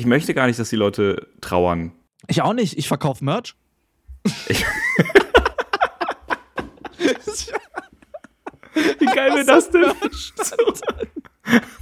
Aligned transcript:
ich 0.00 0.06
möchte 0.06 0.32
gar 0.32 0.46
nicht, 0.46 0.58
dass 0.58 0.70
die 0.70 0.76
Leute 0.76 1.28
trauern. 1.42 1.92
Ich 2.26 2.40
auch 2.40 2.54
nicht. 2.54 2.78
Ich 2.78 2.88
verkaufe 2.88 3.22
Merch. 3.22 3.54
Ich 4.48 4.64
Wie 8.98 9.04
geil 9.04 9.34
wäre 9.34 9.44
das 9.44 9.68
denn? 9.70 9.84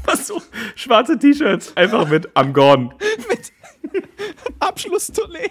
Was 0.05 0.27
so? 0.27 0.43
Schwarze 0.75 1.17
T-Shirts. 1.17 1.77
Einfach 1.77 2.09
mit 2.09 2.29
I'm 2.31 2.53
gone. 2.53 2.91
Mit 3.29 3.53
Abschlusstournee. 4.59 5.51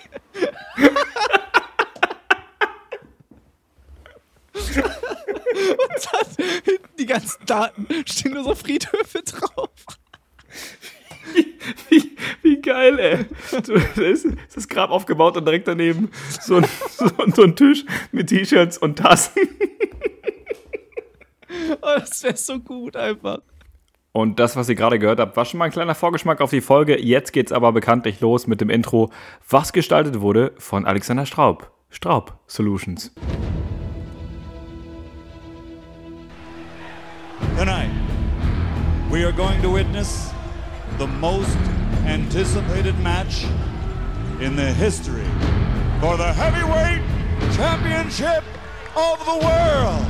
Und 4.53 6.07
dann 6.11 6.27
hinten 6.65 6.97
die 6.99 7.05
ganzen 7.05 7.45
Daten 7.45 7.87
stehen 8.05 8.33
nur 8.33 8.43
so 8.43 8.55
Friedhöfe 8.55 9.21
drauf. 9.23 9.69
Wie, 11.33 11.55
wie, 11.89 12.15
wie 12.41 12.61
geil, 12.61 12.99
ey. 12.99 13.25
Da 13.51 14.01
ist 14.01 14.27
das 14.53 14.67
Grab 14.67 14.91
aufgebaut 14.91 15.37
und 15.37 15.45
direkt 15.45 15.67
daneben 15.67 16.09
so 16.41 16.57
ein, 16.57 16.65
so, 16.89 17.07
so 17.35 17.43
ein 17.43 17.55
Tisch 17.55 17.85
mit 18.11 18.27
T-Shirts 18.27 18.77
und 18.77 18.97
Tassen. 18.97 19.33
Oh, 21.81 21.99
das 21.99 22.23
wäre 22.23 22.37
so 22.37 22.59
gut 22.59 22.95
einfach. 22.95 23.39
Und 24.11 24.39
das, 24.39 24.55
was 24.55 24.67
ihr 24.67 24.75
gerade 24.75 24.99
gehört 24.99 25.19
habt, 25.19 25.37
war 25.37 25.45
schon 25.45 25.59
mal 25.59 25.65
ein 25.65 25.71
kleiner 25.71 25.93
Vorgeschmack 25.93 26.41
auf 26.41 26.49
die 26.49 26.61
Folge. 26.61 26.99
Jetzt 26.99 27.33
geht's 27.33 27.51
aber 27.51 27.71
bekanntlich 27.71 28.19
los 28.19 28.47
mit 28.47 28.61
dem 28.61 28.69
Intro, 28.69 29.11
was 29.47 29.73
gestaltet 29.73 30.21
wurde 30.21 30.53
von 30.57 30.85
Alexander 30.85 31.25
Straub. 31.25 31.71
Straub 31.89 32.37
Solutions. 32.47 33.13
Tonight, 37.57 37.89
we 39.11 39.23
are 39.23 39.33
going 39.33 39.61
to 39.61 39.73
witness 39.73 40.31
the 40.97 41.07
most 41.07 41.55
anticipated 42.05 42.97
match 42.99 43.43
in 44.41 44.55
the 44.55 44.73
history 44.73 45.27
for 45.99 46.17
the 46.17 46.33
heavyweight 46.33 47.03
championship 47.55 48.43
of 48.95 49.19
the 49.25 49.37
world. 49.45 50.07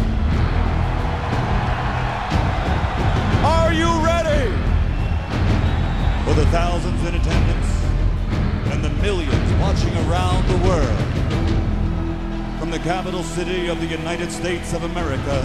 Are 3.43 3.73
you 3.73 3.89
ready? 4.05 4.49
For 6.23 6.33
the 6.35 6.45
thousands 6.51 7.01
in 7.05 7.15
attendance 7.15 7.83
and 8.71 8.81
the 8.81 8.89
millions 9.01 9.53
watching 9.59 9.93
around 10.07 10.47
the 10.47 10.57
world. 10.65 10.99
From 12.59 12.71
the 12.71 12.79
capital 12.79 13.23
city 13.23 13.67
of 13.67 13.81
the 13.81 13.87
United 13.87 14.31
States 14.31 14.71
of 14.71 14.83
America, 14.83 15.43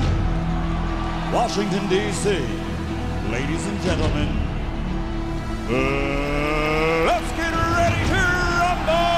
Washington, 1.35 1.89
D.C., 1.89 2.31
ladies 3.29 3.67
and 3.67 3.81
gentlemen, 3.83 4.52
let's 5.71 7.33
get 7.37 7.53
ready 7.55 8.03
to 8.09 8.15
rumble! 8.61 9.13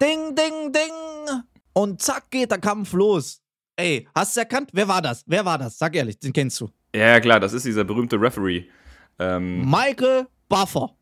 Ding, 0.00 0.34
ding, 0.34 0.72
ding. 0.72 0.92
Und 1.72 2.00
zack 2.02 2.30
geht 2.30 2.50
der 2.50 2.58
Kampf 2.58 2.92
los. 2.92 3.40
Ey, 3.76 4.08
hast 4.14 4.36
du 4.36 4.40
erkannt? 4.40 4.70
Wer 4.72 4.88
war 4.88 5.02
das? 5.02 5.22
Wer 5.26 5.44
war 5.44 5.58
das? 5.58 5.78
Sag 5.78 5.94
ehrlich, 5.94 6.18
den 6.18 6.32
kennst 6.32 6.60
du. 6.60 6.70
Ja, 6.94 7.20
klar, 7.20 7.40
das 7.40 7.52
ist 7.52 7.66
dieser 7.66 7.84
berühmte 7.84 8.18
Referee. 8.18 8.64
Ähm, 9.18 9.68
Michael 9.68 10.26
Buffer. 10.48 10.96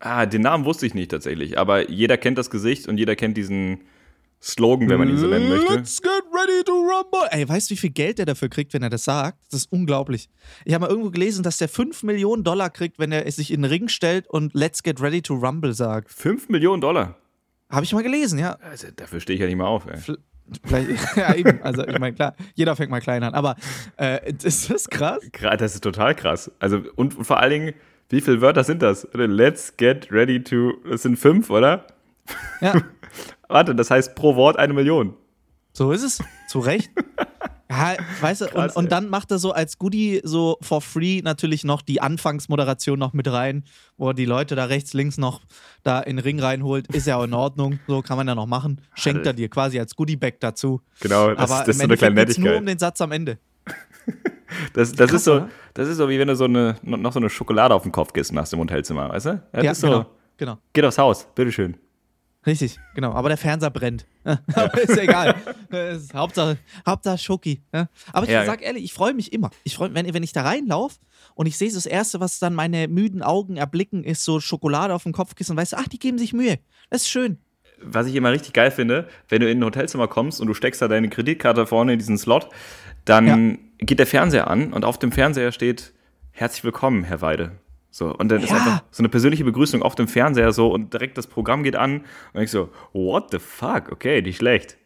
Ah, 0.00 0.26
den 0.26 0.42
Namen 0.42 0.64
wusste 0.64 0.86
ich 0.86 0.94
nicht 0.94 1.10
tatsächlich, 1.10 1.58
aber 1.58 1.90
jeder 1.90 2.16
kennt 2.18 2.38
das 2.38 2.50
Gesicht 2.50 2.86
und 2.86 2.98
jeder 2.98 3.16
kennt 3.16 3.36
diesen 3.36 3.84
Slogan, 4.40 4.88
wenn 4.88 4.98
man 4.98 5.08
ihn 5.08 5.18
so 5.18 5.26
nennen 5.26 5.48
möchte. 5.48 5.74
Let's 5.74 6.00
get 6.00 6.27
ready 6.38 6.64
to 6.64 6.72
rumble. 6.72 7.28
Ey, 7.30 7.48
weißt 7.48 7.70
du, 7.70 7.74
wie 7.74 7.78
viel 7.78 7.90
Geld 7.90 8.18
der 8.18 8.26
dafür 8.26 8.48
kriegt, 8.48 8.72
wenn 8.74 8.82
er 8.82 8.90
das 8.90 9.04
sagt? 9.04 9.38
Das 9.50 9.60
ist 9.60 9.72
unglaublich. 9.72 10.28
Ich 10.64 10.74
habe 10.74 10.82
mal 10.82 10.90
irgendwo 10.90 11.10
gelesen, 11.10 11.42
dass 11.42 11.58
der 11.58 11.68
5 11.68 12.02
Millionen 12.02 12.44
Dollar 12.44 12.70
kriegt, 12.70 12.98
wenn 12.98 13.12
er 13.12 13.30
sich 13.30 13.50
in 13.50 13.62
den 13.62 13.70
Ring 13.70 13.88
stellt 13.88 14.28
und 14.28 14.54
Let's 14.54 14.82
get 14.82 15.00
ready 15.00 15.22
to 15.22 15.34
rumble 15.34 15.72
sagt. 15.74 16.10
5 16.10 16.48
Millionen 16.48 16.80
Dollar? 16.80 17.16
Habe 17.70 17.84
ich 17.84 17.92
mal 17.92 18.02
gelesen, 18.02 18.38
ja. 18.38 18.58
Also, 18.60 18.88
dafür 18.94 19.20
stehe 19.20 19.34
ich 19.34 19.40
ja 19.40 19.46
nicht 19.46 19.56
mal 19.56 19.66
auf, 19.66 19.86
ey. 19.86 20.16
Vielleicht, 20.64 20.88
ja, 21.16 21.34
eben. 21.34 21.62
Also, 21.62 21.86
ich 21.86 21.98
meine, 21.98 22.14
klar, 22.14 22.34
jeder 22.54 22.76
fängt 22.76 22.90
mal 22.90 23.00
klein 23.00 23.22
an. 23.22 23.34
Aber 23.34 23.56
äh, 23.98 24.32
ist 24.42 24.70
das 24.70 24.88
krass? 24.88 25.18
Das 25.40 25.74
ist 25.74 25.82
total 25.82 26.14
krass. 26.14 26.50
Also, 26.58 26.80
und, 26.96 27.16
und 27.16 27.24
vor 27.24 27.38
allen 27.40 27.50
Dingen, 27.50 27.74
wie 28.08 28.20
viele 28.20 28.40
Wörter 28.40 28.64
sind 28.64 28.80
das? 28.82 29.06
Let's 29.12 29.76
get 29.76 30.10
ready 30.10 30.42
to. 30.42 30.72
Das 30.88 31.02
sind 31.02 31.16
fünf, 31.16 31.50
oder? 31.50 31.86
Ja. 32.60 32.74
Warte, 33.48 33.74
das 33.74 33.90
heißt 33.90 34.14
pro 34.14 34.36
Wort 34.36 34.58
eine 34.58 34.72
Million. 34.72 35.14
So 35.78 35.92
ist 35.92 36.02
es. 36.02 36.18
Zu 36.48 36.58
Recht. 36.58 36.90
Ja, 37.70 37.96
weißt 38.22 38.40
du, 38.40 38.46
Krass, 38.46 38.74
und, 38.76 38.84
und, 38.84 38.92
dann 38.92 39.10
macht 39.10 39.30
er 39.30 39.38
so 39.38 39.52
als 39.52 39.78
Goodie 39.78 40.22
so 40.24 40.56
for 40.62 40.80
free 40.80 41.20
natürlich 41.22 41.64
noch 41.64 41.82
die 41.82 42.00
Anfangsmoderation 42.00 42.98
noch 42.98 43.12
mit 43.12 43.30
rein, 43.30 43.62
wo 43.98 44.08
er 44.08 44.14
die 44.14 44.24
Leute 44.24 44.56
da 44.56 44.64
rechts, 44.64 44.94
links 44.94 45.18
noch 45.18 45.42
da 45.82 46.00
in 46.00 46.16
den 46.16 46.24
Ring 46.24 46.40
reinholt. 46.40 46.86
Ist 46.94 47.06
ja 47.06 47.18
auch 47.18 47.24
in 47.24 47.34
Ordnung, 47.34 47.78
so 47.86 48.00
kann 48.00 48.16
man 48.16 48.26
ja 48.26 48.34
noch 48.34 48.46
machen. 48.46 48.80
Schenkt 48.94 49.26
er 49.26 49.34
dir 49.34 49.50
quasi 49.50 49.78
als 49.78 49.94
Goodie-Bag 49.94 50.40
dazu. 50.40 50.80
Genau, 51.00 51.34
das, 51.34 51.50
Aber 51.50 51.58
das 51.58 51.68
ist 51.68 51.78
so 51.78 51.84
eine 51.84 51.96
kleine 51.98 52.14
Nettigkeit. 52.14 52.44
nur 52.46 52.56
um 52.56 52.64
den 52.64 52.78
Satz 52.78 53.02
am 53.02 53.12
Ende. 53.12 53.38
Das, 54.72 54.92
das, 54.92 55.10
Krass, 55.10 55.20
ist 55.20 55.24
so, 55.24 55.46
das 55.74 55.88
ist 55.88 55.98
so, 55.98 56.08
wie 56.08 56.18
wenn 56.18 56.28
du 56.28 56.34
so 56.34 56.44
eine, 56.44 56.76
noch 56.82 57.12
so 57.12 57.20
eine 57.20 57.28
Schokolade 57.28 57.74
auf 57.74 57.82
den 57.82 57.92
Kopf 57.92 58.14
gehst 58.14 58.34
hast 58.34 58.52
im 58.54 58.60
Hotelzimmer, 58.60 59.10
weißt 59.10 59.26
du? 59.26 59.42
Das 59.52 59.62
ja, 59.62 59.74
so, 59.74 59.86
genau, 59.86 60.06
genau. 60.38 60.58
Geht 60.72 60.84
aufs 60.86 60.96
Haus, 60.96 61.28
bitteschön. 61.34 61.76
Richtig, 62.48 62.80
genau. 62.94 63.12
Aber 63.12 63.28
der 63.28 63.36
Fernseher 63.36 63.68
brennt. 63.68 64.06
Aber 64.24 64.80
ist 64.80 64.96
ja 64.96 65.02
egal. 65.02 65.34
Ist 65.94 66.14
Hauptsache, 66.14 66.56
Hauptsache 66.86 67.18
Schoki. 67.18 67.60
Aber 67.70 68.24
ich 68.24 68.32
ja, 68.32 68.46
sag 68.46 68.62
ehrlich, 68.62 68.84
ich 68.84 68.94
freue 68.94 69.12
mich 69.12 69.34
immer. 69.34 69.50
Ich 69.64 69.74
freue 69.74 69.92
wenn, 69.92 70.14
wenn 70.14 70.22
ich 70.22 70.32
da 70.32 70.42
reinlaufe 70.42 70.96
und 71.34 71.46
ich 71.46 71.58
sehe 71.58 71.70
das 71.70 71.84
Erste, 71.84 72.20
was 72.20 72.38
dann 72.38 72.54
meine 72.54 72.88
müden 72.88 73.22
Augen 73.22 73.58
erblicken, 73.58 74.02
ist 74.02 74.24
so 74.24 74.40
Schokolade 74.40 74.94
auf 74.94 75.02
dem 75.02 75.12
Kopfkissen 75.12 75.52
und 75.52 75.58
weißt 75.58 75.74
du, 75.74 75.76
ach, 75.76 75.88
die 75.88 75.98
geben 75.98 76.16
sich 76.16 76.32
Mühe. 76.32 76.58
Das 76.88 77.02
ist 77.02 77.10
schön. 77.10 77.36
Was 77.82 78.06
ich 78.06 78.14
immer 78.14 78.32
richtig 78.32 78.54
geil 78.54 78.70
finde, 78.70 79.08
wenn 79.28 79.42
du 79.42 79.50
in 79.50 79.58
ein 79.58 79.64
Hotelzimmer 79.64 80.08
kommst 80.08 80.40
und 80.40 80.46
du 80.46 80.54
steckst 80.54 80.80
da 80.80 80.88
deine 80.88 81.10
Kreditkarte 81.10 81.66
vorne 81.66 81.92
in 81.92 81.98
diesen 81.98 82.16
Slot, 82.16 82.48
dann 83.04 83.26
ja. 83.26 83.56
geht 83.84 83.98
der 83.98 84.06
Fernseher 84.06 84.48
an 84.48 84.72
und 84.72 84.86
auf 84.86 84.98
dem 84.98 85.12
Fernseher 85.12 85.52
steht 85.52 85.92
Herzlich 86.32 86.62
willkommen, 86.62 87.02
Herr 87.02 87.20
Weide. 87.20 87.58
So, 87.98 88.14
und 88.14 88.30
dann 88.30 88.38
ja. 88.38 88.44
ist 88.44 88.52
einfach 88.52 88.84
so 88.92 89.00
eine 89.02 89.08
persönliche 89.08 89.42
Begrüßung 89.42 89.82
auf 89.82 89.96
dem 89.96 90.06
Fernseher 90.06 90.52
so 90.52 90.72
und 90.72 90.92
direkt 90.92 91.18
das 91.18 91.26
Programm 91.26 91.64
geht 91.64 91.74
an 91.74 92.04
und 92.32 92.40
ich 92.40 92.48
so, 92.48 92.68
what 92.92 93.32
the 93.32 93.40
fuck? 93.40 93.90
Okay, 93.90 94.22
nicht 94.22 94.36
schlecht. 94.36 94.78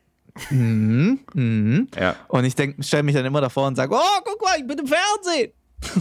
Mhm, 0.48 1.20
mhm. 1.34 1.88
Ja. 1.94 2.16
Und 2.28 2.46
ich 2.46 2.52
stelle 2.52 3.02
mich 3.02 3.14
dann 3.14 3.26
immer 3.26 3.42
davor 3.42 3.66
und 3.66 3.76
sage, 3.76 3.94
oh, 3.94 4.20
guck 4.24 4.40
mal, 4.40 4.56
ich 4.58 4.66
bin 4.66 4.78
im 4.78 4.86
Fernsehen. 4.86 5.52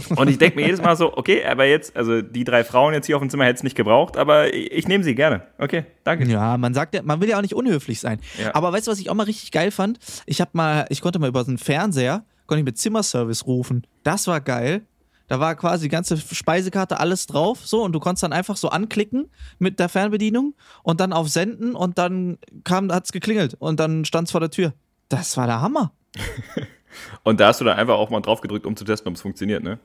Und 0.16 0.30
ich 0.30 0.38
denke 0.38 0.54
mir 0.54 0.64
jedes 0.64 0.80
Mal 0.80 0.94
so, 0.96 1.16
okay, 1.16 1.44
aber 1.44 1.64
jetzt, 1.64 1.96
also 1.96 2.22
die 2.22 2.44
drei 2.44 2.62
Frauen 2.62 2.94
jetzt 2.94 3.06
hier 3.06 3.16
auf 3.16 3.20
dem 3.20 3.28
Zimmer 3.28 3.46
hätte 3.46 3.56
es 3.56 3.62
nicht 3.64 3.74
gebraucht, 3.74 4.16
aber 4.16 4.54
ich, 4.54 4.70
ich 4.70 4.86
nehme 4.86 5.02
sie 5.02 5.16
gerne. 5.16 5.42
Okay, 5.58 5.84
danke. 6.04 6.24
Ja, 6.26 6.56
man 6.56 6.72
sagt 6.72 6.94
ja, 6.94 7.02
man 7.02 7.20
will 7.20 7.28
ja 7.28 7.36
auch 7.36 7.42
nicht 7.42 7.56
unhöflich 7.56 7.98
sein. 7.98 8.20
Ja. 8.40 8.54
Aber 8.54 8.72
weißt 8.72 8.86
du, 8.86 8.92
was 8.92 9.00
ich 9.00 9.10
auch 9.10 9.14
mal 9.14 9.24
richtig 9.24 9.50
geil 9.50 9.72
fand? 9.72 9.98
Ich 10.24 10.40
habe 10.40 10.52
mal, 10.54 10.86
ich 10.88 11.00
konnte 11.00 11.18
mal 11.18 11.26
über 11.26 11.42
so 11.42 11.50
einen 11.50 11.58
Fernseher, 11.58 12.24
konnte 12.46 12.60
ich 12.60 12.64
mit 12.64 12.78
Zimmerservice 12.78 13.44
rufen. 13.48 13.84
Das 14.04 14.28
war 14.28 14.40
geil. 14.40 14.82
Da 15.28 15.40
war 15.40 15.54
quasi 15.54 15.86
die 15.86 15.88
ganze 15.88 16.16
Speisekarte 16.16 17.00
alles 17.00 17.26
drauf, 17.26 17.60
so 17.64 17.82
und 17.82 17.92
du 17.92 18.00
konntest 18.00 18.22
dann 18.22 18.32
einfach 18.32 18.56
so 18.56 18.68
anklicken 18.68 19.30
mit 19.58 19.78
der 19.78 19.88
Fernbedienung 19.88 20.54
und 20.82 21.00
dann 21.00 21.12
auf 21.12 21.28
Senden 21.28 21.74
und 21.74 21.98
dann 21.98 22.38
kam, 22.64 22.92
hat's 22.92 23.12
geklingelt 23.12 23.54
und 23.58 23.80
dann 23.80 24.04
stand's 24.04 24.30
vor 24.32 24.40
der 24.40 24.50
Tür. 24.50 24.74
Das 25.08 25.36
war 25.36 25.46
der 25.46 25.60
Hammer. 25.60 25.92
und 27.22 27.40
da 27.40 27.48
hast 27.48 27.60
du 27.60 27.64
dann 27.64 27.78
einfach 27.78 27.94
auch 27.94 28.10
mal 28.10 28.20
drauf 28.20 28.40
gedrückt, 28.40 28.66
um 28.66 28.76
zu 28.76 28.84
testen, 28.84 29.08
ob 29.08 29.14
es 29.14 29.22
funktioniert, 29.22 29.62
ne? 29.62 29.78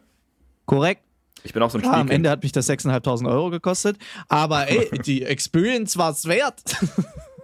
Korrekt. 0.65 1.01
Ich 1.43 1.53
bin 1.53 1.61
auch 1.63 1.69
so 1.69 1.77
ein 1.77 1.81
Klar, 1.81 1.95
Am 1.95 2.09
Ende 2.09 2.29
hat 2.29 2.43
mich 2.43 2.51
das 2.51 2.69
6.500 2.69 3.29
Euro 3.29 3.49
gekostet, 3.49 3.97
aber 4.27 4.67
ey, 4.69 4.89
die 5.05 5.23
Experience 5.23 5.97
war's 5.97 6.25
wert. 6.25 6.61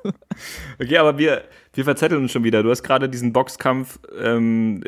okay, 0.82 0.98
aber 0.98 1.18
wir, 1.18 1.44
wir 1.74 1.84
verzetteln 1.84 2.22
uns 2.22 2.32
schon 2.32 2.44
wieder. 2.44 2.64
Du 2.64 2.70
hast 2.70 2.84
gerade 2.84 3.10
diesen 3.10 3.34
Boxkampf 3.34 4.00
ähm, 4.20 4.84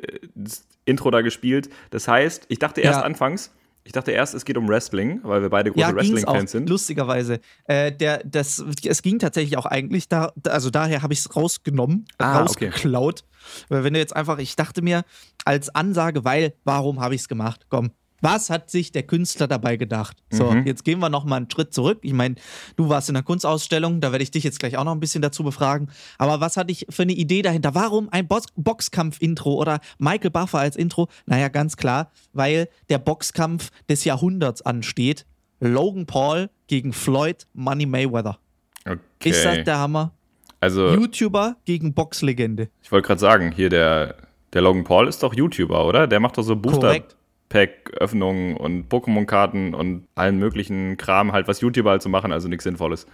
Intro 0.85 1.11
da 1.11 1.21
gespielt. 1.21 1.69
Das 1.89 2.07
heißt, 2.07 2.45
ich 2.49 2.59
dachte 2.59 2.81
erst 2.81 2.99
ja. 2.99 3.05
anfangs, 3.05 3.51
ich 3.85 3.91
dachte 3.91 4.11
erst, 4.11 4.33
es 4.33 4.45
geht 4.45 4.57
um 4.57 4.67
Wrestling, 4.67 5.19
weil 5.21 5.43
wir 5.43 5.49
beide 5.49 5.71
große 5.71 5.81
ja, 5.81 5.95
Wrestling-Fans 5.95 6.51
sind. 6.51 6.69
Lustigerweise. 6.69 7.39
Äh, 7.65 7.91
der, 7.91 8.23
das, 8.25 8.63
es 8.83 9.03
ging 9.03 9.19
tatsächlich 9.19 9.57
auch 9.57 9.67
eigentlich, 9.67 10.09
da, 10.09 10.33
also 10.47 10.71
daher 10.71 11.03
habe 11.03 11.13
ich 11.13 11.19
es 11.19 11.35
rausgenommen, 11.35 12.07
ah, 12.17 12.39
rausgeklaut. 12.39 13.19
Okay. 13.19 13.65
Weil 13.69 13.83
wenn 13.83 13.93
du 13.93 13.99
jetzt 13.99 14.15
einfach, 14.15 14.39
ich 14.39 14.55
dachte 14.55 14.81
mir 14.81 15.03
als 15.45 15.73
Ansage, 15.75 16.25
weil, 16.25 16.55
warum 16.63 16.99
habe 16.99 17.13
ich 17.13 17.21
es 17.21 17.27
gemacht? 17.27 17.67
Komm, 17.69 17.91
was 18.25 18.49
hat 18.49 18.71
sich 18.71 18.91
der 18.91 19.03
Künstler 19.03 19.47
dabei 19.47 19.77
gedacht? 19.77 20.17
So, 20.31 20.51
mhm. 20.51 20.65
jetzt 20.65 20.83
gehen 20.83 20.99
wir 20.99 21.09
noch 21.09 21.25
mal 21.25 21.37
einen 21.37 21.49
Schritt 21.49 21.73
zurück. 21.73 21.99
Ich 22.01 22.13
meine, 22.13 22.35
du 22.75 22.89
warst 22.89 23.07
in 23.07 23.13
der 23.13 23.23
Kunstausstellung, 23.23 24.01
da 24.01 24.11
werde 24.11 24.23
ich 24.23 24.31
dich 24.31 24.43
jetzt 24.43 24.59
gleich 24.59 24.77
auch 24.77 24.83
noch 24.83 24.93
ein 24.93 24.99
bisschen 24.99 25.21
dazu 25.21 25.43
befragen. 25.43 25.89
Aber 26.17 26.41
was 26.41 26.57
hatte 26.57 26.71
ich 26.71 26.87
für 26.89 27.03
eine 27.03 27.13
Idee 27.13 27.43
dahinter? 27.43 27.75
Warum 27.75 28.09
ein 28.09 28.27
Bo 28.27 28.39
Boxkampf-Intro 28.55 29.53
oder 29.53 29.79
Michael 29.99 30.31
Buffer 30.31 30.57
als 30.57 30.75
Intro? 30.75 31.07
Naja, 31.27 31.49
ganz 31.49 31.77
klar, 31.77 32.11
weil 32.33 32.67
der 32.89 32.97
Boxkampf 32.97 33.69
des 33.87 34.03
Jahrhunderts 34.03 34.63
ansteht. 34.63 35.25
Logan 35.59 36.07
Paul 36.07 36.49
gegen 36.67 36.93
Floyd 36.93 37.45
Money 37.53 37.85
Mayweather. 37.85 38.39
Okay. 38.85 39.29
Ist 39.29 39.45
das 39.45 39.63
der 39.63 39.77
Hammer? 39.77 40.11
Also 40.59 40.95
YouTuber 40.95 41.57
gegen 41.65 41.93
Boxlegende. 41.93 42.69
Ich 42.81 42.91
wollte 42.91 43.07
gerade 43.07 43.21
sagen, 43.21 43.51
hier 43.51 43.69
der 43.69 44.15
Der 44.53 44.61
Logan 44.63 44.83
Paul 44.83 45.07
ist 45.07 45.21
doch 45.21 45.33
YouTuber, 45.33 45.85
oder? 45.85 46.07
Der 46.07 46.19
macht 46.19 46.39
doch 46.39 46.43
so 46.43 46.55
Booster 46.55 46.89
Pack 46.89 47.15
Öffnungen 47.49 48.57
und 48.57 48.89
Pokémon 48.89 49.25
Karten 49.25 49.73
und 49.73 50.07
allen 50.15 50.37
möglichen 50.37 50.97
Kram 50.97 51.31
halt, 51.31 51.47
was 51.47 51.61
YouTuber 51.61 51.91
halt 51.91 52.01
so 52.01 52.09
machen, 52.09 52.31
also 52.31 52.47
nichts 52.47 52.63
Sinnvolles. 52.63 53.07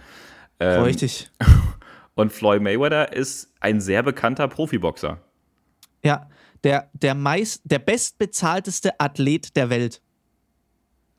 Ähm, 0.60 0.82
Richtig. 0.82 1.30
Und 2.14 2.30
Floyd 2.30 2.60
Mayweather 2.60 3.12
ist 3.12 3.52
ein 3.60 3.80
sehr 3.80 4.02
bekannter 4.02 4.46
Profiboxer. 4.46 5.18
Ja, 6.04 6.28
der, 6.62 6.90
der 6.92 7.14
meist, 7.14 7.62
der 7.64 7.78
bestbezahlteste 7.78 9.00
Athlet 9.00 9.56
der 9.56 9.70
Welt. 9.70 10.02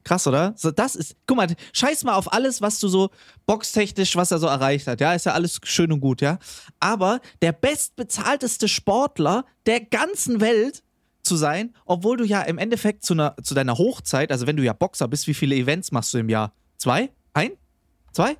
Krass, 0.04 0.28
oder? 0.28 0.54
So, 0.58 0.70
das 0.70 0.96
ist, 0.96 1.16
guck 1.28 1.38
mal, 1.38 1.48
scheiß 1.72 2.04
mal 2.04 2.16
auf 2.16 2.32
alles, 2.32 2.62
was 2.62 2.80
du 2.80 2.90
so 2.90 3.10
boxtechnisch, 3.46 4.16
was 4.16 4.32
er 4.32 4.40
so 4.40 4.48
erreicht 4.48 4.88
hat. 4.88 5.00
Ja, 5.00 5.14
ist 5.14 5.26
ja 5.26 5.34
alles 5.34 5.60
schön 5.64 5.92
und 5.92 6.02
gut, 6.02 6.22
ja. 6.22 6.40
Aber 6.80 7.22
der 7.42 7.54
bestbezahlteste 7.54 8.68
Sportler 8.68 9.46
der 9.66 9.80
ganzen 9.80 10.42
Welt 10.42 10.84
zu 11.24 11.36
sein, 11.36 11.74
obwohl 11.86 12.18
du 12.18 12.24
ja 12.24 12.42
im 12.42 12.58
Endeffekt 12.58 13.04
zu, 13.04 13.14
einer, 13.14 13.36
zu 13.42 13.54
deiner 13.56 13.78
Hochzeit, 13.78 14.32
also 14.32 14.46
wenn 14.46 14.58
du 14.58 14.64
ja 14.64 14.74
Boxer 14.74 15.08
bist, 15.08 15.28
wie 15.28 15.34
viele 15.34 15.56
Events 15.56 15.92
machst 15.92 16.14
du 16.14 16.18
im 16.18 16.30
Jahr? 16.30 16.54
Zwei? 16.78 17.10
Ein? 17.34 17.52
Zwei? 18.12 18.38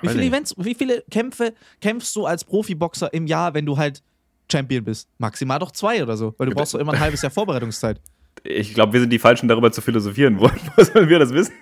Wie 0.00 0.08
viele 0.08 0.24
Events, 0.24 0.54
wie 0.56 0.74
viele 0.74 1.04
Kämpfe 1.10 1.54
kämpfst 1.80 2.16
du 2.16 2.26
als 2.26 2.44
Profiboxer 2.44 3.12
im 3.12 3.26
Jahr, 3.26 3.54
wenn 3.54 3.66
du 3.66 3.76
halt 3.76 4.02
Champion 4.50 4.84
bist? 4.84 5.08
Maximal 5.18 5.58
doch 5.58 5.70
zwei 5.70 6.02
oder 6.02 6.16
so, 6.16 6.34
weil 6.38 6.48
du 6.48 6.54
brauchst 6.54 6.74
doch 6.74 6.80
immer 6.80 6.94
ein 6.94 7.00
halbes 7.00 7.22
Jahr 7.22 7.30
Vorbereitungszeit. 7.32 8.00
Ich 8.44 8.74
glaube, 8.74 8.94
wir 8.94 9.00
sind 9.00 9.10
die 9.10 9.18
Falschen, 9.18 9.48
darüber 9.48 9.70
zu 9.70 9.82
philosophieren. 9.82 10.40
Wo 10.40 10.50
sollen 10.82 11.08
wir 11.08 11.18
das 11.18 11.32
wissen? 11.32 11.52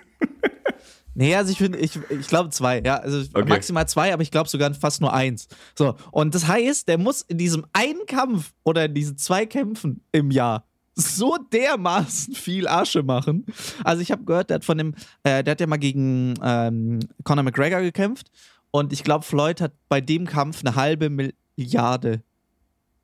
Nee, 1.13 1.35
also 1.35 1.51
ich 1.51 1.57
finde, 1.57 1.77
ich, 1.77 1.99
ich 2.09 2.27
glaube 2.27 2.49
zwei, 2.51 2.81
ja. 2.81 2.97
Also 2.97 3.27
okay. 3.33 3.49
maximal 3.49 3.87
zwei, 3.87 4.13
aber 4.13 4.23
ich 4.23 4.31
glaube 4.31 4.49
sogar 4.49 4.73
fast 4.73 5.01
nur 5.01 5.13
eins. 5.13 5.47
So, 5.75 5.95
und 6.11 6.33
das 6.33 6.47
heißt, 6.47 6.87
der 6.87 6.97
muss 6.97 7.21
in 7.21 7.37
diesem 7.37 7.65
einen 7.73 8.05
Kampf 8.07 8.53
oder 8.63 8.85
in 8.85 8.93
diesen 8.93 9.17
zwei 9.17 9.45
Kämpfen 9.45 10.03
im 10.11 10.31
Jahr 10.31 10.65
so 10.95 11.37
dermaßen 11.51 12.33
viel 12.33 12.67
Asche 12.67 13.03
machen. 13.03 13.45
Also 13.83 14.01
ich 14.01 14.11
habe 14.11 14.23
gehört, 14.23 14.49
der 14.49 14.55
hat 14.55 14.65
von 14.65 14.77
dem, 14.77 14.93
äh, 15.23 15.43
der 15.43 15.51
hat 15.51 15.59
ja 15.59 15.67
mal 15.67 15.77
gegen 15.77 16.35
ähm, 16.43 16.99
Conor 17.23 17.43
McGregor 17.43 17.81
gekämpft 17.81 18.31
und 18.71 18.93
ich 18.93 19.03
glaube, 19.03 19.25
Floyd 19.25 19.61
hat 19.61 19.73
bei 19.89 20.01
dem 20.01 20.25
Kampf 20.25 20.61
eine 20.63 20.75
halbe 20.75 21.09
Milliarde 21.09 22.23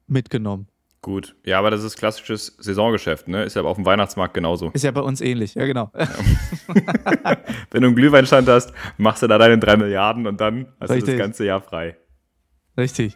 mitgenommen. 0.08 0.68
Gut, 1.02 1.36
ja, 1.46 1.60
aber 1.60 1.70
das 1.70 1.84
ist 1.84 1.96
klassisches 1.96 2.58
Saisongeschäft, 2.60 3.28
ne? 3.28 3.44
Ist 3.44 3.56
ja 3.56 3.62
auf 3.62 3.76
dem 3.76 3.86
Weihnachtsmarkt 3.86 4.34
genauso. 4.34 4.72
Ist 4.74 4.84
ja 4.84 4.92
bei 4.92 5.02
uns 5.02 5.22
ähnlich, 5.22 5.54
ja, 5.54 5.66
genau. 5.66 5.92
Ja. 5.98 6.08
Wenn 7.72 7.82
du 7.82 7.88
einen 7.88 7.96
Glühweinstand 7.96 8.48
hast, 8.50 8.74
machst 8.98 9.22
du 9.22 9.28
da 9.28 9.38
deine 9.38 9.60
drei 9.60 9.78
Milliarden 9.78 10.26
und 10.28 10.42
dann 10.42 10.74
hast 10.80 10.90
Richtig. 10.90 11.06
du 11.06 11.12
das 11.12 11.20
ganze 11.20 11.46
Jahr 11.46 11.62
frei. 11.62 11.98
Richtig. 12.78 13.16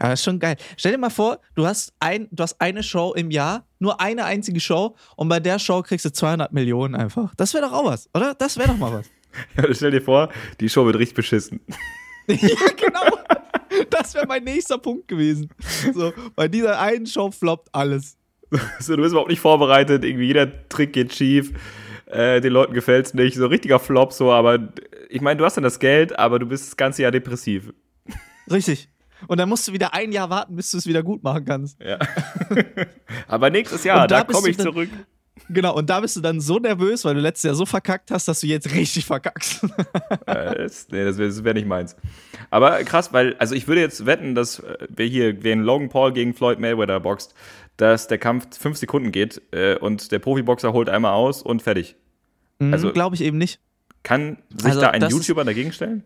Ja, 0.00 0.10
das 0.10 0.20
ist 0.20 0.24
schon 0.24 0.38
geil. 0.38 0.56
Stell 0.76 0.92
dir 0.92 0.98
mal 0.98 1.10
vor, 1.10 1.40
du 1.54 1.66
hast, 1.66 1.92
ein, 2.00 2.28
du 2.30 2.42
hast 2.42 2.60
eine 2.60 2.82
Show 2.82 3.12
im 3.14 3.30
Jahr, 3.30 3.66
nur 3.78 4.00
eine 4.00 4.24
einzige 4.24 4.60
Show 4.60 4.96
und 5.16 5.28
bei 5.28 5.40
der 5.40 5.58
Show 5.58 5.82
kriegst 5.82 6.04
du 6.04 6.12
200 6.12 6.52
Millionen 6.52 6.94
einfach. 6.94 7.34
Das 7.36 7.52
wäre 7.54 7.66
doch 7.66 7.72
auch 7.72 7.84
was, 7.84 8.08
oder? 8.14 8.34
Das 8.34 8.56
wäre 8.56 8.68
doch 8.68 8.78
mal 8.78 8.92
was. 8.92 9.10
Ja, 9.56 9.72
stell 9.72 9.90
dir 9.90 10.00
vor, 10.00 10.30
die 10.58 10.70
Show 10.70 10.86
wird 10.86 10.98
richtig 10.98 11.14
beschissen. 11.14 11.60
ja, 12.26 12.36
genau. 12.76 13.18
Das 13.90 14.14
wäre 14.14 14.26
mein 14.26 14.44
nächster 14.44 14.78
Punkt 14.78 15.08
gewesen. 15.08 15.50
So, 15.94 16.12
bei 16.34 16.48
dieser 16.48 16.80
einen 16.80 17.06
Show 17.06 17.30
floppt 17.30 17.68
alles. 17.72 18.16
So, 18.80 18.96
du 18.96 19.02
bist 19.02 19.12
überhaupt 19.12 19.28
nicht 19.30 19.40
vorbereitet, 19.40 20.04
irgendwie 20.04 20.26
jeder 20.26 20.68
Trick 20.70 20.94
geht 20.94 21.14
schief. 21.14 21.52
Äh, 22.06 22.40
den 22.40 22.54
Leuten 22.54 22.72
gefällt 22.72 23.04
es 23.04 23.14
nicht. 23.14 23.36
So 23.36 23.46
richtiger 23.46 23.78
Flop, 23.78 24.14
so, 24.14 24.32
aber 24.32 24.72
ich 25.10 25.20
meine, 25.20 25.36
du 25.36 25.44
hast 25.44 25.58
dann 25.58 25.64
das 25.64 25.78
Geld, 25.78 26.18
aber 26.18 26.38
du 26.38 26.46
bist 26.46 26.68
das 26.68 26.76
ganze 26.78 27.02
Jahr 27.02 27.10
depressiv. 27.10 27.74
Richtig. 28.50 28.88
Und 29.26 29.38
dann 29.38 29.50
musst 29.50 29.68
du 29.68 29.72
wieder 29.72 29.92
ein 29.92 30.12
Jahr 30.12 30.30
warten, 30.30 30.56
bis 30.56 30.70
du 30.70 30.78
es 30.78 30.86
wieder 30.86 31.02
gut 31.02 31.22
machen 31.22 31.44
kannst. 31.44 31.78
Ja. 31.82 31.98
Aber 33.26 33.50
nächstes 33.50 33.84
Jahr, 33.84 34.06
da, 34.06 34.22
da 34.22 34.32
komme 34.32 34.48
ich 34.48 34.56
zurück. 34.58 34.88
Genau, 35.50 35.74
und 35.74 35.88
da 35.88 36.00
bist 36.00 36.16
du 36.16 36.20
dann 36.20 36.40
so 36.40 36.58
nervös, 36.58 37.04
weil 37.04 37.14
du 37.14 37.20
letztes 37.20 37.44
Jahr 37.44 37.54
so 37.54 37.64
verkackt 37.64 38.10
hast, 38.10 38.28
dass 38.28 38.40
du 38.40 38.46
jetzt 38.46 38.72
richtig 38.74 39.06
verkackst. 39.06 39.64
das, 40.26 40.88
nee, 40.90 41.04
das 41.04 41.18
wäre 41.18 41.44
wär 41.44 41.54
nicht 41.54 41.66
meins. 41.66 41.96
Aber 42.50 42.82
krass, 42.84 43.12
weil, 43.12 43.34
also 43.38 43.54
ich 43.54 43.66
würde 43.66 43.80
jetzt 43.80 44.04
wetten, 44.04 44.34
dass 44.34 44.60
äh, 44.60 44.86
wer 44.88 45.06
hier, 45.06 45.42
wen 45.42 45.62
Logan 45.62 45.88
Paul 45.88 46.12
gegen 46.12 46.34
Floyd 46.34 46.58
Mayweather 46.58 47.00
boxt, 47.00 47.34
dass 47.76 48.08
der 48.08 48.18
Kampf 48.18 48.58
fünf 48.58 48.76
Sekunden 48.76 49.12
geht 49.12 49.40
äh, 49.52 49.76
und 49.76 50.12
der 50.12 50.18
Profiboxer 50.18 50.72
holt 50.72 50.88
einmal 50.88 51.12
aus 51.12 51.42
und 51.42 51.62
fertig. 51.62 51.96
Mhm, 52.58 52.72
also 52.72 52.92
glaube 52.92 53.14
ich 53.14 53.22
eben 53.22 53.38
nicht. 53.38 53.60
Kann 54.02 54.38
sich 54.50 54.66
also, 54.66 54.80
da 54.80 54.90
ein 54.90 55.02
YouTuber 55.08 55.44
dagegen 55.44 55.72
stellen? 55.72 56.04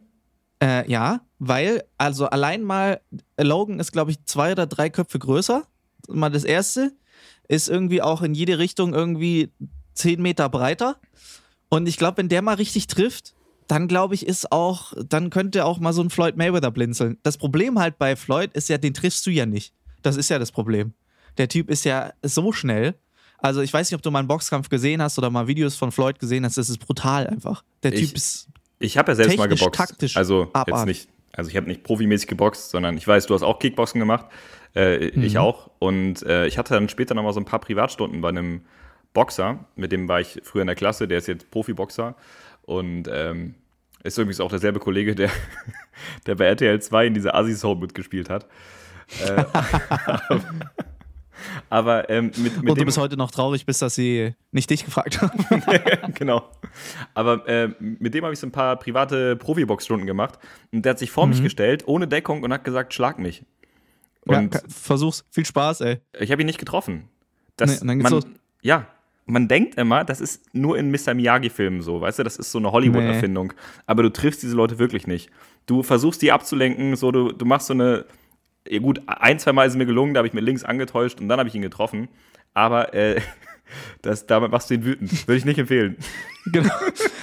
Äh, 0.63 0.89
ja, 0.91 1.21
weil, 1.39 1.83
also 1.99 2.27
allein 2.27 2.63
mal, 2.63 3.01
Logan 3.37 3.81
ist, 3.81 3.93
glaube 3.93 4.13
ich, 4.13 4.25
zwei 4.25 4.53
oder 4.53 4.67
drei 4.67 4.91
Köpfe 4.91 5.19
größer. 5.19 5.67
Mal 6.09 6.31
das 6.31 6.45
erste. 6.45 6.93
Ist 7.53 7.69
irgendwie 7.69 8.01
auch 8.03 8.23
in 8.23 8.35
jede 8.35 8.59
Richtung 8.59 8.95
irgendwie 8.95 9.51
zehn 9.95 10.23
Meter 10.23 10.49
breiter. 10.49 10.97
Und 11.69 11.87
ich 11.87 11.97
glaube, 11.97 12.19
wenn 12.19 12.29
der 12.29 12.43
mal 12.43 12.55
richtig 12.55 12.87
trifft, 12.87 13.35
dann 13.69 13.89
glaube 13.89 14.15
ich, 14.15 14.27
ist 14.27 14.53
auch, 14.53 14.93
dann 15.09 15.31
könnte 15.31 15.65
auch 15.65 15.79
mal 15.79 15.93
so 15.93 16.03
ein 16.03 16.11
Floyd 16.11 16.37
Mayweather 16.37 16.71
blinzeln. 16.71 17.19
Das 17.23 17.37
Problem 17.37 17.79
halt 17.79 17.99
bei 17.99 18.17
Floyd 18.17 18.53
ist 18.55 18.69
ja, 18.69 18.79
den 18.79 18.95
triffst 18.95 19.27
du 19.27 19.31
ja 19.31 19.47
nicht. 19.47 19.73
Das 20.03 20.17
ist 20.17 20.29
ja 20.29 20.39
das 20.39 20.53
Problem. 20.53 20.95
Der 21.39 21.49
Typ 21.49 21.71
ist 21.71 21.85
ja 21.85 22.13
so 22.23 22.53
schnell. 22.53 22.95
Also 23.39 23.61
ich 23.61 23.73
weiß 23.73 23.91
nicht, 23.91 23.97
ob 23.97 24.03
du 24.03 24.11
mal 24.11 24.21
einen 24.21 24.29
Boxkampf 24.29 24.69
gesehen 24.69 25.03
hast 25.03 25.19
oder 25.19 25.31
mal 25.31 25.47
Videos 25.47 25.77
von 25.77 25.93
Floyd 25.93 26.19
gesehen 26.19 26.45
hast. 26.45 26.59
Das 26.59 26.69
ist 26.69 26.79
brutal 26.79 27.27
einfach. 27.27 27.65
Der 27.83 27.93
ich, 27.93 28.09
Typ 28.09 28.17
ist 28.17 28.49
ich 28.83 28.99
habe 28.99 29.13
ja 29.13 29.17
selbst 29.17 29.39
mal 29.39 29.49
geboxt. 29.49 29.75
Taktisch 29.75 30.17
also 30.17 30.51
abartig. 30.53 30.75
jetzt 30.75 30.87
nicht, 30.87 31.09
also 31.33 31.51
ich 31.51 31.57
habe 31.57 31.67
nicht 31.67 31.85
profimäßig 31.85 32.29
geboxt, 32.29 32.71
sondern 32.71 32.97
ich 32.97 33.07
weiß, 33.07 33.27
du 33.27 33.35
hast 33.35 33.43
auch 33.43 33.59
Kickboxen 33.59 34.01
gemacht. 34.01 34.27
Äh, 34.75 35.11
mhm. 35.15 35.23
Ich 35.23 35.39
auch. 35.39 35.71
Und 35.79 36.23
äh, 36.23 36.47
ich 36.47 36.59
hatte 36.59 36.75
dann 36.75 36.89
später 36.89 37.15
noch 37.15 37.23
mal 37.23 37.33
so 37.33 37.41
ein 37.41 37.45
paar 37.45 37.61
Privatstunden 37.61 38.21
bei 38.21 38.29
einem 38.29 38.63
Boxer, 39.13 39.67
mit 39.77 39.93
dem 39.93 40.09
war 40.09 40.21
ich 40.21 40.41
früher 40.43 40.63
in 40.63 40.67
der 40.67 40.77
Klasse, 40.77 41.07
der 41.07 41.19
ist 41.19 41.29
jetzt 41.29 41.51
Profiboxer. 41.51 42.15
Und 42.63 43.09
ähm, 43.13 43.55
ist 44.03 44.19
übrigens 44.19 44.41
auch 44.41 44.51
derselbe 44.51 44.81
Kollege, 44.81 45.15
der, 45.15 45.31
der 46.27 46.37
bei 46.37 46.47
RTL 46.47 46.81
2 46.81 47.07
in 47.07 47.15
dieser 47.15 47.35
Assi-Soap 47.35 47.81
mitgespielt 47.81 48.31
hat. 48.31 48.47
äh, 49.27 49.45
Aber 51.71 52.09
ähm, 52.11 52.27
mit, 52.37 52.63
mit 52.63 52.71
Und 52.71 52.81
du 52.81 52.85
bist 52.85 52.99
heute 52.99 53.17
noch 53.17 53.31
traurig 53.31 53.67
bist, 53.67 53.83
dass 53.83 53.95
sie 53.95 54.35
nicht 54.53 54.71
dich 54.71 54.85
gefragt 54.85 55.21
haben. 55.21 55.45
genau. 56.15 56.49
Aber 57.15 57.47
äh, 57.49 57.71
mit 57.79 58.15
dem 58.15 58.25
habe 58.25 58.33
ich 58.33 58.39
so 58.39 58.47
ein 58.47 58.53
paar 58.53 58.77
private 58.77 59.37
Profibox-Stunden 59.37 60.07
gemacht. 60.07 60.39
Und 60.73 60.85
der 60.85 60.91
hat 60.91 60.99
sich 60.99 61.11
vor 61.11 61.27
mhm. 61.27 61.33
mich 61.33 61.43
gestellt, 61.43 61.85
ohne 61.87 62.07
Deckung, 62.07 62.43
und 62.43 62.53
hat 62.53 62.65
gesagt, 62.65 62.95
schlag 62.95 63.19
mich. 63.19 63.45
Und 64.25 64.55
ja, 64.55 64.61
versuch's. 64.69 65.25
Viel 65.31 65.47
Spaß, 65.47 65.81
ey. 65.83 66.01
Ich 66.19 66.31
habe 66.31 66.43
ihn 66.43 66.47
nicht 66.47 66.59
getroffen. 66.59 67.09
Das, 67.57 67.81
nee, 67.81 67.87
dann 67.87 67.99
geht's 67.99 68.11
man, 68.11 68.21
los. 68.21 68.25
Ja, 68.63 68.87
man 69.27 69.49
denkt 69.49 69.77
immer, 69.77 70.05
das 70.05 70.21
ist 70.21 70.55
nur 70.55 70.79
in 70.79 70.91
Mr. 70.91 71.15
Miyagi-Filmen 71.15 71.83
so, 71.83 72.01
weißt 72.01 72.21
du, 72.21 72.23
das 72.23 72.37
ist 72.37 72.53
so 72.53 72.59
eine 72.59 72.73
Hollywood-Erfindung. 72.73 73.49
Nee. 73.49 73.83
Aber 73.87 74.03
du 74.03 74.11
triffst 74.11 74.43
diese 74.43 74.57
Leute 74.57 74.79
wirklich 74.79 75.07
nicht. 75.07 75.31
Du 75.67 75.83
versuchst 75.83 76.23
die 76.23 76.33
abzulenken, 76.33 76.97
so 76.97 77.11
du, 77.11 77.33
du 77.33 77.45
machst 77.45 77.67
so 77.67 77.75
eine 77.75 78.05
ja 78.69 78.79
gut, 78.79 79.03
ein, 79.07 79.39
zwei 79.39 79.53
Mal 79.53 79.67
ist 79.67 79.73
es 79.73 79.79
mir 79.79 79.87
gelungen, 79.87 80.15
da 80.15 80.19
habe 80.19 80.29
ich 80.29 80.35
mir 80.35 80.41
links 80.41 80.65
angetäuscht 80.65 81.21
und 81.21 81.29
dann 81.29 81.39
habe 81.39 81.49
ich 81.49 81.55
ihn 81.55 81.63
getroffen. 81.63 82.09
Aber 82.55 82.95
äh, 82.95 83.21
das, 84.03 84.27
damit 84.27 84.51
machst 84.51 84.71
du 84.71 84.75
ihn 84.75 84.85
wütend. 84.85 85.27
Würde 85.27 85.39
ich 85.39 85.45
nicht 85.45 85.59
empfehlen. 85.59 85.97
Genau. 86.47 86.75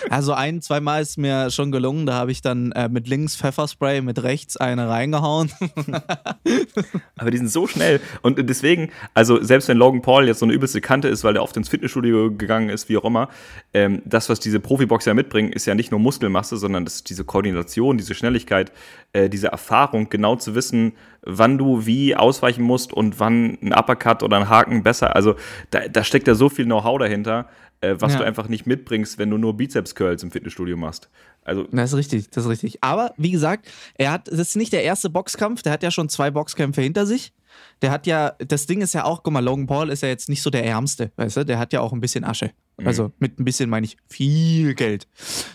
Also 0.10 0.34
ein, 0.34 0.62
zwei 0.62 0.80
Mal 0.80 1.02
ist 1.02 1.18
mir 1.18 1.52
schon 1.52 1.74
gelungen, 1.74 2.06
da 2.06 2.14
habe 2.14 2.32
ich 2.32 2.42
dann 2.42 2.72
äh, 2.72 2.88
mit 2.88 3.08
links 3.10 3.36
Pfefferspray, 3.36 4.02
mit 4.02 4.24
rechts 4.24 4.56
eine 4.56 4.88
reingehauen. 4.88 5.52
Aber 7.18 7.30
die 7.30 7.38
sind 7.38 7.50
so 7.50 7.68
schnell. 7.68 8.00
Und 8.22 8.40
deswegen, 8.50 8.92
also 9.14 9.44
selbst 9.44 9.68
wenn 9.68 9.78
Logan 9.78 10.02
Paul 10.02 10.26
jetzt 10.28 10.40
so 10.40 10.46
eine 10.46 10.54
übelste 10.54 10.80
Kante 10.80 11.10
ist, 11.10 11.26
weil 11.26 11.36
er 11.36 11.44
oft 11.44 11.58
ins 11.58 11.68
Fitnessstudio 11.68 12.32
gegangen 12.32 12.70
ist, 12.70 12.88
wie 12.88 12.96
auch 12.96 13.04
immer, 13.04 13.28
ähm, 13.74 14.02
das, 14.06 14.30
was 14.30 14.40
diese 14.40 14.62
Profiboxer 14.62 15.14
mitbringen, 15.14 15.52
ist 15.52 15.66
ja 15.66 15.76
nicht 15.76 15.92
nur 15.92 16.00
Muskelmasse, 16.00 16.56
sondern 16.56 16.86
das 16.86 16.96
ist 16.96 17.10
diese 17.10 17.26
Koordination, 17.26 17.98
diese 17.98 18.16
Schnelligkeit, 18.16 18.72
äh, 19.12 19.30
diese 19.30 19.48
Erfahrung, 19.48 20.10
genau 20.10 20.38
zu 20.38 20.56
wissen, 20.56 20.94
wann 21.38 21.58
du 21.58 21.86
wie 21.86 22.16
ausweichen 22.16 22.64
musst 22.64 22.94
und 22.94 23.20
wann 23.20 23.58
ein 23.62 23.74
Uppercut 23.74 24.24
oder 24.24 24.38
ein 24.38 24.50
Haken 24.50 24.84
besser. 24.84 25.16
Also 25.16 25.36
da, 25.72 25.88
da 25.88 26.04
steckt 26.04 26.28
ja 26.28 26.36
so 26.36 26.50
viel 26.50 26.66
Know-how 26.66 27.00
dahinter, 27.00 27.48
äh, 27.82 27.96
was 28.00 28.14
ja. 28.14 28.20
du 28.20 28.26
einfach 28.26 28.48
nicht 28.48 28.66
mitbringst, 28.68 29.18
wenn 29.18 29.30
du 29.30 29.38
nur 29.38 29.56
Bizeps-Curls 29.56 30.24
im 30.24 30.32
Fitnessstudio 30.32 30.78
machst. 30.78 31.10
Also 31.44 31.64
das 31.72 31.92
ist 31.92 31.98
richtig, 31.98 32.30
das 32.30 32.46
ist 32.46 32.50
richtig. 32.50 32.84
Aber 32.84 33.14
wie 33.18 33.32
gesagt, 33.32 33.68
er 33.96 34.12
hat, 34.12 34.28
das 34.28 34.40
ist 34.40 34.56
nicht 34.56 34.74
der 34.74 34.84
erste 34.84 35.10
Boxkampf, 35.10 35.62
der 35.62 35.72
hat 35.72 35.84
ja 35.84 35.92
schon 35.92 36.10
zwei 36.10 36.32
Boxkämpfe 36.32 36.82
hinter 36.82 37.06
sich. 37.06 37.34
Der 37.82 37.92
hat 37.92 38.08
ja, 38.08 38.34
das 38.40 38.68
Ding 38.68 38.82
ist 38.82 38.94
ja 38.94 39.06
auch, 39.06 39.24
guck 39.24 39.34
mal, 39.34 39.44
Logan 39.44 39.68
Paul 39.68 39.90
ist 39.90 40.04
ja 40.04 40.10
jetzt 40.10 40.30
nicht 40.30 40.42
so 40.42 40.50
der 40.50 40.66
Ärmste, 40.66 41.12
weißt 41.16 41.38
du? 41.38 41.46
Der 41.46 41.60
hat 41.60 41.74
ja 41.74 41.82
auch 41.82 41.94
ein 41.94 42.00
bisschen 42.00 42.24
Asche. 42.24 42.52
Mhm. 42.80 42.88
Also 42.88 43.12
mit 43.20 43.40
ein 43.40 43.46
bisschen 43.46 43.70
meine 43.70 43.86
ich 43.86 43.98
viel 44.08 44.74
Geld. 44.76 45.08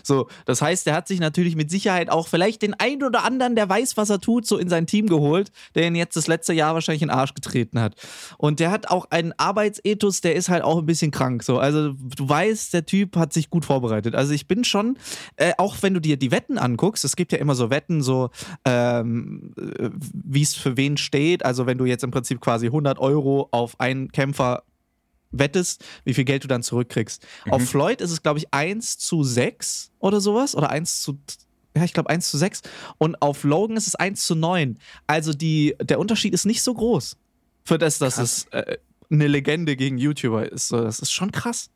So, 0.03 0.27
das 0.45 0.61
heißt, 0.61 0.87
er 0.87 0.95
hat 0.95 1.07
sich 1.07 1.19
natürlich 1.19 1.55
mit 1.55 1.69
Sicherheit 1.69 2.09
auch 2.09 2.27
vielleicht 2.27 2.61
den 2.61 2.73
einen 2.73 3.03
oder 3.03 3.23
anderen, 3.23 3.55
der 3.55 3.67
weiß, 3.67 3.97
was 3.97 4.09
er 4.09 4.19
tut, 4.19 4.45
so 4.45 4.57
in 4.57 4.69
sein 4.69 4.87
Team 4.87 5.07
geholt, 5.07 5.51
der 5.75 5.87
ihn 5.87 5.95
jetzt 5.95 6.15
das 6.15 6.27
letzte 6.27 6.53
Jahr 6.53 6.73
wahrscheinlich 6.73 7.01
in 7.01 7.09
den 7.09 7.17
Arsch 7.17 7.33
getreten 7.33 7.79
hat. 7.79 7.95
Und 8.37 8.59
der 8.59 8.71
hat 8.71 8.89
auch 8.89 9.05
einen 9.11 9.33
Arbeitsethos, 9.37 10.21
der 10.21 10.35
ist 10.35 10.49
halt 10.49 10.63
auch 10.63 10.77
ein 10.77 10.85
bisschen 10.85 11.11
krank. 11.11 11.43
So, 11.43 11.59
also 11.59 11.93
du 11.93 12.29
weißt, 12.29 12.73
der 12.73 12.85
Typ 12.85 13.15
hat 13.17 13.33
sich 13.33 13.49
gut 13.49 13.65
vorbereitet. 13.65 14.15
Also 14.15 14.33
ich 14.33 14.47
bin 14.47 14.63
schon, 14.63 14.97
äh, 15.37 15.53
auch 15.57 15.75
wenn 15.81 15.93
du 15.93 15.99
dir 15.99 16.17
die 16.17 16.31
Wetten 16.31 16.57
anguckst, 16.57 17.03
es 17.05 17.15
gibt 17.15 17.31
ja 17.31 17.37
immer 17.37 17.55
so 17.55 17.69
Wetten, 17.69 18.01
so 18.01 18.29
ähm, 18.65 19.53
äh, 19.57 19.89
wie 20.13 20.41
es 20.41 20.55
für 20.55 20.77
wen 20.77 20.97
steht. 20.97 21.45
Also 21.45 21.65
wenn 21.65 21.77
du 21.77 21.85
jetzt 21.85 22.03
im 22.03 22.11
Prinzip 22.11 22.41
quasi 22.41 22.67
100 22.67 22.99
Euro 22.99 23.47
auf 23.51 23.79
einen 23.79 24.11
Kämpfer 24.11 24.63
wettest, 25.39 25.83
wie 26.03 26.13
viel 26.13 26.25
Geld 26.25 26.43
du 26.43 26.47
dann 26.47 26.63
zurückkriegst. 26.63 27.25
Mhm. 27.45 27.53
Auf 27.53 27.69
Floyd 27.69 28.01
ist 28.01 28.11
es, 28.11 28.23
glaube 28.23 28.39
ich, 28.39 28.53
1 28.53 28.97
zu 28.97 29.23
6 29.23 29.91
oder 29.99 30.21
sowas. 30.21 30.55
Oder 30.55 30.69
1 30.69 31.01
zu, 31.01 31.17
ja, 31.75 31.83
ich 31.83 31.93
glaube 31.93 32.09
1 32.09 32.29
zu 32.29 32.37
6. 32.37 32.61
Und 32.97 33.21
auf 33.21 33.43
Logan 33.43 33.77
ist 33.77 33.87
es 33.87 33.95
1 33.95 34.25
zu 34.25 34.35
9. 34.35 34.77
Also 35.07 35.33
die, 35.33 35.75
der 35.81 35.99
Unterschied 35.99 36.33
ist 36.33 36.45
nicht 36.45 36.61
so 36.61 36.73
groß. 36.73 37.17
Für 37.63 37.77
das, 37.77 37.97
dass 37.97 38.15
krass. 38.15 38.47
es 38.51 38.59
äh, 38.59 38.77
eine 39.09 39.27
Legende 39.27 39.75
gegen 39.75 39.97
YouTuber 39.97 40.51
ist. 40.51 40.67
So, 40.67 40.81
das 40.81 40.99
ist 40.99 41.11
schon 41.11 41.31
krass. 41.31 41.69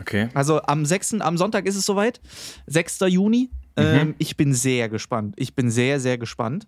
Okay. 0.00 0.28
Also 0.34 0.62
am 0.62 0.86
6., 0.86 1.20
am 1.20 1.36
Sonntag 1.36 1.66
ist 1.66 1.76
es 1.76 1.84
soweit. 1.84 2.20
6. 2.66 3.00
Juni. 3.08 3.50
Mhm. 3.76 3.82
Ähm, 3.82 4.14
ich 4.18 4.36
bin 4.36 4.54
sehr 4.54 4.88
gespannt. 4.88 5.34
Ich 5.36 5.54
bin 5.54 5.70
sehr, 5.70 6.00
sehr 6.00 6.18
gespannt. 6.18 6.66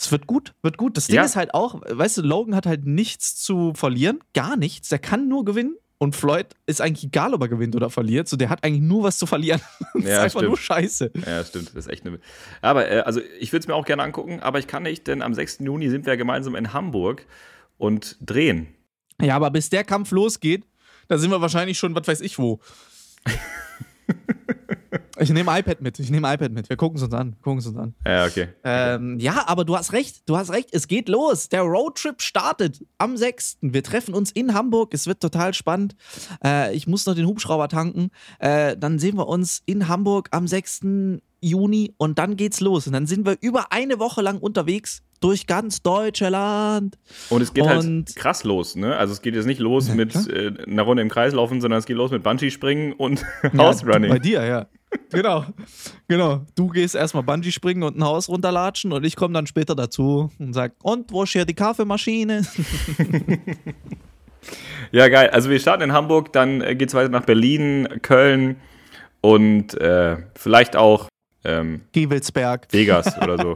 Es 0.00 0.10
wird 0.10 0.26
gut, 0.26 0.54
wird 0.62 0.78
gut. 0.78 0.96
Das 0.96 1.08
Ding 1.08 1.16
ja. 1.16 1.24
ist 1.24 1.36
halt 1.36 1.52
auch, 1.52 1.82
weißt 1.86 2.18
du, 2.18 2.22
Logan 2.22 2.54
hat 2.54 2.64
halt 2.64 2.86
nichts 2.86 3.36
zu 3.36 3.74
verlieren, 3.74 4.20
gar 4.32 4.56
nichts. 4.56 4.88
Der 4.88 4.98
kann 4.98 5.28
nur 5.28 5.44
gewinnen. 5.44 5.76
Und 5.98 6.16
Floyd 6.16 6.46
ist 6.64 6.80
eigentlich 6.80 7.04
egal, 7.04 7.34
ob 7.34 7.42
er 7.42 7.48
gewinnt 7.48 7.76
oder 7.76 7.90
verliert. 7.90 8.26
So, 8.26 8.38
der 8.38 8.48
hat 8.48 8.64
eigentlich 8.64 8.80
nur 8.80 9.02
was 9.02 9.18
zu 9.18 9.26
verlieren. 9.26 9.60
das 9.92 10.02
ja, 10.02 10.08
ist 10.08 10.18
einfach 10.18 10.30
stimmt. 10.30 10.48
nur 10.48 10.56
Scheiße. 10.56 11.10
Ja, 11.26 11.44
stimmt. 11.44 11.68
Das 11.68 11.84
ist 11.84 11.92
echt 11.92 12.06
eine. 12.06 12.18
Aber, 12.62 12.90
äh, 12.90 13.00
also, 13.00 13.20
ich 13.38 13.52
würde 13.52 13.64
es 13.64 13.68
mir 13.68 13.74
auch 13.74 13.84
gerne 13.84 14.02
angucken, 14.02 14.40
aber 14.40 14.58
ich 14.58 14.66
kann 14.66 14.84
nicht, 14.84 15.06
denn 15.06 15.20
am 15.20 15.34
6. 15.34 15.58
Juni 15.58 15.90
sind 15.90 16.06
wir 16.06 16.16
gemeinsam 16.16 16.54
in 16.54 16.72
Hamburg 16.72 17.26
und 17.76 18.16
drehen. 18.22 18.68
Ja, 19.20 19.36
aber 19.36 19.50
bis 19.50 19.68
der 19.68 19.84
Kampf 19.84 20.12
losgeht, 20.12 20.64
da 21.08 21.18
sind 21.18 21.30
wir 21.30 21.42
wahrscheinlich 21.42 21.78
schon, 21.78 21.94
was 21.94 22.08
weiß 22.08 22.22
ich 22.22 22.38
wo. 22.38 22.60
Ich 25.18 25.30
nehme 25.30 25.56
iPad 25.58 25.80
mit. 25.80 25.98
Ich 25.98 26.10
nehme 26.10 26.32
iPad 26.32 26.52
mit. 26.52 26.68
Wir 26.68 26.76
gucken 26.76 26.96
es 26.96 27.02
uns 27.02 27.14
an. 27.14 27.36
Gucken 27.42 27.58
es 27.58 27.66
uns 27.66 27.76
an. 27.76 27.94
Ja, 28.06 28.24
okay. 28.24 28.48
Ähm, 28.64 29.18
ja, 29.18 29.44
aber 29.46 29.64
du 29.64 29.76
hast 29.76 29.92
recht. 29.92 30.28
Du 30.28 30.36
hast 30.36 30.50
recht. 30.50 30.70
Es 30.72 30.88
geht 30.88 31.08
los. 31.08 31.48
Der 31.48 31.62
Roadtrip 31.62 32.22
startet 32.22 32.84
am 32.98 33.16
6. 33.16 33.58
Wir 33.60 33.82
treffen 33.82 34.14
uns 34.14 34.30
in 34.32 34.54
Hamburg. 34.54 34.94
Es 34.94 35.06
wird 35.06 35.20
total 35.20 35.54
spannend. 35.54 35.94
Äh, 36.44 36.74
ich 36.74 36.86
muss 36.86 37.06
noch 37.06 37.14
den 37.14 37.26
Hubschrauber 37.26 37.68
tanken. 37.68 38.10
Äh, 38.38 38.76
dann 38.76 38.98
sehen 38.98 39.16
wir 39.16 39.28
uns 39.28 39.62
in 39.66 39.88
Hamburg 39.88 40.28
am 40.32 40.46
6. 40.46 40.80
Juni 41.40 41.94
und 41.96 42.18
dann 42.18 42.36
geht's 42.36 42.60
los. 42.60 42.86
Und 42.86 42.92
dann 42.92 43.06
sind 43.06 43.26
wir 43.26 43.36
über 43.40 43.72
eine 43.72 43.98
Woche 43.98 44.22
lang 44.22 44.38
unterwegs 44.38 45.02
durch 45.20 45.46
ganz 45.46 45.82
Deutschland. 45.82 46.98
Und 47.28 47.42
es 47.42 47.52
geht 47.52 47.66
halt 47.66 47.84
und 47.84 48.08
halt 48.08 48.16
krass 48.16 48.44
los, 48.44 48.74
ne? 48.76 48.96
Also 48.96 49.12
es 49.12 49.22
geht 49.22 49.34
jetzt 49.34 49.46
nicht 49.46 49.60
los 49.60 49.88
ja, 49.88 49.94
mit 49.94 50.14
äh, 50.28 50.52
einer 50.66 50.82
Runde 50.82 51.02
im 51.02 51.08
Kreis 51.08 51.32
laufen, 51.34 51.60
sondern 51.60 51.78
es 51.78 51.86
geht 51.86 51.96
los 51.96 52.10
mit 52.10 52.22
Bungee-Springen 52.22 52.94
und 52.94 53.22
ja, 53.42 53.58
House 53.58 53.84
Running. 53.84 54.10
Bei 54.10 54.18
dir, 54.18 54.44
ja. 54.44 54.66
Genau, 55.12 55.44
genau. 56.08 56.46
Du 56.54 56.68
gehst 56.68 56.94
erstmal 56.94 57.22
Bungee 57.22 57.50
springen 57.50 57.82
und 57.82 57.96
ein 57.96 58.04
Haus 58.04 58.28
runterlatschen 58.28 58.92
und 58.92 59.04
ich 59.04 59.16
komme 59.16 59.34
dann 59.34 59.46
später 59.46 59.74
dazu 59.74 60.30
und 60.38 60.52
sag, 60.52 60.72
und 60.82 61.12
wo 61.12 61.22
ist 61.24 61.32
hier 61.32 61.44
die 61.44 61.54
Kaffeemaschine? 61.54 62.46
ja, 64.92 65.08
geil. 65.08 65.30
Also 65.30 65.50
wir 65.50 65.58
starten 65.58 65.82
in 65.82 65.92
Hamburg, 65.92 66.32
dann 66.32 66.60
äh, 66.60 66.74
geht 66.74 66.88
es 66.88 66.94
weiter 66.94 67.08
nach 67.08 67.24
Berlin, 67.24 67.88
Köln 68.02 68.56
und 69.20 69.74
äh, 69.80 70.16
vielleicht 70.36 70.76
auch 70.76 71.08
ähm, 71.44 71.82
Gievelsberg. 71.92 72.68
Vegas 72.70 73.16
oder 73.20 73.38
so. 73.38 73.54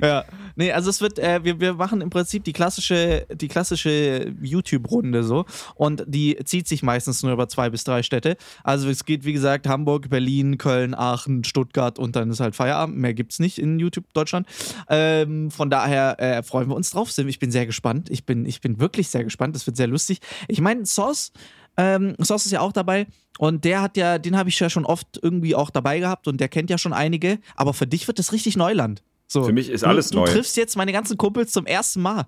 ja. 0.02 0.24
Nee, 0.56 0.72
also 0.72 0.90
es 0.90 1.00
wird, 1.00 1.18
äh, 1.18 1.42
wir, 1.42 1.60
wir 1.60 1.74
machen 1.74 2.00
im 2.00 2.10
Prinzip 2.10 2.44
die 2.44 2.52
klassische, 2.52 3.26
die 3.32 3.48
klassische 3.48 4.32
YouTube-Runde 4.40 5.24
so. 5.24 5.46
Und 5.74 6.04
die 6.06 6.36
zieht 6.44 6.68
sich 6.68 6.82
meistens 6.82 7.22
nur 7.22 7.32
über 7.32 7.48
zwei 7.48 7.70
bis 7.70 7.84
drei 7.84 8.02
Städte. 8.02 8.36
Also 8.62 8.88
es 8.88 9.04
geht, 9.04 9.24
wie 9.24 9.32
gesagt, 9.32 9.66
Hamburg, 9.66 10.10
Berlin, 10.10 10.58
Köln, 10.58 10.94
Aachen, 10.94 11.44
Stuttgart 11.44 11.98
und 11.98 12.14
dann 12.16 12.30
ist 12.30 12.40
halt 12.40 12.54
Feierabend. 12.54 12.96
Mehr 12.98 13.14
gibt 13.14 13.32
es 13.32 13.40
nicht 13.40 13.58
in 13.58 13.78
YouTube 13.78 14.12
Deutschland. 14.12 14.46
Ähm, 14.88 15.50
von 15.50 15.70
daher 15.70 16.20
äh, 16.20 16.42
freuen 16.42 16.68
wir 16.68 16.76
uns 16.76 16.90
drauf. 16.90 17.16
Ich 17.16 17.38
bin 17.38 17.50
sehr 17.50 17.66
gespannt. 17.66 18.10
Ich 18.10 18.24
bin, 18.24 18.46
ich 18.46 18.60
bin 18.60 18.78
wirklich 18.78 19.08
sehr 19.08 19.24
gespannt. 19.24 19.54
Das 19.54 19.66
wird 19.66 19.76
sehr 19.76 19.88
lustig. 19.88 20.20
Ich 20.48 20.60
meine, 20.60 20.86
Sauce 20.86 21.32
ähm, 21.76 22.14
Sauce 22.20 22.46
ist 22.46 22.52
ja 22.52 22.60
auch 22.60 22.72
dabei. 22.72 23.06
Und 23.38 23.64
der 23.64 23.82
hat 23.82 23.96
ja, 23.96 24.18
den 24.18 24.36
habe 24.36 24.48
ich 24.48 24.60
ja 24.60 24.70
schon 24.70 24.84
oft 24.84 25.18
irgendwie 25.22 25.54
auch 25.54 25.70
dabei 25.70 25.98
gehabt 25.98 26.28
und 26.28 26.40
der 26.40 26.48
kennt 26.48 26.70
ja 26.70 26.78
schon 26.78 26.92
einige. 26.92 27.38
Aber 27.56 27.74
für 27.74 27.86
dich 27.86 28.06
wird 28.06 28.18
das 28.18 28.32
richtig 28.32 28.56
Neuland. 28.56 29.02
So, 29.26 29.42
für 29.44 29.52
mich 29.52 29.70
ist 29.70 29.84
alles 29.84 30.10
du, 30.10 30.18
neu. 30.18 30.26
Du 30.26 30.32
triffst 30.32 30.56
jetzt 30.56 30.76
meine 30.76 30.92
ganzen 30.92 31.16
Kumpels 31.16 31.50
zum 31.52 31.66
ersten 31.66 32.00
Mal. 32.02 32.26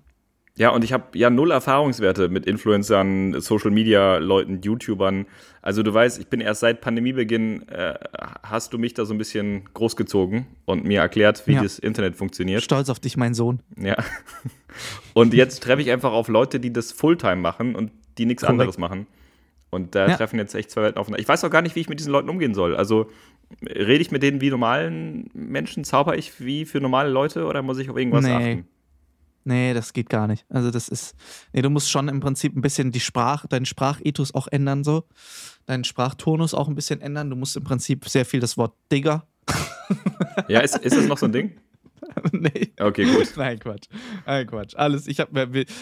Ja, 0.57 0.71
und 0.71 0.83
ich 0.83 0.91
habe 0.91 1.17
ja 1.17 1.29
null 1.29 1.51
Erfahrungswerte 1.51 2.29
mit 2.29 2.47
Influencern, 2.47 3.39
Social 3.41 3.69
Media 3.69 4.17
Leuten, 4.17 4.59
YouTubern. 4.63 5.27
Also 5.61 5.83
du 5.83 5.93
weißt, 5.93 6.19
ich 6.19 6.27
bin 6.27 6.41
erst 6.41 6.61
seit 6.61 6.81
Pandemiebeginn, 6.81 7.67
äh, 7.69 7.93
hast 8.41 8.73
du 8.73 8.79
mich 8.79 8.95
da 8.95 9.05
so 9.05 9.13
ein 9.13 9.19
bisschen 9.19 9.65
großgezogen 9.75 10.47
und 10.65 10.83
mir 10.83 11.01
erklärt, 11.01 11.45
wie 11.45 11.53
ja. 11.53 11.61
das 11.61 11.77
Internet 11.77 12.15
funktioniert. 12.15 12.63
Stolz 12.63 12.89
auf 12.89 12.99
dich, 12.99 13.17
mein 13.17 13.35
Sohn. 13.35 13.59
Ja. 13.77 13.97
Und 15.13 15.33
jetzt 15.33 15.63
treffe 15.63 15.81
ich 15.81 15.89
einfach 15.89 16.11
auf 16.11 16.27
Leute, 16.27 16.59
die 16.59 16.71
das 16.71 16.91
Fulltime 16.91 17.37
machen 17.37 17.73
und 17.73 17.91
die 18.19 18.27
nichts 18.27 18.43
anderes 18.43 18.77
machen. 18.77 19.07
Und 19.69 19.95
da 19.95 20.07
ja. 20.07 20.15
treffen 20.15 20.39
jetzt 20.39 20.55
echt 20.55 20.71
zwei 20.71 20.83
Welten 20.83 20.99
aufeinander. 20.99 21.21
Ich 21.21 21.27
weiß 21.27 21.43
auch 21.43 21.49
gar 21.49 21.61
nicht, 21.61 21.75
wie 21.75 21.81
ich 21.81 21.89
mit 21.89 21.99
diesen 21.99 22.11
Leuten 22.11 22.29
umgehen 22.29 22.53
soll. 22.53 22.75
Also 22.75 23.09
rede 23.63 24.01
ich 24.01 24.11
mit 24.11 24.23
denen 24.23 24.41
wie 24.41 24.49
normalen 24.49 25.29
Menschen? 25.33 25.83
Zauber 25.83 26.17
ich 26.17 26.39
wie 26.39 26.65
für 26.65 26.79
normale 26.79 27.09
Leute 27.09 27.45
oder 27.45 27.61
muss 27.61 27.77
ich 27.77 27.89
auf 27.89 27.97
irgendwas 27.97 28.25
nee. 28.25 28.31
achten? 28.31 28.67
Nee, 29.43 29.73
das 29.73 29.93
geht 29.93 30.09
gar 30.09 30.27
nicht. 30.27 30.45
Also 30.49 30.71
das 30.71 30.89
ist, 30.89 31.15
nee, 31.53 31.61
du 31.61 31.69
musst 31.69 31.89
schon 31.89 32.09
im 32.09 32.19
Prinzip 32.19 32.55
ein 32.55 32.61
bisschen 32.61 32.91
die 32.91 32.99
Sprache, 32.99 33.47
deinen 33.47 33.65
Sprachethos 33.65 34.35
auch 34.35 34.47
ändern 34.49 34.83
so. 34.83 35.05
Deinen 35.65 35.85
Sprachtonus 35.85 36.53
auch 36.53 36.67
ein 36.67 36.75
bisschen 36.75 36.99
ändern. 36.99 37.29
Du 37.29 37.37
musst 37.37 37.55
im 37.55 37.63
Prinzip 37.63 38.07
sehr 38.09 38.25
viel 38.25 38.41
das 38.41 38.57
Wort 38.57 38.75
Digger. 38.91 39.27
Ja, 40.49 40.59
ist, 40.59 40.77
ist 40.77 40.95
das 40.95 41.07
noch 41.07 41.17
so 41.17 41.25
ein 41.25 41.31
Ding? 41.31 41.57
nee. 42.31 42.71
Okay, 42.79 43.05
gut. 43.05 43.33
Nein, 43.37 43.57
Quatsch. 43.57 43.87
Nein, 44.25 44.45
Quatsch. 44.45 44.75
Alles, 44.75 45.07
ich 45.07 45.19
hab, 45.19 45.29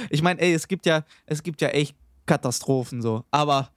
ich 0.10 0.22
meine, 0.22 0.40
ey, 0.40 0.54
es 0.54 0.68
gibt 0.68 0.86
ja, 0.86 1.04
es 1.26 1.44
gibt 1.44 1.62
ja 1.62 1.70
echt 1.70 1.96
Katastrophen 2.26 3.02
so. 3.02 3.26
Aber 3.32 3.72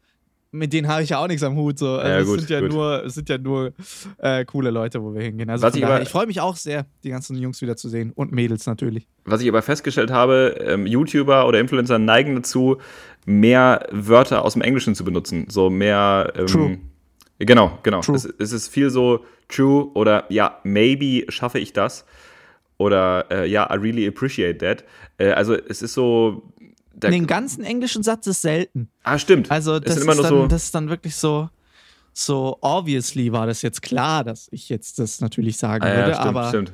mit 0.50 0.72
denen 0.72 0.88
habe 0.88 1.02
ich 1.02 1.10
ja 1.10 1.18
auch 1.18 1.28
nichts 1.28 1.42
am 1.42 1.56
Hut. 1.56 1.78
So. 1.78 1.96
Also 1.96 2.08
ja, 2.08 2.22
gut, 2.22 2.40
es, 2.40 2.46
sind 2.46 2.50
ja 2.50 2.60
nur, 2.60 3.04
es 3.04 3.14
sind 3.14 3.28
ja 3.28 3.38
nur 3.38 3.72
äh, 4.18 4.44
coole 4.44 4.70
Leute, 4.70 5.02
wo 5.02 5.14
wir 5.14 5.22
hingehen. 5.22 5.50
Also 5.50 5.68
ich, 5.68 5.76
ich 5.76 6.08
freue 6.08 6.26
mich 6.26 6.40
auch 6.40 6.56
sehr, 6.56 6.86
die 7.04 7.10
ganzen 7.10 7.36
Jungs 7.36 7.60
wieder 7.60 7.76
zu 7.76 7.88
sehen 7.88 8.12
und 8.14 8.32
Mädels 8.32 8.66
natürlich. 8.66 9.06
Was 9.24 9.42
ich 9.42 9.48
aber 9.48 9.62
festgestellt 9.62 10.10
habe, 10.10 10.56
ähm, 10.60 10.86
YouTuber 10.86 11.46
oder 11.46 11.60
Influencer 11.60 11.98
neigen 11.98 12.34
dazu, 12.34 12.78
mehr 13.26 13.86
Wörter 13.90 14.44
aus 14.44 14.54
dem 14.54 14.62
Englischen 14.62 14.94
zu 14.94 15.04
benutzen. 15.04 15.46
So 15.50 15.70
mehr. 15.70 16.32
Ähm, 16.34 16.46
true. 16.46 16.78
Genau, 17.38 17.78
genau. 17.82 18.00
True. 18.00 18.16
Es, 18.16 18.24
es, 18.24 18.52
ist 18.52 18.68
viel 18.68 18.90
so 18.90 19.24
true 19.48 19.90
oder 19.94 20.24
ja, 20.28 20.58
maybe 20.64 21.30
schaffe 21.30 21.58
ich 21.58 21.72
das. 21.72 22.04
Oder 22.78 23.26
äh, 23.30 23.48
ja, 23.48 23.68
I 23.72 23.76
really 23.76 24.06
appreciate 24.06 24.58
that. 24.58 24.84
Äh, 25.18 25.32
also 25.32 25.54
es 25.54 25.82
ist 25.82 25.94
so 25.94 26.52
den 27.02 27.26
ganzen 27.26 27.64
englischen 27.64 28.02
Satz 28.02 28.26
ist 28.26 28.42
selten. 28.42 28.90
Ah, 29.02 29.18
stimmt. 29.18 29.50
Also 29.50 29.78
das, 29.78 29.96
ist, 29.96 30.06
dann, 30.06 30.16
so 30.16 30.46
das 30.46 30.64
ist 30.64 30.74
dann 30.74 30.88
wirklich 30.88 31.16
so, 31.16 31.48
so 32.12 32.58
obviously 32.60 33.32
war 33.32 33.46
das 33.46 33.62
jetzt 33.62 33.82
klar, 33.82 34.24
dass 34.24 34.48
ich 34.50 34.68
jetzt 34.68 34.98
das 34.98 35.20
natürlich 35.20 35.56
sagen 35.56 35.84
ah, 35.84 35.88
würde, 35.88 36.10
ja, 36.10 36.14
stimmt, 36.14 36.28
aber 36.28 36.48
stimmt. 36.48 36.72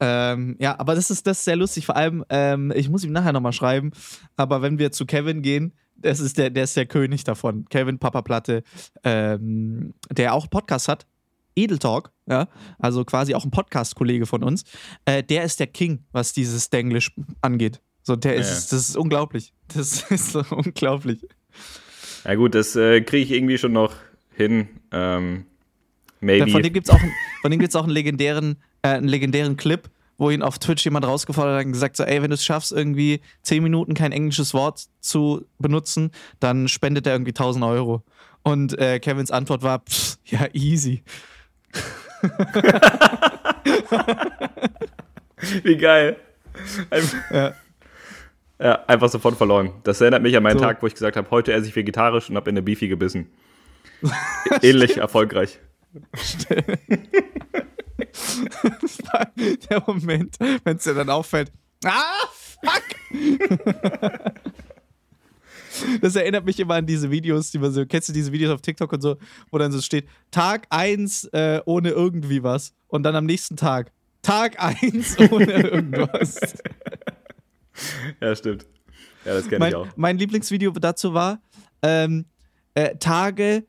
Ähm, 0.00 0.56
ja, 0.58 0.78
aber 0.80 0.96
das 0.96 1.10
ist, 1.10 1.26
das 1.26 1.38
ist 1.38 1.44
sehr 1.44 1.56
lustig. 1.56 1.86
Vor 1.86 1.94
allem, 1.94 2.24
ähm, 2.28 2.72
ich 2.74 2.88
muss 2.88 3.04
ihm 3.04 3.12
nachher 3.12 3.32
nochmal 3.32 3.52
schreiben, 3.52 3.92
aber 4.36 4.60
wenn 4.60 4.78
wir 4.78 4.90
zu 4.90 5.06
Kevin 5.06 5.42
gehen, 5.42 5.74
das 5.96 6.18
ist 6.18 6.38
der, 6.38 6.50
der 6.50 6.64
ist 6.64 6.76
der 6.76 6.86
König 6.86 7.22
davon. 7.22 7.66
Kevin 7.68 8.00
Papa 8.00 8.22
Platte, 8.22 8.64
ähm, 9.04 9.94
der 10.10 10.34
auch 10.34 10.50
Podcast 10.50 10.88
hat. 10.88 11.06
Edel 11.54 11.78
Talk, 11.78 12.10
ja, 12.26 12.48
also 12.78 13.04
quasi 13.04 13.34
auch 13.34 13.44
ein 13.44 13.50
Podcast-Kollege 13.50 14.26
von 14.26 14.42
uns, 14.42 14.64
äh, 15.04 15.22
der 15.22 15.44
ist 15.44 15.60
der 15.60 15.66
King, 15.66 16.04
was 16.10 16.32
dieses 16.32 16.70
Denglisch 16.70 17.14
angeht. 17.42 17.80
So, 18.02 18.16
der 18.16 18.34
ist, 18.34 18.72
das 18.72 18.88
ist 18.88 18.96
unglaublich. 18.96 19.52
Das 19.74 20.02
ist 20.10 20.32
so 20.32 20.44
unglaublich. 20.50 21.20
Ja, 22.24 22.34
gut, 22.34 22.54
das 22.54 22.76
äh, 22.76 23.00
kriege 23.00 23.24
ich 23.24 23.32
irgendwie 23.32 23.58
schon 23.58 23.72
noch 23.72 23.94
hin. 24.34 24.68
Ähm, 24.90 25.46
maybe. 26.20 26.46
Ja, 26.46 26.52
von 26.52 26.62
dem 26.62 26.72
gibt 26.72 26.88
es 26.88 26.94
auch, 26.94 27.00
auch 27.80 27.84
einen 27.84 27.92
legendären, 27.92 28.56
äh, 28.82 28.88
einen 28.88 29.08
legendären 29.08 29.56
Clip, 29.56 29.88
wo 30.18 30.30
ihn 30.30 30.42
auf 30.42 30.58
Twitch 30.58 30.84
jemand 30.84 31.06
rausgefordert 31.06 31.58
hat 31.58 31.66
und 31.66 31.72
gesagt 31.72 31.96
so, 31.96 32.04
ey, 32.04 32.22
wenn 32.22 32.30
du 32.30 32.34
es 32.34 32.44
schaffst, 32.44 32.72
irgendwie 32.72 33.20
10 33.42 33.62
Minuten 33.62 33.94
kein 33.94 34.12
englisches 34.12 34.54
Wort 34.54 34.86
zu 35.00 35.44
benutzen, 35.58 36.10
dann 36.40 36.68
spendet 36.68 37.06
er 37.06 37.14
irgendwie 37.14 37.30
1000 37.30 37.64
Euro. 37.64 38.02
Und 38.42 38.78
äh, 38.78 38.98
Kevins 38.98 39.30
Antwort 39.30 39.62
war, 39.62 39.80
pff, 39.80 40.18
ja, 40.26 40.46
easy. 40.52 41.02
Wie 45.64 45.76
geil. 45.76 46.16
ja. 47.32 47.54
Ja, 48.62 48.84
einfach 48.86 49.08
sofort 49.08 49.36
verloren. 49.36 49.72
Das 49.82 50.00
erinnert 50.00 50.22
mich 50.22 50.36
an 50.36 50.44
meinen 50.44 50.60
so. 50.60 50.64
Tag, 50.64 50.80
wo 50.82 50.86
ich 50.86 50.94
gesagt 50.94 51.16
habe, 51.16 51.28
heute 51.30 51.52
esse 51.52 51.66
ich 51.66 51.74
vegetarisch 51.74 52.30
und 52.30 52.36
habe 52.36 52.48
in 52.48 52.54
der 52.54 52.62
Beefy 52.62 52.86
gebissen. 52.86 53.26
Ähnlich 54.62 54.98
erfolgreich. 54.98 55.58
der 59.68 59.82
Moment, 59.84 60.36
wenn 60.62 60.76
es 60.76 60.84
dir 60.84 60.94
dann 60.94 61.10
auffällt. 61.10 61.50
Ah, 61.84 62.28
fuck! 62.62 62.84
Das 66.02 66.14
erinnert 66.16 66.44
mich 66.44 66.60
immer 66.60 66.74
an 66.74 66.84
diese 66.84 67.10
Videos, 67.10 67.50
die 67.50 67.58
man 67.58 67.72
so, 67.72 67.86
kennst 67.86 68.06
du 68.10 68.12
diese 68.12 68.30
Videos 68.30 68.52
auf 68.52 68.60
TikTok 68.60 68.92
und 68.92 69.00
so, 69.00 69.16
wo 69.50 69.56
dann 69.56 69.72
so 69.72 69.80
steht, 69.80 70.06
Tag 70.30 70.66
1 70.68 71.24
äh, 71.32 71.62
ohne 71.64 71.88
irgendwie 71.88 72.42
was 72.42 72.74
und 72.88 73.04
dann 73.04 73.16
am 73.16 73.24
nächsten 73.24 73.56
Tag, 73.56 73.90
Tag 74.20 74.62
1 74.62 75.18
ohne 75.32 75.62
irgendwas. 75.62 76.38
Ja, 78.20 78.36
stimmt. 78.36 78.66
Ja, 79.24 79.34
das 79.34 79.48
kenne 79.48 79.68
ich 79.68 79.74
auch. 79.74 79.86
Mein 79.96 80.18
Lieblingsvideo 80.18 80.72
dazu 80.72 81.14
war, 81.14 81.40
ähm, 81.82 82.26
äh, 82.74 82.96
Tage, 82.96 83.64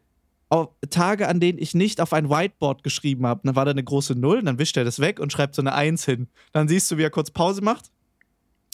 auf, 0.49 0.69
Tage, 0.89 1.27
an 1.27 1.39
denen 1.39 1.59
ich 1.59 1.73
nicht 1.73 1.99
auf 2.01 2.13
ein 2.13 2.29
Whiteboard 2.29 2.83
geschrieben 2.83 3.25
habe. 3.25 3.41
Dann 3.43 3.55
war 3.55 3.65
da 3.65 3.71
eine 3.71 3.83
große 3.83 4.15
Null, 4.15 4.43
dann 4.43 4.59
wischt 4.59 4.77
er 4.77 4.83
das 4.83 4.99
weg 4.99 5.19
und 5.19 5.31
schreibt 5.31 5.55
so 5.55 5.61
eine 5.61 5.73
Eins 5.73 6.05
hin. 6.05 6.27
Dann 6.51 6.67
siehst 6.67 6.89
du, 6.91 6.97
wie 6.97 7.03
er 7.03 7.09
kurz 7.09 7.31
Pause 7.31 7.61
macht. 7.61 7.91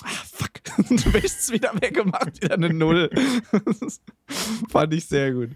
Ah, 0.04 0.08
fuck. 0.32 0.50
du 0.90 1.14
wischst 1.14 1.40
es 1.42 1.52
wieder 1.52 1.74
weg 1.82 2.00
und 2.02 2.12
macht 2.12 2.42
wieder 2.42 2.56
eine 2.56 2.74
Null. 2.74 3.10
fand 4.70 4.94
ich 4.94 5.06
sehr 5.06 5.34
gut. 5.34 5.50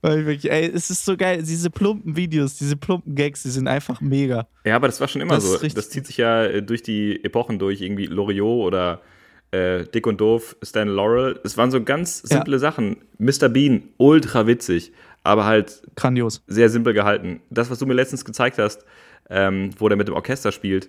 Weil 0.00 0.20
ich 0.20 0.26
wirklich, 0.26 0.52
ey, 0.52 0.70
es 0.72 0.88
ist 0.90 1.04
so 1.04 1.16
geil. 1.16 1.42
Diese 1.42 1.68
plumpen 1.68 2.16
Videos, 2.16 2.56
diese 2.56 2.76
plumpen 2.76 3.14
Gags, 3.14 3.42
die 3.42 3.50
sind 3.50 3.68
einfach 3.68 4.00
mega. 4.00 4.48
Ja, 4.64 4.76
aber 4.76 4.88
das 4.88 5.00
war 5.00 5.08
schon 5.08 5.20
immer 5.20 5.34
das 5.34 5.44
so. 5.44 5.58
Das 5.58 5.90
zieht 5.90 6.06
sich 6.06 6.16
ja 6.16 6.44
äh, 6.44 6.62
durch 6.62 6.82
die 6.82 7.22
Epochen 7.22 7.58
durch. 7.58 7.82
Irgendwie 7.82 8.06
Loriot 8.06 8.66
oder 8.66 9.02
äh, 9.50 9.84
Dick 9.84 10.06
und 10.06 10.20
Doof, 10.20 10.56
Stan 10.62 10.88
Laurel. 10.88 11.40
Es 11.44 11.56
waren 11.56 11.70
so 11.70 11.82
ganz 11.82 12.18
simple 12.22 12.54
ja. 12.54 12.58
Sachen. 12.58 12.98
Mr. 13.18 13.48
Bean, 13.48 13.82
ultra 13.96 14.46
witzig, 14.46 14.92
aber 15.24 15.44
halt 15.44 15.82
grandios. 15.96 16.42
Sehr 16.46 16.68
simpel 16.68 16.94
gehalten. 16.94 17.40
Das, 17.50 17.70
was 17.70 17.78
du 17.78 17.86
mir 17.86 17.94
letztens 17.94 18.24
gezeigt 18.24 18.58
hast, 18.58 18.84
ähm, 19.28 19.70
wo 19.78 19.88
der 19.88 19.96
mit 19.96 20.08
dem 20.08 20.14
Orchester 20.14 20.52
spielt. 20.52 20.88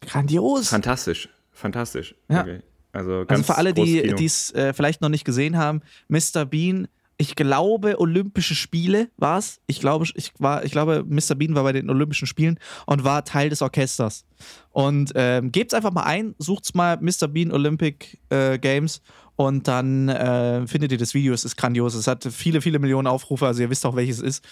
Grandios. 0.00 0.68
Fantastisch. 0.68 1.28
Fantastisch. 1.52 2.14
Ja. 2.28 2.42
Okay. 2.42 2.60
Also, 2.92 3.24
also, 3.28 3.42
für 3.42 3.56
alle, 3.56 3.74
die 3.74 4.24
es 4.24 4.52
äh, 4.54 4.72
vielleicht 4.72 5.02
noch 5.02 5.10
nicht 5.10 5.24
gesehen 5.24 5.56
haben, 5.56 5.82
Mr. 6.08 6.46
Bean, 6.46 6.88
ich 7.20 7.34
glaube, 7.34 8.00
Olympische 8.00 8.54
Spiele 8.54 9.10
war 9.16 9.38
es. 9.38 9.60
Ich 9.66 9.80
glaube, 9.80 10.04
ich, 10.14 10.32
ich 10.62 10.70
glaube, 10.70 11.04
Mr. 11.06 11.34
Bean 11.34 11.54
war 11.56 11.64
bei 11.64 11.72
den 11.72 11.90
Olympischen 11.90 12.26
Spielen 12.26 12.58
und 12.86 13.02
war 13.02 13.24
Teil 13.24 13.50
des 13.50 13.60
Orchesters. 13.60 14.24
Und 14.70 15.12
ähm, 15.14 15.52
gebt 15.52 15.72
es 15.72 15.76
einfach 15.76 15.92
mal 15.92 16.04
ein, 16.04 16.34
sucht 16.38 16.74
mal 16.74 16.98
Mr. 17.00 17.28
Bean 17.28 17.52
Olympic 17.52 18.18
äh, 18.30 18.58
Games 18.58 19.02
und 19.40 19.68
dann 19.68 20.08
äh, 20.08 20.66
findet 20.66 20.90
ihr 20.90 20.98
das 20.98 21.14
Video. 21.14 21.32
Es 21.32 21.44
ist 21.44 21.56
grandios. 21.56 21.94
Es 21.94 22.08
hat 22.08 22.24
viele, 22.24 22.60
viele 22.60 22.80
Millionen 22.80 23.06
Aufrufe. 23.06 23.46
Also 23.46 23.62
ihr 23.62 23.70
wisst 23.70 23.86
auch, 23.86 23.94
welches 23.94 24.18
es 24.18 24.40
ist. 24.40 24.44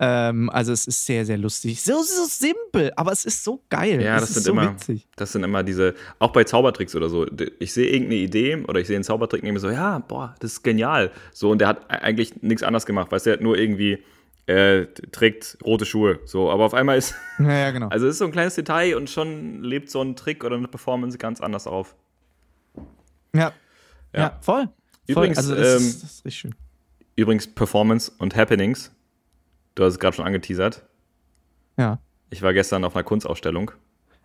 Ähm, 0.00 0.50
also 0.50 0.72
es 0.72 0.88
ist 0.88 1.06
sehr, 1.06 1.24
sehr 1.24 1.38
lustig. 1.38 1.80
So, 1.80 2.02
so 2.02 2.24
simpel, 2.26 2.92
aber 2.96 3.12
es 3.12 3.24
ist 3.24 3.44
so 3.44 3.62
geil. 3.70 4.02
Ja, 4.02 4.16
es 4.16 4.22
das 4.22 4.34
sind 4.34 4.42
so 4.42 4.50
immer, 4.50 4.72
witzig. 4.72 5.06
das 5.14 5.30
sind 5.30 5.44
immer 5.44 5.62
diese, 5.62 5.94
auch 6.18 6.32
bei 6.32 6.42
Zaubertricks 6.42 6.96
oder 6.96 7.08
so. 7.08 7.24
Ich 7.60 7.72
sehe 7.72 7.86
irgendeine 7.86 8.20
Idee 8.20 8.64
oder 8.66 8.80
ich 8.80 8.88
sehe 8.88 8.96
einen 8.96 9.04
Zaubertrick 9.04 9.42
und 9.42 9.46
nehme 9.46 9.60
so, 9.60 9.70
ja, 9.70 10.00
boah, 10.00 10.34
das 10.40 10.54
ist 10.54 10.64
genial. 10.64 11.12
So 11.32 11.50
und 11.50 11.60
der 11.60 11.68
hat 11.68 11.88
eigentlich 11.88 12.42
nichts 12.42 12.64
anderes 12.64 12.84
gemacht, 12.84 13.12
weißt 13.12 13.26
du, 13.26 13.30
der 13.30 13.36
hat 13.36 13.44
nur 13.44 13.56
irgendwie 13.56 14.02
äh, 14.46 14.86
trägt 15.12 15.58
rote 15.64 15.84
Schuhe. 15.84 16.20
So, 16.24 16.50
aber 16.50 16.64
auf 16.64 16.74
einmal 16.74 16.98
ist. 16.98 17.14
Ja, 17.38 17.52
ja, 17.52 17.70
genau. 17.70 17.88
Also 17.88 18.06
es 18.06 18.12
ist 18.12 18.18
so 18.18 18.24
ein 18.24 18.32
kleines 18.32 18.54
Detail 18.54 18.96
und 18.96 19.10
schon 19.10 19.62
lebt 19.62 19.90
so 19.90 20.00
ein 20.00 20.14
Trick 20.14 20.44
oder 20.44 20.56
eine 20.56 20.68
Performance 20.68 21.18
ganz 21.18 21.40
anders 21.40 21.66
auf. 21.66 21.96
Ja, 23.34 23.52
ja, 24.12 24.20
ja 24.20 24.38
voll. 24.40 24.68
Übrigens, 25.06 25.44
voll. 25.44 25.56
Also 25.56 25.62
das, 25.62 25.80
ähm, 25.80 25.88
ist, 25.88 26.02
das 26.02 26.10
ist 26.10 26.24
richtig 26.24 26.40
schön. 26.40 26.54
Übrigens, 27.16 27.46
Performance 27.46 28.12
und 28.18 28.36
Happenings. 28.36 28.92
Du 29.74 29.84
hast 29.84 29.94
es 29.94 29.98
gerade 29.98 30.14
schon 30.14 30.26
angeteasert. 30.26 30.84
Ja. 31.76 31.98
Ich 32.30 32.42
war 32.42 32.52
gestern 32.52 32.84
auf 32.84 32.94
einer 32.94 33.04
Kunstausstellung. 33.04 33.72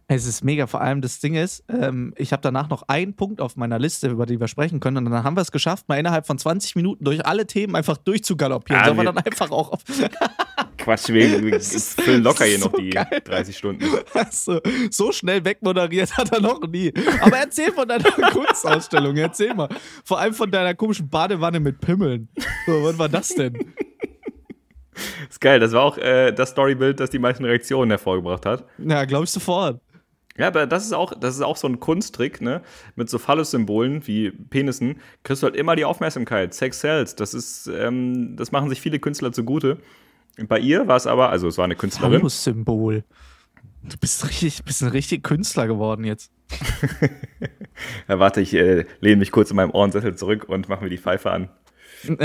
Es 0.10 0.26
ist 0.26 0.42
mega. 0.42 0.68
Vor 0.68 0.80
allem 0.80 1.02
das 1.02 1.20
Ding 1.20 1.36
ist, 1.36 1.66
ähm, 1.68 2.14
ich 2.16 2.32
habe 2.32 2.42
danach 2.42 2.70
noch 2.70 2.84
einen 2.88 3.14
Punkt 3.14 3.42
auf 3.42 3.58
meiner 3.58 3.78
Liste, 3.78 4.08
über 4.08 4.26
den 4.26 4.40
wir 4.40 4.48
sprechen 4.48 4.80
können. 4.80 5.06
Und 5.06 5.12
dann 5.12 5.24
haben 5.26 5.36
wir 5.36 5.42
es 5.42 5.52
geschafft, 5.52 5.90
mal 5.90 6.00
innerhalb 6.00 6.26
von 6.26 6.38
20 6.38 6.78
Minuten 6.78 7.04
durch 7.04 7.26
alle 7.26 7.46
Themen 7.46 7.76
einfach 7.76 7.98
durchzugaloppieren. 7.98 8.82
Ah, 8.82 8.86
Sollen 8.86 8.98
wir 8.98 9.04
dann 9.04 9.18
einfach 9.18 9.52
auch 9.52 9.74
auf. 9.74 9.82
Quatsch, 10.78 11.10
wir, 11.10 11.44
wir 11.44 11.60
füllen 11.62 12.24
locker 12.24 12.46
hier 12.46 12.58
so 12.58 12.68
noch 12.70 12.78
die 12.78 12.90
geil. 12.90 13.22
30 13.26 13.58
Stunden. 13.58 13.84
Also, 14.14 14.62
so 14.90 15.12
schnell 15.12 15.44
wegmoderiert 15.44 16.16
hat 16.16 16.32
er 16.32 16.40
noch 16.40 16.62
nie. 16.62 16.94
Aber 17.20 17.38
erzähl 17.38 17.74
von 17.74 17.86
deiner 17.86 18.10
Kunstausstellung, 18.32 19.18
erzähl 19.18 19.54
mal. 19.54 19.68
Vor 20.06 20.20
allem 20.20 20.34
von 20.34 20.50
deiner 20.50 20.74
komischen 20.74 21.10
Badewanne 21.10 21.60
mit 21.60 21.82
Pimmeln. 21.82 22.30
So, 22.66 22.82
wann 22.82 22.98
war 22.98 23.10
das 23.10 23.28
denn? 23.30 23.58
ist 25.30 25.42
geil, 25.42 25.60
das 25.60 25.74
war 25.74 25.84
auch 25.84 25.98
äh, 25.98 26.32
das 26.32 26.52
Storybild, 26.52 27.00
das 27.00 27.10
die 27.10 27.20
meisten 27.20 27.44
Reaktionen 27.46 27.92
hervorgebracht 27.92 28.46
hat. 28.46 28.64
Ja, 28.78 29.06
glaube 29.06 29.26
ich 29.26 29.32
sofort. 29.32 29.82
Ja, 30.38 30.48
aber 30.48 30.68
das 30.68 30.86
ist 30.86 30.94
auch, 30.94 31.14
das 31.20 31.36
ist 31.36 31.42
auch 31.42 31.58
so 31.58 31.68
ein 31.68 31.80
Kunsttrick, 31.80 32.42
ne? 32.42 32.62
Mit 32.96 33.10
so 33.10 33.18
Phallus-Symbolen 33.18 34.06
wie 34.06 34.32
Penissen 34.32 35.00
kriegst 35.24 35.42
du 35.42 35.48
halt 35.48 35.56
immer 35.56 35.76
die 35.76 35.86
Aufmerksamkeit. 35.86 36.54
Sex 36.54 36.80
sells. 36.82 37.16
Das 37.16 37.34
ist, 37.34 37.68
ähm, 37.68 38.36
das 38.36 38.52
machen 38.52 38.70
sich 38.70 38.80
viele 38.80 39.00
Künstler 39.00 39.32
zugute. 39.32 39.78
Bei 40.48 40.60
ihr 40.60 40.88
war 40.88 40.98
es 40.98 41.08
aber, 41.08 41.30
also 41.30 41.48
es 41.48 41.58
war 41.58 41.66
eine 41.66 41.76
Künstlerin. 41.76 42.20
Phallus-Symbol. 42.20 43.04
Du 43.84 43.98
bist 43.98 44.28
richtig, 44.28 44.64
bist 44.64 44.84
ein 44.84 44.90
richtig 44.90 45.24
Künstler 45.24 45.68
geworden 45.68 46.04
jetzt. 46.04 46.32
ja, 48.08 48.20
warte, 48.20 48.42
ich 48.42 48.54
äh, 48.54 48.86
lehne 49.00 49.18
mich 49.18 49.32
kurz 49.32 49.50
in 49.50 49.56
meinem 49.56 49.72
Ohrensessel 49.72 50.16
zurück 50.16 50.46
und 50.48 50.70
mache 50.70 50.84
mir 50.84 50.90
die 50.90 50.98
Pfeife 50.98 51.32
an. 51.32 51.50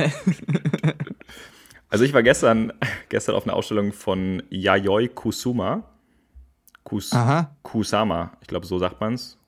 also 1.88 2.04
ich 2.04 2.12
war 2.12 2.22
gestern, 2.22 2.72
gestern 3.08 3.34
auf 3.34 3.44
einer 3.44 3.54
Ausstellung 3.54 3.92
von 3.92 4.42
Yayoi 4.50 5.08
Kusuma. 5.08 5.91
Kus 6.84 7.12
Aha. 7.12 7.54
Kusama, 7.62 8.32
ich 8.40 8.48
glaube, 8.48 8.66
so 8.66 8.78
sagt 8.78 9.00
man 9.00 9.14
es. 9.14 9.38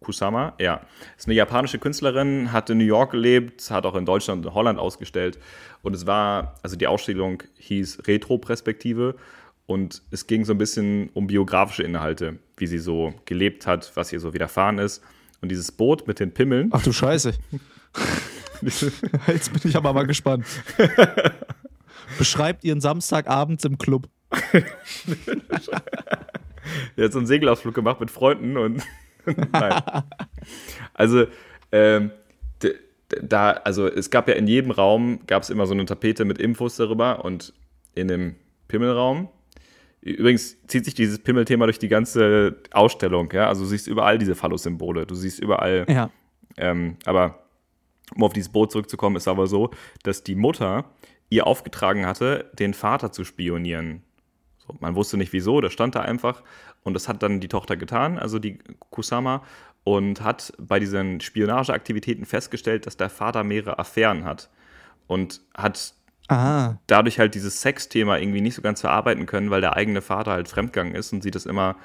Kusama, 0.00 0.54
ja. 0.60 0.82
Ist 1.16 1.26
eine 1.26 1.34
japanische 1.34 1.78
Künstlerin, 1.78 2.52
hat 2.52 2.70
in 2.70 2.78
New 2.78 2.84
York 2.84 3.12
gelebt, 3.12 3.70
hat 3.70 3.86
auch 3.86 3.94
in 3.94 4.04
Deutschland 4.04 4.44
und 4.46 4.54
Holland 4.54 4.78
ausgestellt. 4.78 5.38
Und 5.82 5.94
es 5.96 6.06
war, 6.06 6.54
also 6.62 6.76
die 6.76 6.86
Ausstellung 6.86 7.42
hieß 7.56 8.06
Retro-Perspektive 8.06 9.16
und 9.66 10.02
es 10.10 10.26
ging 10.26 10.44
so 10.44 10.52
ein 10.52 10.58
bisschen 10.58 11.08
um 11.14 11.26
biografische 11.26 11.82
Inhalte, 11.82 12.38
wie 12.58 12.66
sie 12.66 12.78
so 12.78 13.14
gelebt 13.24 13.66
hat, 13.66 13.90
was 13.94 14.12
ihr 14.12 14.20
so 14.20 14.34
widerfahren 14.34 14.78
ist. 14.78 15.02
Und 15.40 15.48
dieses 15.48 15.72
Boot 15.72 16.06
mit 16.06 16.20
den 16.20 16.32
Pimmeln. 16.32 16.70
Ach 16.72 16.82
du 16.82 16.92
Scheiße. 16.92 17.32
Jetzt 18.62 19.52
bin 19.52 19.62
ich 19.64 19.76
aber 19.76 19.92
mal 19.92 20.06
gespannt. 20.06 20.46
Beschreibt 22.18 22.64
ihren 22.64 22.80
Samstagabend 22.80 23.64
im 23.64 23.78
Club. 23.78 24.08
Der 26.96 27.06
hat 27.06 27.12
so 27.12 27.18
einen 27.18 27.26
Segelausflug 27.26 27.74
gemacht 27.74 28.00
mit 28.00 28.10
Freunden 28.10 28.56
und 28.56 28.82
nein. 29.52 29.82
Also, 30.92 31.26
ähm, 31.72 32.10
da, 33.22 33.50
also 33.50 33.86
es 33.86 34.10
gab 34.10 34.28
ja 34.28 34.34
in 34.34 34.46
jedem 34.46 34.70
Raum 34.70 35.20
gab 35.26 35.42
es 35.42 35.50
immer 35.50 35.66
so 35.66 35.74
eine 35.74 35.84
Tapete 35.84 36.24
mit 36.24 36.38
Infos 36.38 36.76
darüber 36.76 37.24
und 37.24 37.52
in 37.94 38.08
dem 38.08 38.34
Pimmelraum. 38.68 39.28
Übrigens 40.00 40.56
zieht 40.66 40.84
sich 40.84 40.94
dieses 40.94 41.18
Pimmelthema 41.18 41.64
durch 41.64 41.78
die 41.78 41.88
ganze 41.88 42.56
Ausstellung, 42.72 43.30
ja. 43.32 43.48
Also 43.48 43.62
du 43.62 43.68
siehst 43.68 43.86
überall 43.86 44.18
diese 44.18 44.34
Phallus-Symbole, 44.34 45.06
du 45.06 45.14
siehst 45.14 45.40
überall. 45.40 45.86
Ja. 45.88 46.10
Ähm, 46.56 46.96
aber 47.04 47.44
um 48.14 48.22
auf 48.22 48.32
dieses 48.32 48.50
Boot 48.50 48.70
zurückzukommen, 48.70 49.16
ist 49.16 49.28
aber 49.28 49.46
so, 49.46 49.70
dass 50.02 50.22
die 50.22 50.34
Mutter 50.34 50.84
ihr 51.30 51.46
aufgetragen 51.46 52.06
hatte, 52.06 52.50
den 52.58 52.74
Vater 52.74 53.12
zu 53.12 53.24
spionieren. 53.24 54.02
So, 54.66 54.74
man 54.80 54.94
wusste 54.94 55.16
nicht 55.16 55.32
wieso, 55.32 55.60
das 55.60 55.72
stand 55.72 55.94
da 55.94 56.00
einfach. 56.00 56.42
Und 56.82 56.94
das 56.94 57.08
hat 57.08 57.22
dann 57.22 57.40
die 57.40 57.48
Tochter 57.48 57.76
getan, 57.76 58.18
also 58.18 58.38
die 58.38 58.58
Kusama, 58.90 59.42
und 59.84 60.22
hat 60.22 60.52
bei 60.58 60.78
diesen 60.78 61.20
Spionageaktivitäten 61.20 62.24
festgestellt, 62.24 62.86
dass 62.86 62.96
der 62.96 63.10
Vater 63.10 63.44
mehrere 63.44 63.78
Affären 63.78 64.24
hat. 64.24 64.50
Und 65.06 65.42
hat 65.54 65.94
Aha. 66.28 66.78
dadurch 66.86 67.18
halt 67.18 67.34
dieses 67.34 67.60
Sexthema 67.60 68.16
irgendwie 68.16 68.40
nicht 68.40 68.54
so 68.54 68.62
ganz 68.62 68.80
verarbeiten 68.80 69.26
können, 69.26 69.50
weil 69.50 69.60
der 69.60 69.76
eigene 69.76 70.00
Vater 70.00 70.32
halt 70.32 70.48
fremdgegangen 70.48 70.94
ist 70.94 71.12
und 71.12 71.22
sie 71.22 71.30
das 71.30 71.44
immer 71.44 71.76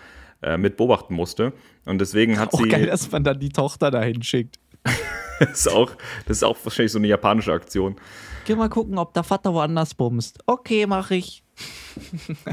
äh, 0.41 0.57
mit 0.57 0.77
beobachten 0.77 1.13
musste. 1.13 1.51
Und 1.85 1.99
deswegen 1.99 2.39
hat 2.39 2.53
auch 2.53 2.61
sie. 2.61 2.69
geil, 2.69 2.85
dass 2.85 3.11
man 3.11 3.23
dann 3.23 3.39
die 3.39 3.49
Tochter 3.49 3.91
dahin 3.91 4.23
schickt. 4.23 4.57
das, 5.39 5.65
ist 5.65 5.67
auch, 5.67 5.91
das 6.25 6.37
ist 6.37 6.43
auch 6.43 6.57
wahrscheinlich 6.63 6.93
so 6.93 6.99
eine 6.99 7.07
japanische 7.07 7.51
Aktion. 7.51 7.97
Geh 8.45 8.55
mal 8.55 8.69
gucken, 8.69 8.97
ob 8.97 9.13
der 9.13 9.23
Vater 9.23 9.53
woanders 9.53 9.93
bumst. 9.93 10.39
Okay, 10.45 10.87
mach 10.87 11.11
ich. 11.11 11.43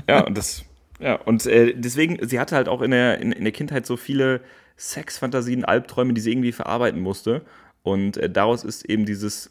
Ja, 0.09 0.25
und 0.25 0.37
das, 0.37 0.65
ja, 1.01 1.17
und 1.17 1.47
äh, 1.47 1.75
deswegen, 1.77 2.27
sie 2.27 2.41
hatte 2.41 2.57
halt 2.57 2.69
auch 2.69 2.83
in 2.83 2.91
der, 2.91 3.19
in, 3.21 3.33
in 3.33 3.45
der 3.45 3.53
Kindheit 3.53 3.87
so 3.87 3.97
viele 3.97 4.41
Sexfantasien, 4.79 5.65
Albträume, 5.65 6.15
die 6.15 6.21
sie 6.21 6.33
irgendwie 6.33 6.53
verarbeiten 6.53 7.01
musste. 7.01 7.43
Und 7.83 8.17
äh, 8.17 8.29
daraus 8.29 8.65
ist 8.65 8.85
eben 8.85 9.07
dieses, 9.07 9.51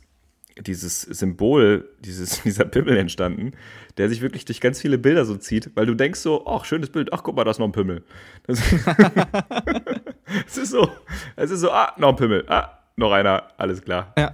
dieses 0.59 1.01
Symbol, 1.01 1.89
dieses, 1.99 2.41
dieser 2.43 2.65
Pimmel 2.65 2.97
entstanden, 2.97 3.53
der 3.97 4.09
sich 4.09 4.21
wirklich 4.21 4.45
durch 4.45 4.61
ganz 4.61 4.81
viele 4.81 4.97
Bilder 4.97 5.25
so 5.25 5.35
zieht, 5.35 5.71
weil 5.75 5.85
du 5.85 5.95
denkst 5.95 6.19
so, 6.19 6.45
ach, 6.47 6.65
schönes 6.65 6.89
Bild, 6.89 7.13
ach, 7.13 7.23
guck 7.23 7.35
mal, 7.35 7.43
da 7.43 7.51
ist 7.51 7.59
noch 7.59 7.67
ein 7.67 7.71
Pimmel. 7.71 8.03
Das, 8.47 8.59
es 10.47 10.57
ist 10.57 10.71
so, 10.71 10.89
es 11.35 11.51
ist 11.51 11.61
so, 11.61 11.71
ah, 11.71 11.93
noch 11.97 12.09
ein 12.09 12.15
Pimmel, 12.15 12.45
ah, 12.47 12.79
noch 12.95 13.11
einer, 13.11 13.51
alles 13.57 13.81
klar. 13.81 14.13
Ja. 14.17 14.33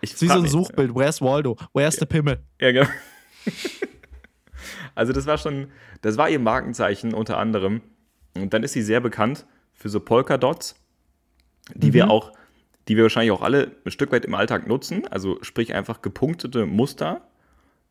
Ich 0.00 0.20
wie 0.20 0.26
so 0.26 0.34
ein 0.34 0.46
Suchbild. 0.46 0.94
Where's 0.94 1.22
Waldo? 1.22 1.56
Where's 1.72 1.96
the 1.96 2.04
Pimmel? 2.04 2.38
Ja, 2.60 2.72
genau. 2.72 2.88
also 4.94 5.12
das 5.12 5.26
war 5.26 5.38
schon, 5.38 5.68
das 6.02 6.16
war 6.16 6.28
ihr 6.28 6.38
Markenzeichen 6.38 7.14
unter 7.14 7.38
anderem. 7.38 7.80
Und 8.36 8.52
dann 8.52 8.62
ist 8.62 8.72
sie 8.72 8.82
sehr 8.82 9.00
bekannt 9.00 9.46
für 9.72 9.88
so 9.88 10.00
Polka-Dots, 10.00 10.74
die 11.74 11.88
mhm. 11.88 11.94
wir 11.94 12.10
auch, 12.10 12.32
die 12.88 12.96
wir 12.96 13.04
wahrscheinlich 13.04 13.32
auch 13.32 13.42
alle 13.42 13.72
ein 13.84 13.90
Stück 13.90 14.12
weit 14.12 14.24
im 14.24 14.34
Alltag 14.34 14.66
nutzen. 14.66 15.06
Also 15.08 15.38
sprich 15.42 15.74
einfach 15.74 16.02
gepunktete 16.02 16.66
Muster. 16.66 17.22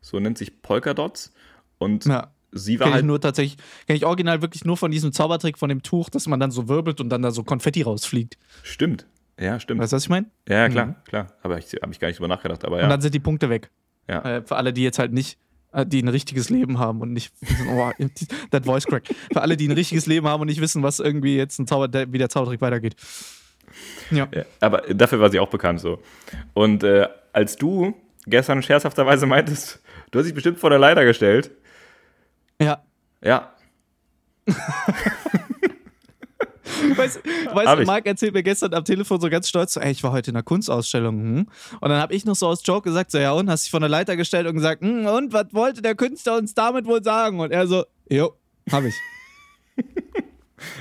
So 0.00 0.20
nennt 0.20 0.38
sich 0.38 0.62
Polka-Dots. 0.62 1.32
Und 1.78 2.04
ja. 2.06 2.28
sie 2.52 2.78
war 2.78 2.86
kenn 2.86 2.94
halt. 2.94 3.02
Ich 3.02 3.06
nur 3.06 3.20
tatsächlich, 3.20 3.56
kenne 3.86 3.96
ich 3.96 4.04
original 4.04 4.42
wirklich 4.42 4.64
nur 4.64 4.76
von 4.76 4.90
diesem 4.90 5.12
Zaubertrick 5.12 5.58
von 5.58 5.68
dem 5.68 5.82
Tuch, 5.82 6.10
dass 6.10 6.26
man 6.26 6.40
dann 6.40 6.50
so 6.50 6.68
wirbelt 6.68 7.00
und 7.00 7.08
dann 7.08 7.22
da 7.22 7.30
so 7.30 7.42
Konfetti 7.42 7.82
rausfliegt. 7.82 8.38
Stimmt. 8.62 9.06
Ja, 9.38 9.58
stimmt. 9.58 9.80
Weißt 9.80 9.92
du, 9.92 9.96
was 9.96 10.04
ich 10.04 10.10
meine? 10.10 10.26
Ja, 10.48 10.68
klar, 10.68 10.86
mhm. 10.86 10.94
klar. 11.06 11.26
Aber 11.42 11.58
ich 11.58 11.66
habe 11.82 11.92
ich 11.92 11.98
gar 11.98 12.08
nicht 12.08 12.18
drüber 12.18 12.28
nachgedacht. 12.28 12.64
Aber 12.64 12.78
ja. 12.78 12.84
Und 12.84 12.90
dann 12.90 13.00
sind 13.00 13.14
die 13.14 13.20
Punkte 13.20 13.50
weg. 13.50 13.70
Ja. 14.08 14.20
Äh, 14.20 14.42
für 14.42 14.56
alle, 14.56 14.72
die 14.72 14.82
jetzt 14.82 14.98
halt 14.98 15.12
nicht, 15.12 15.38
die 15.84 16.02
ein 16.02 16.08
richtiges 16.08 16.50
Leben 16.50 16.78
haben 16.78 17.00
und 17.00 17.12
nicht, 17.12 17.32
oh, 17.68 17.90
that 18.50 18.64
voice 18.64 18.86
crack. 18.86 19.04
Für 19.32 19.42
alle, 19.42 19.56
die 19.56 19.68
ein 19.68 19.72
richtiges 19.72 20.06
Leben 20.06 20.28
haben 20.28 20.40
und 20.40 20.46
nicht 20.46 20.60
wissen, 20.60 20.82
was 20.82 21.00
irgendwie 21.00 21.36
jetzt 21.36 21.58
ein 21.58 21.66
Zauber, 21.66 21.88
wie 22.12 22.18
der 22.18 22.28
Zaubertrick 22.28 22.60
weitergeht. 22.60 22.96
Ja. 24.10 24.28
ja. 24.32 24.44
Aber 24.60 24.82
dafür 24.82 25.20
war 25.20 25.30
sie 25.30 25.40
auch 25.40 25.50
bekannt 25.50 25.80
so. 25.80 26.00
Und 26.52 26.84
äh, 26.84 27.08
als 27.32 27.56
du 27.56 27.94
gestern 28.26 28.62
scherzhafterweise 28.62 29.26
meintest, 29.26 29.80
du 30.10 30.18
hast 30.18 30.26
dich 30.26 30.34
bestimmt 30.34 30.58
vor 30.58 30.70
der 30.70 30.78
Leiter 30.78 31.04
gestellt. 31.04 31.50
Ja. 32.60 32.82
Ja. 33.22 33.52
weißt 36.96 37.20
du, 37.24 37.84
Marc 37.84 38.06
erzählt 38.06 38.34
mir 38.34 38.42
gestern 38.42 38.74
am 38.74 38.84
Telefon 38.84 39.20
so 39.20 39.28
ganz 39.28 39.48
stolz, 39.48 39.74
so, 39.74 39.80
ey, 39.80 39.92
ich 39.92 40.02
war 40.02 40.12
heute 40.12 40.30
in 40.30 40.36
einer 40.36 40.42
Kunstausstellung. 40.42 41.20
Hm? 41.20 41.46
Und 41.80 41.88
dann 41.88 42.00
habe 42.00 42.14
ich 42.14 42.24
noch 42.24 42.34
so 42.34 42.46
aus 42.46 42.62
Joke 42.64 42.88
gesagt, 42.88 43.10
so, 43.10 43.18
ja, 43.18 43.32
und 43.32 43.50
hast 43.50 43.64
dich 43.64 43.70
von 43.70 43.80
der 43.80 43.88
Leiter 43.88 44.16
gestellt 44.16 44.46
und 44.46 44.54
gesagt, 44.54 44.82
hm, 44.82 45.06
und 45.06 45.32
was 45.32 45.46
wollte 45.52 45.82
der 45.82 45.94
Künstler 45.94 46.36
uns 46.36 46.54
damit 46.54 46.86
wohl 46.86 47.02
sagen? 47.02 47.40
Und 47.40 47.52
er 47.52 47.66
so, 47.66 47.84
jo, 48.08 48.34
hab 48.70 48.84
ich. 48.84 48.94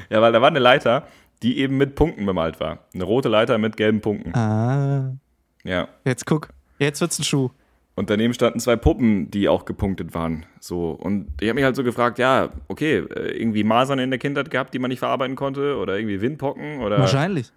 ja, 0.09 0.21
weil 0.21 0.31
da 0.31 0.41
war 0.41 0.49
eine 0.49 0.59
Leiter, 0.59 1.07
die 1.41 1.59
eben 1.59 1.77
mit 1.77 1.95
Punkten 1.95 2.25
bemalt 2.25 2.59
war. 2.59 2.79
Eine 2.93 3.03
rote 3.03 3.29
Leiter 3.29 3.57
mit 3.57 3.77
gelben 3.77 4.01
Punkten. 4.01 4.33
Ah. 4.35 5.15
Ja. 5.63 5.87
Jetzt 6.05 6.25
guck, 6.25 6.49
jetzt 6.79 7.01
wird's 7.01 7.19
ein 7.19 7.23
Schuh. 7.23 7.49
Und 7.95 8.09
daneben 8.09 8.33
standen 8.33 8.59
zwei 8.59 8.75
Puppen, 8.75 9.29
die 9.29 9.47
auch 9.47 9.65
gepunktet 9.65 10.15
waren. 10.15 10.45
So. 10.59 10.91
Und 10.91 11.27
ich 11.39 11.47
habe 11.47 11.55
mich 11.55 11.63
halt 11.63 11.75
so 11.75 11.83
gefragt, 11.83 12.17
ja, 12.17 12.49
okay, 12.67 12.97
äh, 12.97 13.37
irgendwie 13.37 13.63
Masern 13.63 13.99
in 13.99 14.09
der 14.09 14.19
Kindheit 14.19 14.49
gehabt, 14.49 14.73
die 14.73 14.79
man 14.79 14.89
nicht 14.89 14.99
verarbeiten 14.99 15.35
konnte, 15.35 15.77
oder 15.77 15.97
irgendwie 15.97 16.19
Windpocken 16.19 16.79
oder. 16.79 16.97
Wahrscheinlich. 16.97 17.51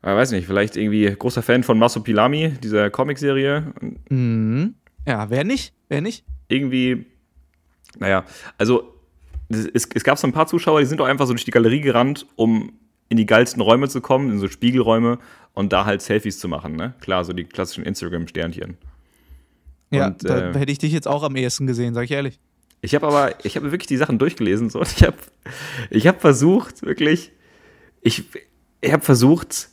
Ich 0.00 0.08
weiß 0.08 0.32
nicht, 0.32 0.46
vielleicht 0.46 0.76
irgendwie 0.76 1.06
großer 1.06 1.42
Fan 1.42 1.62
von 1.62 1.78
Masopilami, 1.78 2.54
dieser 2.62 2.90
Comicserie. 2.90 3.72
Mhm. 4.08 4.74
Ja, 5.06 5.30
wer 5.30 5.44
nicht? 5.44 5.74
Wer 5.88 6.00
nicht? 6.00 6.24
Irgendwie, 6.48 7.06
naja, 7.98 8.24
also 8.58 8.94
es, 9.48 9.88
es 9.94 10.04
gab 10.04 10.18
so 10.18 10.26
ein 10.26 10.32
paar 10.32 10.46
Zuschauer, 10.46 10.80
die 10.80 10.86
sind 10.86 10.98
doch 10.98 11.06
einfach 11.06 11.26
so 11.26 11.32
durch 11.32 11.44
die 11.44 11.50
Galerie 11.50 11.80
gerannt, 11.80 12.26
um 12.36 12.72
in 13.08 13.16
die 13.16 13.26
geilsten 13.26 13.60
Räume 13.60 13.88
zu 13.88 14.00
kommen, 14.00 14.30
in 14.30 14.38
so 14.38 14.48
Spiegelräume 14.48 15.18
und 15.54 15.72
da 15.72 15.84
halt 15.84 16.02
Selfies 16.02 16.38
zu 16.38 16.48
machen, 16.48 16.76
ne? 16.76 16.94
Klar, 17.00 17.24
so 17.24 17.32
die 17.32 17.44
klassischen 17.44 17.84
Instagram-Sternchen. 17.84 18.78
Ja, 19.92 20.08
und, 20.08 20.28
da 20.28 20.50
äh, 20.50 20.58
hätte 20.58 20.72
ich 20.72 20.78
dich 20.78 20.92
jetzt 20.92 21.08
auch 21.08 21.22
am 21.22 21.36
ehesten 21.36 21.66
gesehen, 21.66 21.94
sag 21.94 22.04
ich 22.04 22.10
ehrlich. 22.10 22.40
Ich 22.80 22.94
habe 22.94 23.06
aber, 23.06 23.44
ich 23.44 23.56
habe 23.56 23.70
wirklich 23.70 23.86
die 23.86 23.96
Sachen 23.96 24.18
durchgelesen 24.18 24.70
so, 24.70 24.80
und 24.80 24.90
ich 24.96 25.04
habe 25.04 25.16
ich 25.90 26.06
hab 26.06 26.20
versucht, 26.20 26.82
wirklich, 26.82 27.30
ich, 28.00 28.24
ich 28.80 28.92
habe 28.92 29.04
versucht, 29.04 29.68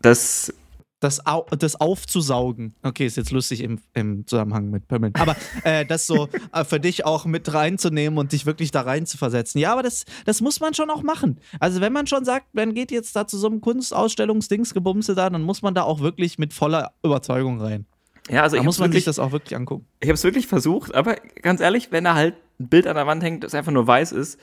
das 0.00 0.52
das, 1.00 1.24
Au 1.26 1.46
das 1.56 1.80
aufzusaugen. 1.80 2.74
Okay, 2.82 3.06
ist 3.06 3.16
jetzt 3.16 3.30
lustig 3.30 3.60
im, 3.60 3.80
im 3.94 4.26
Zusammenhang 4.26 4.70
mit 4.70 4.88
Pimmeln. 4.88 5.14
Aber 5.14 5.36
äh, 5.62 5.86
das 5.86 6.06
so 6.06 6.28
äh, 6.52 6.64
für 6.64 6.80
dich 6.80 7.06
auch 7.06 7.24
mit 7.24 7.52
reinzunehmen 7.52 8.18
und 8.18 8.32
dich 8.32 8.46
wirklich 8.46 8.72
da 8.72 8.80
rein 8.80 9.06
zu 9.06 9.16
versetzen. 9.16 9.58
Ja, 9.58 9.72
aber 9.72 9.82
das, 9.82 10.04
das 10.24 10.40
muss 10.40 10.58
man 10.60 10.74
schon 10.74 10.90
auch 10.90 11.02
machen. 11.02 11.38
Also, 11.60 11.80
wenn 11.80 11.92
man 11.92 12.06
schon 12.06 12.24
sagt, 12.24 12.52
man 12.52 12.74
geht 12.74 12.90
jetzt 12.90 13.14
da 13.14 13.26
zu 13.26 13.38
so 13.38 13.46
einem 13.46 13.60
Kunstausstellungsdingsgebumse 13.60 15.14
da, 15.14 15.30
dann 15.30 15.42
muss 15.42 15.62
man 15.62 15.74
da 15.74 15.82
auch 15.82 16.00
wirklich 16.00 16.38
mit 16.38 16.52
voller 16.52 16.92
Überzeugung 17.04 17.60
rein. 17.60 17.86
Ja, 18.28 18.42
also 18.42 18.56
da 18.56 18.60
ich 18.60 18.64
muss 18.64 18.78
man 18.78 18.90
wirklich, 18.90 19.04
sich 19.04 19.16
das 19.16 19.18
auch 19.18 19.32
wirklich 19.32 19.56
angucken. 19.56 19.86
Ich 20.00 20.08
habe 20.08 20.14
es 20.14 20.24
wirklich 20.24 20.46
versucht, 20.46 20.94
aber 20.94 21.16
ganz 21.42 21.60
ehrlich, 21.60 21.92
wenn 21.92 22.04
da 22.04 22.14
halt 22.14 22.34
ein 22.60 22.68
Bild 22.68 22.86
an 22.86 22.96
der 22.96 23.06
Wand 23.06 23.22
hängt, 23.22 23.44
das 23.44 23.54
einfach 23.54 23.72
nur 23.72 23.86
weiß 23.86 24.12
ist, 24.12 24.40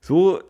so, 0.00 0.42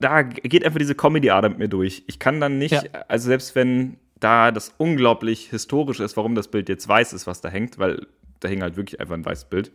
da 0.00 0.22
geht 0.22 0.64
einfach 0.64 0.78
diese 0.78 0.94
Comedy-Ader 0.94 1.48
mit 1.50 1.58
mir 1.58 1.68
durch. 1.68 2.02
Ich 2.06 2.18
kann 2.18 2.40
dann 2.40 2.58
nicht, 2.58 2.72
ja. 2.72 2.82
also 3.08 3.26
selbst 3.26 3.54
wenn 3.54 3.96
da 4.20 4.50
das 4.50 4.74
unglaublich 4.78 5.50
historisch 5.50 6.00
ist, 6.00 6.16
warum 6.16 6.34
das 6.34 6.48
Bild 6.48 6.68
jetzt 6.68 6.86
weiß 6.86 7.12
ist, 7.12 7.26
was 7.26 7.40
da 7.40 7.48
hängt, 7.48 7.78
weil 7.78 8.06
da 8.40 8.48
hing 8.48 8.62
halt 8.62 8.76
wirklich 8.76 9.00
einfach 9.00 9.14
ein 9.14 9.24
weißes 9.24 9.46
Bild. 9.46 9.72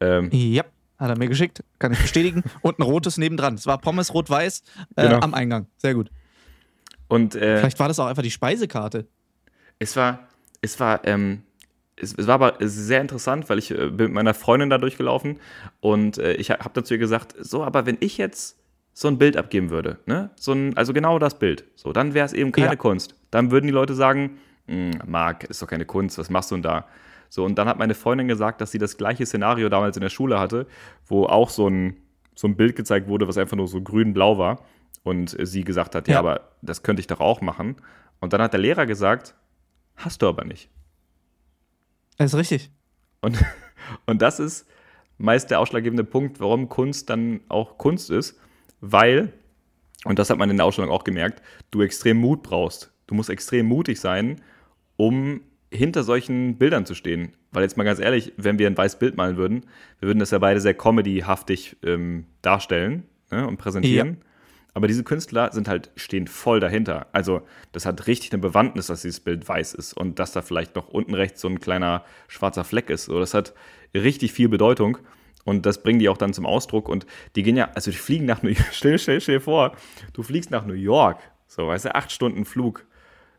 Ähm, 0.00 0.30
ja, 0.32 0.64
hat 0.98 1.10
er 1.10 1.18
mir 1.18 1.28
geschickt, 1.28 1.62
kann 1.78 1.92
ich 1.92 2.00
bestätigen. 2.00 2.42
Und 2.62 2.78
ein 2.78 2.82
rotes 2.82 3.18
nebendran. 3.18 3.54
Es 3.54 3.66
war 3.66 3.78
Pommes 3.78 4.12
rot-weiß 4.14 4.62
äh, 4.96 5.08
genau. 5.08 5.20
am 5.20 5.34
Eingang. 5.34 5.66
Sehr 5.78 5.94
gut. 5.94 6.10
Und, 7.08 7.34
äh, 7.34 7.58
Vielleicht 7.58 7.78
war 7.78 7.88
das 7.88 7.98
auch 7.98 8.06
einfach 8.06 8.22
die 8.22 8.30
Speisekarte. 8.30 9.06
Es 9.78 9.96
war, 9.96 10.28
es 10.60 10.78
war, 10.80 11.06
ähm, 11.06 11.42
es, 11.96 12.14
es, 12.14 12.26
war 12.26 12.34
aber 12.34 12.56
sehr 12.60 13.00
interessant, 13.00 13.48
weil 13.48 13.58
ich 13.58 13.70
äh, 13.70 13.88
bin 13.88 14.06
mit 14.06 14.12
meiner 14.12 14.34
Freundin 14.34 14.70
da 14.70 14.78
durchgelaufen 14.78 15.38
und 15.80 16.18
äh, 16.18 16.34
ich 16.34 16.50
habe 16.50 16.70
dazu 16.72 16.98
gesagt, 16.98 17.34
so, 17.38 17.62
aber 17.62 17.86
wenn 17.86 17.96
ich 18.00 18.18
jetzt 18.18 18.58
so 18.92 19.08
ein 19.08 19.18
Bild 19.18 19.36
abgeben 19.36 19.70
würde, 19.70 19.98
ne? 20.06 20.30
so 20.36 20.52
ein, 20.52 20.76
also 20.76 20.92
genau 20.92 21.18
das 21.18 21.38
Bild, 21.38 21.64
so, 21.74 21.92
dann 21.92 22.14
wäre 22.14 22.26
es 22.26 22.32
eben 22.32 22.52
keine 22.52 22.68
ja. 22.68 22.76
Kunst. 22.76 23.16
Dann 23.30 23.50
würden 23.50 23.66
die 23.66 23.72
Leute 23.72 23.94
sagen, 23.94 24.38
hm, 24.66 24.92
Marc, 25.06 25.44
ist 25.44 25.60
doch 25.62 25.66
keine 25.66 25.84
Kunst, 25.84 26.18
was 26.18 26.30
machst 26.30 26.50
du 26.50 26.56
denn 26.56 26.62
da? 26.62 26.86
So, 27.28 27.44
und 27.44 27.56
dann 27.56 27.68
hat 27.68 27.78
meine 27.78 27.94
Freundin 27.94 28.28
gesagt, 28.28 28.60
dass 28.60 28.70
sie 28.70 28.78
das 28.78 28.96
gleiche 28.96 29.26
Szenario 29.26 29.68
damals 29.68 29.96
in 29.96 30.02
der 30.02 30.10
Schule 30.10 30.38
hatte, 30.38 30.66
wo 31.06 31.26
auch 31.26 31.50
so 31.50 31.68
ein, 31.68 31.96
so 32.36 32.46
ein 32.46 32.56
Bild 32.56 32.76
gezeigt 32.76 33.08
wurde, 33.08 33.26
was 33.26 33.38
einfach 33.38 33.56
nur 33.56 33.66
so 33.66 33.82
grün-blau 33.82 34.38
war. 34.38 34.64
Und 35.02 35.36
sie 35.42 35.64
gesagt 35.64 35.94
hat, 35.94 36.06
ja. 36.08 36.14
ja, 36.14 36.18
aber 36.20 36.42
das 36.62 36.82
könnte 36.82 37.00
ich 37.00 37.08
doch 37.08 37.20
auch 37.20 37.40
machen. 37.40 37.76
Und 38.20 38.32
dann 38.32 38.40
hat 38.40 38.52
der 38.52 38.60
Lehrer 38.60 38.86
gesagt, 38.86 39.34
hast 39.96 40.22
du 40.22 40.28
aber 40.28 40.44
nicht. 40.44 40.70
Das 42.16 42.32
ist 42.32 42.38
richtig. 42.38 42.70
Und, 43.20 43.42
und 44.06 44.22
das 44.22 44.40
ist 44.40 44.66
meist 45.18 45.50
der 45.50 45.60
ausschlaggebende 45.60 46.04
Punkt, 46.04 46.40
warum 46.40 46.68
Kunst 46.68 47.10
dann 47.10 47.40
auch 47.48 47.78
Kunst 47.78 48.10
ist, 48.10 48.38
weil, 48.80 49.32
und 50.04 50.18
das 50.18 50.30
hat 50.30 50.38
man 50.38 50.50
in 50.50 50.56
der 50.56 50.66
Ausstellung 50.66 50.90
auch 50.90 51.04
gemerkt, 51.04 51.42
du 51.70 51.82
extrem 51.82 52.18
Mut 52.18 52.42
brauchst. 52.42 52.92
Du 53.06 53.14
musst 53.14 53.30
extrem 53.30 53.66
mutig 53.66 54.00
sein, 54.00 54.40
um 54.96 55.40
hinter 55.70 56.04
solchen 56.04 56.56
Bildern 56.56 56.86
zu 56.86 56.94
stehen. 56.94 57.32
Weil 57.50 57.62
jetzt 57.62 57.76
mal 57.76 57.84
ganz 57.84 58.00
ehrlich, 58.00 58.32
wenn 58.36 58.58
wir 58.58 58.66
ein 58.66 58.76
weißes 58.76 58.98
Bild 58.98 59.16
malen 59.16 59.36
würden, 59.36 59.66
wir 60.00 60.08
würden 60.08 60.18
das 60.18 60.30
ja 60.30 60.38
beide 60.38 60.60
sehr 60.60 60.74
comedyhaftig 60.74 61.76
ähm, 61.84 62.26
darstellen 62.42 63.04
ne, 63.30 63.46
und 63.46 63.56
präsentieren. 63.56 64.08
Ja. 64.08 64.26
Aber 64.74 64.88
diese 64.88 65.04
Künstler 65.04 65.52
sind 65.52 65.68
halt, 65.68 65.90
stehen 65.94 66.26
voll 66.26 66.58
dahinter. 66.58 67.06
Also, 67.12 67.42
das 67.72 67.86
hat 67.86 68.08
richtig 68.08 68.32
eine 68.32 68.42
Bewandtnis, 68.42 68.88
dass 68.88 69.02
dieses 69.02 69.20
Bild 69.20 69.48
weiß 69.48 69.72
ist 69.72 69.94
und 69.94 70.18
dass 70.18 70.32
da 70.32 70.42
vielleicht 70.42 70.74
noch 70.74 70.88
unten 70.88 71.14
rechts 71.14 71.40
so 71.40 71.48
ein 71.48 71.60
kleiner 71.60 72.04
schwarzer 72.26 72.64
Fleck 72.64 72.90
ist. 72.90 73.04
So, 73.04 73.20
das 73.20 73.34
hat 73.34 73.54
richtig 73.94 74.32
viel 74.32 74.48
Bedeutung 74.48 74.98
und 75.44 75.64
das 75.64 75.82
bringen 75.82 76.00
die 76.00 76.08
auch 76.08 76.16
dann 76.16 76.32
zum 76.32 76.44
Ausdruck. 76.44 76.88
Und 76.88 77.06
die 77.36 77.44
gehen 77.44 77.56
ja, 77.56 77.70
also 77.74 77.92
die 77.92 77.96
fliegen 77.96 78.26
nach 78.26 78.42
New 78.42 78.50
York, 78.50 78.66
stell, 78.72 78.98
stell, 78.98 79.20
stell 79.20 79.40
vor, 79.40 79.76
du 80.12 80.22
fliegst 80.22 80.50
nach 80.50 80.66
New 80.66 80.74
York, 80.74 81.18
so, 81.46 81.68
weißt 81.68 81.84
du, 81.86 81.94
acht 81.94 82.10
Stunden 82.10 82.44
Flug, 82.44 82.84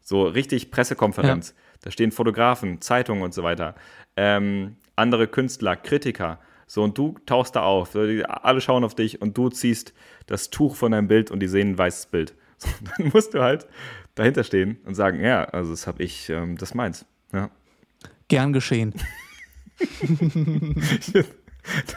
so 0.01 0.23
richtig 0.23 0.71
Pressekonferenz. 0.71 1.49
Ja. 1.49 1.55
Da 1.81 1.91
stehen 1.91 2.11
Fotografen, 2.11 2.79
Zeitungen 2.81 3.23
und 3.23 3.33
so 3.33 3.43
weiter. 3.43 3.75
Ähm, 4.15 4.77
andere 4.95 5.27
Künstler, 5.27 5.75
Kritiker. 5.75 6.39
So, 6.67 6.83
und 6.83 6.97
du 6.97 7.15
tauchst 7.25 7.55
da 7.55 7.63
auf. 7.63 7.95
Alle 7.95 8.61
schauen 8.61 8.83
auf 8.83 8.95
dich 8.95 9.21
und 9.21 9.37
du 9.37 9.49
ziehst 9.49 9.93
das 10.25 10.49
Tuch 10.49 10.75
von 10.75 10.91
deinem 10.91 11.07
Bild 11.07 11.31
und 11.31 11.39
die 11.39 11.47
sehen 11.47 11.71
ein 11.71 11.77
weißes 11.77 12.07
Bild. 12.07 12.35
So, 12.57 12.69
dann 12.97 13.09
musst 13.09 13.33
du 13.33 13.41
halt 13.41 13.67
dahinter 14.15 14.45
stehen 14.45 14.77
und 14.85 14.95
sagen, 14.95 15.21
ja, 15.21 15.43
also 15.43 15.71
das 15.71 15.87
habe 15.87 16.01
ich, 16.01 16.29
ähm, 16.29 16.57
das 16.57 16.73
meins. 16.73 17.05
Ja. 17.33 17.49
Gern 18.29 18.53
geschehen. 18.53 18.93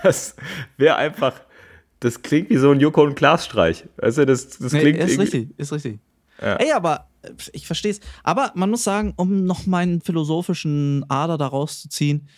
das 0.03 0.35
wäre 0.77 0.97
einfach, 0.97 1.41
das 2.01 2.23
klingt 2.23 2.51
wie 2.51 2.57
so 2.57 2.73
ein 2.73 2.81
Joko 2.81 3.05
und 3.05 3.15
Klaas 3.15 3.45
Streich. 3.45 3.85
Du, 3.97 4.27
das, 4.27 4.27
das 4.27 4.73
klingt 4.73 4.99
nee, 4.99 5.05
ist 5.05 5.21
richtig, 5.21 5.51
ist 5.59 5.73
richtig. 5.73 6.01
Ja. 6.41 6.57
Ey, 6.57 6.73
aber 6.73 7.09
äh, 7.23 7.31
ich 7.53 7.67
verstehe 7.67 7.93
es. 7.93 8.01
Aber 8.25 8.53
man 8.55 8.71
muss 8.71 8.85
sagen, 8.85 9.15
um 9.17 9.45
noch 9.45 9.67
meinen 9.67 10.01
philosophischen 10.01 11.05
Ader 11.09 11.39
daraus 11.39 11.83
zu 11.83 11.89
ziehen, 11.89 12.29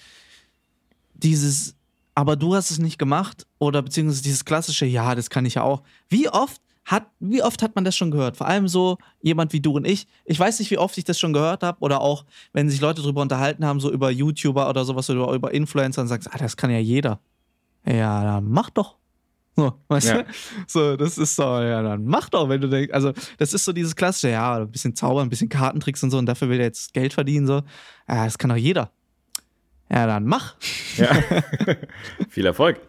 dieses 1.15 1.77
aber 2.21 2.37
du 2.37 2.55
hast 2.55 2.71
es 2.71 2.79
nicht 2.79 2.99
gemacht 2.99 3.47
oder 3.59 3.81
beziehungsweise 3.81 4.23
dieses 4.23 4.45
klassische, 4.45 4.85
ja, 4.85 5.15
das 5.15 5.31
kann 5.31 5.47
ich 5.47 5.55
ja 5.55 5.63
auch. 5.63 5.83
Wie 6.11 6.29
oft 6.29 6.61
hat, 6.85 7.07
wie 7.19 7.43
oft 7.43 7.63
hat 7.63 7.75
man 7.75 7.85
das 7.85 7.97
schon 7.97 8.11
gehört? 8.11 8.37
Vor 8.37 8.47
allem 8.47 8.69
so 8.69 8.99
jemand 9.23 9.55
wie 9.55 9.61
du 9.61 9.73
und 9.73 9.87
ich. 9.87 10.07
Ich 10.27 10.39
weiß 10.39 10.59
nicht, 10.59 10.71
wie 10.71 10.77
oft 10.77 10.99
ich 10.99 11.05
das 11.05 11.19
schon 11.19 11.33
gehört 11.33 11.63
habe 11.63 11.79
oder 11.81 12.03
auch, 12.03 12.27
wenn 12.53 12.69
sich 12.69 12.83
Leute 12.83 13.01
darüber 13.01 13.23
unterhalten 13.23 13.65
haben, 13.65 13.81
so 13.81 13.91
über 13.91 14.11
YouTuber 14.11 14.69
oder 14.69 14.85
sowas 14.85 15.09
oder 15.09 15.33
über 15.33 15.55
Influencer 15.55 16.03
und 16.03 16.09
sagst, 16.09 16.29
ah, 16.31 16.37
das 16.37 16.59
kann 16.59 16.71
ja 16.71 16.79
jeder. 16.79 17.21
Ja, 17.87 18.23
dann 18.23 18.51
mach 18.51 18.69
doch. 18.69 18.97
So, 19.57 19.73
weißt 19.89 20.09
ja. 20.09 20.23
du? 20.23 20.29
So, 20.67 20.97
das 20.99 21.17
ist 21.17 21.37
so, 21.37 21.43
ja, 21.43 21.81
dann 21.81 22.05
mach 22.05 22.29
doch, 22.29 22.51
wenn 22.51 22.61
du 22.61 22.69
denkst, 22.69 22.93
also, 22.93 23.13
das 23.39 23.55
ist 23.55 23.65
so 23.65 23.73
dieses 23.73 23.97
klassische, 23.97 24.29
ja, 24.29 24.59
ein 24.59 24.71
bisschen 24.71 24.95
Zauber, 24.95 25.23
ein 25.23 25.31
bisschen 25.31 25.49
Kartentricks 25.49 26.03
und 26.03 26.11
so, 26.11 26.19
und 26.19 26.27
dafür 26.27 26.51
will 26.51 26.61
er 26.61 26.67
jetzt 26.67 26.93
Geld 26.93 27.15
verdienen, 27.15 27.47
so. 27.47 27.63
Ja, 28.07 28.25
das 28.27 28.37
kann 28.37 28.51
doch 28.51 28.57
jeder. 28.57 28.91
Ja, 29.93 30.07
dann 30.07 30.25
mach. 30.25 30.55
Ja. 30.97 31.13
Viel 32.29 32.47
Erfolg. 32.47 32.81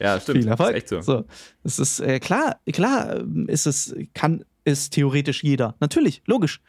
Ja, 0.00 0.18
stimmt. 0.20 0.38
Viel 0.38 0.48
Erfolg. 0.48 0.74
Das 0.74 0.76
ist 0.76 0.92
echt 0.92 1.04
so. 1.04 1.18
so. 1.18 1.24
Das 1.62 1.78
ist 1.78 2.00
äh, 2.00 2.18
klar, 2.18 2.58
klar 2.72 3.20
ähm, 3.20 3.48
ist 3.48 3.66
es, 3.66 3.94
kann, 4.14 4.44
ist 4.64 4.92
theoretisch 4.92 5.44
jeder. 5.44 5.76
Natürlich, 5.78 6.22
logisch. 6.26 6.60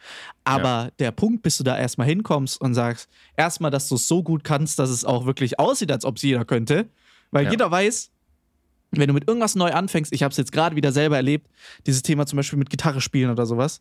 Aber 0.44 0.84
ja. 0.84 0.90
der 0.98 1.10
Punkt, 1.10 1.42
bis 1.42 1.56
du 1.58 1.64
da 1.64 1.76
erstmal 1.76 2.06
hinkommst 2.06 2.60
und 2.60 2.74
sagst, 2.74 3.08
erstmal, 3.36 3.70
dass 3.70 3.88
du 3.88 3.96
es 3.96 4.06
so 4.06 4.22
gut 4.22 4.44
kannst, 4.44 4.78
dass 4.78 4.90
es 4.90 5.04
auch 5.04 5.26
wirklich 5.26 5.58
aussieht, 5.58 5.90
als 5.90 6.04
ob 6.04 6.16
es 6.16 6.22
jeder 6.22 6.44
könnte. 6.44 6.88
Weil 7.32 7.46
ja. 7.46 7.50
jeder 7.50 7.70
weiß, 7.70 8.12
wenn 9.00 9.08
du 9.08 9.14
mit 9.14 9.26
irgendwas 9.26 9.54
neu 9.54 9.72
anfängst, 9.72 10.12
ich 10.12 10.22
habe 10.22 10.32
es 10.32 10.36
jetzt 10.36 10.52
gerade 10.52 10.76
wieder 10.76 10.92
selber 10.92 11.16
erlebt, 11.16 11.48
dieses 11.86 12.02
Thema 12.02 12.26
zum 12.26 12.36
Beispiel 12.36 12.58
mit 12.58 12.70
Gitarre 12.70 13.00
spielen 13.00 13.30
oder 13.30 13.46
sowas, 13.46 13.80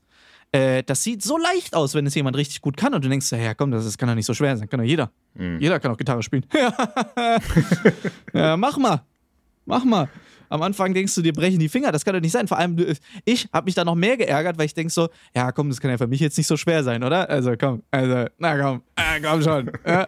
äh, 0.52 0.84
das 0.84 1.04
sieht 1.04 1.24
so 1.24 1.38
leicht 1.38 1.76
aus, 1.76 1.94
wenn 1.94 2.06
es 2.06 2.16
jemand 2.16 2.36
richtig 2.38 2.62
gut 2.62 2.78
kann 2.78 2.94
und 2.94 3.04
du 3.04 3.10
denkst, 3.10 3.32
ja 3.32 3.54
komm, 3.54 3.72
das, 3.72 3.86
das 3.86 3.98
kann 3.98 4.10
doch 4.10 4.16
nicht 4.16 4.26
so 4.26 4.34
schwer 4.34 4.56
sein, 4.58 4.70
kann 4.70 4.80
doch 4.80 4.86
jeder. 4.86 5.12
Mhm. 5.34 5.60
Jeder 5.60 5.80
kann 5.80 5.92
auch 5.92 5.98
Gitarre 5.98 6.24
spielen. 6.24 6.46
ja, 8.34 8.58
mach 8.58 8.78
mal. 8.78 9.04
Mach 9.66 9.84
mal. 9.84 10.10
Am 10.50 10.62
Anfang 10.64 10.94
denkst 10.94 11.16
du, 11.16 11.22
dir 11.22 11.32
brechen 11.32 11.60
die 11.60 11.70
Finger. 11.70 11.94
Das 11.94 12.04
kann 12.04 12.14
doch 12.14 12.20
nicht 12.20 12.34
sein. 12.34 12.46
Vor 12.46 12.58
allem, 12.58 12.76
ich 13.24 13.48
habe 13.54 13.66
mich 13.66 13.76
da 13.76 13.86
noch 13.86 13.96
mehr 13.96 14.18
geärgert, 14.18 14.58
weil 14.58 14.66
ich 14.66 14.74
denke 14.74 14.92
so, 14.92 15.08
ja 15.34 15.54
komm, 15.54 15.70
das 15.70 15.80
kann 15.80 15.90
ja 15.90 15.98
für 15.98 16.08
mich 16.08 16.20
jetzt 16.20 16.38
nicht 16.38 16.48
so 16.48 16.58
schwer 16.58 16.84
sein, 16.84 17.04
oder? 17.06 17.30
Also 17.30 17.54
komm, 17.58 17.84
also, 17.90 18.26
na 18.38 18.62
komm, 18.62 18.82
äh, 18.98 19.22
komm 19.22 19.42
schon. 19.42 19.72
Ja. 19.86 20.08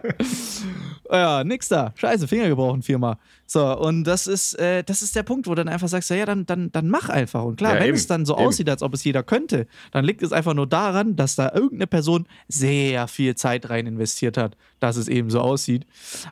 Ja, 1.10 1.44
nix 1.44 1.68
da. 1.68 1.92
Scheiße, 1.96 2.28
Finger 2.28 2.48
gebrochen 2.48 2.82
viermal. 2.82 3.16
So, 3.46 3.76
und 3.78 4.04
das 4.04 4.26
ist, 4.26 4.54
äh, 4.58 4.82
das 4.82 5.02
ist 5.02 5.14
der 5.14 5.22
Punkt, 5.22 5.46
wo 5.46 5.50
du 5.50 5.56
dann 5.56 5.68
einfach 5.68 5.88
sagst, 5.88 6.10
ja, 6.10 6.24
dann, 6.24 6.46
dann, 6.46 6.72
dann 6.72 6.88
mach 6.88 7.08
einfach. 7.08 7.44
Und 7.44 7.56
klar, 7.56 7.74
ja, 7.74 7.80
wenn 7.80 7.88
eben, 7.88 7.96
es 7.96 8.06
dann 8.06 8.24
so 8.24 8.34
eben. 8.36 8.46
aussieht, 8.46 8.68
als 8.68 8.82
ob 8.82 8.94
es 8.94 9.04
jeder 9.04 9.22
könnte, 9.22 9.66
dann 9.92 10.04
liegt 10.04 10.22
es 10.22 10.32
einfach 10.32 10.54
nur 10.54 10.66
daran, 10.66 11.16
dass 11.16 11.36
da 11.36 11.52
irgendeine 11.52 11.86
Person 11.86 12.26
sehr 12.48 13.06
viel 13.06 13.34
Zeit 13.34 13.68
rein 13.68 13.86
investiert 13.86 14.36
hat, 14.36 14.56
dass 14.80 14.96
es 14.96 15.08
eben 15.08 15.30
so 15.30 15.40
aussieht. 15.40 15.86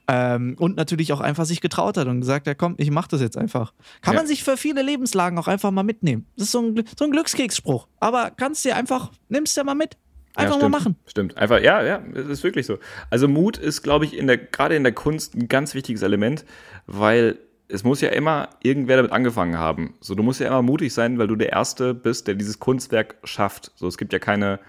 Ähm, 0.09 0.57
und 0.59 0.77
natürlich 0.77 1.13
auch 1.13 1.21
einfach 1.21 1.45
sich 1.45 1.61
getraut 1.61 1.97
hat 1.97 2.07
und 2.07 2.21
gesagt 2.21 2.47
hat, 2.47 2.59
komm, 2.59 2.75
ich 2.79 2.91
mach 2.91 3.09
das 3.09 3.21
jetzt 3.21 3.37
einfach. 3.37 3.75
Kann 4.01 4.15
ja. 4.15 4.21
man 4.21 4.27
sich 4.27 4.43
für 4.43 4.57
viele 4.57 4.83
Lebenslagen 4.83 5.39
auch 5.39 5.49
einfach 5.49 5.71
mal 5.71 5.83
mitnehmen. 5.83 6.27
Das 6.37 6.47
ist 6.47 6.53
so 6.53 6.63
ein, 6.63 6.85
so 6.99 7.05
ein 7.05 7.11
Glückskeksspruch. 7.11 7.89
Aber 8.01 8.31
kannst 8.31 8.65
dir 8.65 8.77
einfach, 8.77 9.13
nimmst 9.29 9.57
dir 9.57 9.65
mal 9.65 9.75
mit. 9.75 9.97
Einfach 10.35 10.57
ja, 10.57 10.63
mal 10.63 10.69
machen. 10.69 10.97
Stimmt. 11.07 11.37
Einfach, 11.37 11.61
ja, 11.61 11.83
ja, 11.83 12.03
es 12.15 12.27
ist 12.27 12.45
wirklich 12.45 12.67
so. 12.67 12.79
Also 13.11 13.29
Mut 13.29 13.59
ist, 13.59 13.83
glaube 13.83 14.05
ich, 14.05 14.17
in 14.17 14.27
der, 14.27 14.39
gerade 14.39 14.77
in 14.77 14.83
der 14.83 14.93
Kunst 14.93 15.35
ein 15.35 15.49
ganz 15.49 15.75
wichtiges 15.75 16.03
Element, 16.03 16.45
weil 16.87 17.39
es 17.69 17.85
muss 17.85 18.01
ja 18.01 18.11
immer 18.11 18.49
irgendwer 18.63 18.97
damit 18.97 19.13
angefangen 19.13 19.59
haben. 19.59 19.95
So, 20.01 20.15
du 20.15 20.23
musst 20.23 20.41
ja 20.41 20.47
immer 20.47 20.63
mutig 20.63 20.93
sein, 20.93 21.19
weil 21.19 21.27
du 21.27 21.37
der 21.37 21.53
Erste 21.53 21.95
bist, 21.95 22.29
der 22.29 22.35
dieses 22.35 22.59
Kunstwerk 22.59 23.17
schafft. 23.25 23.73
So, 23.77 23.87
es 23.87 23.99
gibt 23.99 24.13
ja 24.13 24.19
keine, 24.19 24.61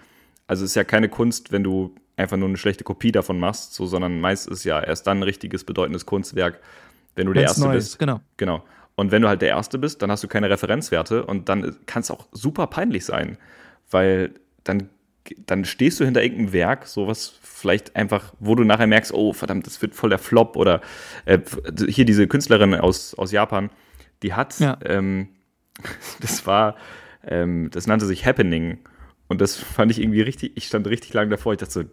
also 0.47 0.63
es 0.63 0.71
ist 0.71 0.75
ja 0.75 0.83
keine 0.83 1.09
Kunst, 1.09 1.51
wenn 1.51 1.63
du 1.63 1.95
einfach 2.15 2.37
nur 2.37 2.47
eine 2.47 2.57
schlechte 2.57 2.83
Kopie 2.83 3.11
davon 3.11 3.39
machst, 3.39 3.73
so, 3.73 3.85
sondern 3.85 4.21
meist 4.21 4.47
ist 4.47 4.63
ja 4.63 4.79
erst 4.81 5.07
dann 5.07 5.19
ein 5.19 5.23
richtiges, 5.23 5.63
bedeutendes 5.63 6.05
Kunstwerk, 6.05 6.59
wenn 7.15 7.27
du 7.27 7.33
der 7.33 7.43
Erste 7.43 7.61
neu 7.61 7.73
bist. 7.73 7.89
Ist, 7.93 7.99
genau. 7.99 8.21
Genau. 8.37 8.63
Und 8.95 9.11
wenn 9.11 9.21
du 9.21 9.27
halt 9.27 9.41
der 9.41 9.49
Erste 9.49 9.79
bist, 9.79 10.01
dann 10.01 10.11
hast 10.11 10.23
du 10.23 10.27
keine 10.27 10.49
Referenzwerte 10.49 11.25
und 11.25 11.49
dann 11.49 11.77
kann 11.85 12.01
es 12.01 12.11
auch 12.11 12.27
super 12.31 12.67
peinlich 12.67 13.05
sein, 13.05 13.37
weil 13.89 14.33
dann 14.63 14.89
dann 15.45 15.65
stehst 15.65 15.99
du 15.99 16.05
hinter 16.05 16.23
irgendeinem 16.23 16.53
Werk, 16.53 16.87
sowas 16.87 17.33
vielleicht 17.41 17.95
einfach, 17.95 18.33
wo 18.39 18.55
du 18.55 18.63
nachher 18.63 18.87
merkst, 18.87 19.13
oh 19.13 19.33
verdammt, 19.33 19.65
das 19.65 19.81
wird 19.81 19.95
voll 19.95 20.09
der 20.09 20.19
Flop 20.19 20.55
oder 20.57 20.81
äh, 21.25 21.39
hier 21.87 22.05
diese 22.05 22.27
Künstlerin 22.27 22.75
aus, 22.75 23.13
aus 23.15 23.31
Japan, 23.31 23.69
die 24.21 24.33
hat, 24.33 24.59
ja. 24.59 24.77
ähm, 24.85 25.29
das 26.19 26.45
war, 26.45 26.75
ähm, 27.25 27.69
das 27.71 27.87
nannte 27.87 28.05
sich 28.05 28.25
Happening 28.25 28.79
und 29.27 29.39
das 29.39 29.55
fand 29.55 29.91
ich 29.91 30.01
irgendwie 30.01 30.21
richtig, 30.21 30.53
ich 30.55 30.67
stand 30.67 30.87
richtig 30.87 31.13
lang 31.13 31.29
davor, 31.29 31.53
ich 31.53 31.59
dachte 31.59 31.71
so, 31.71 31.83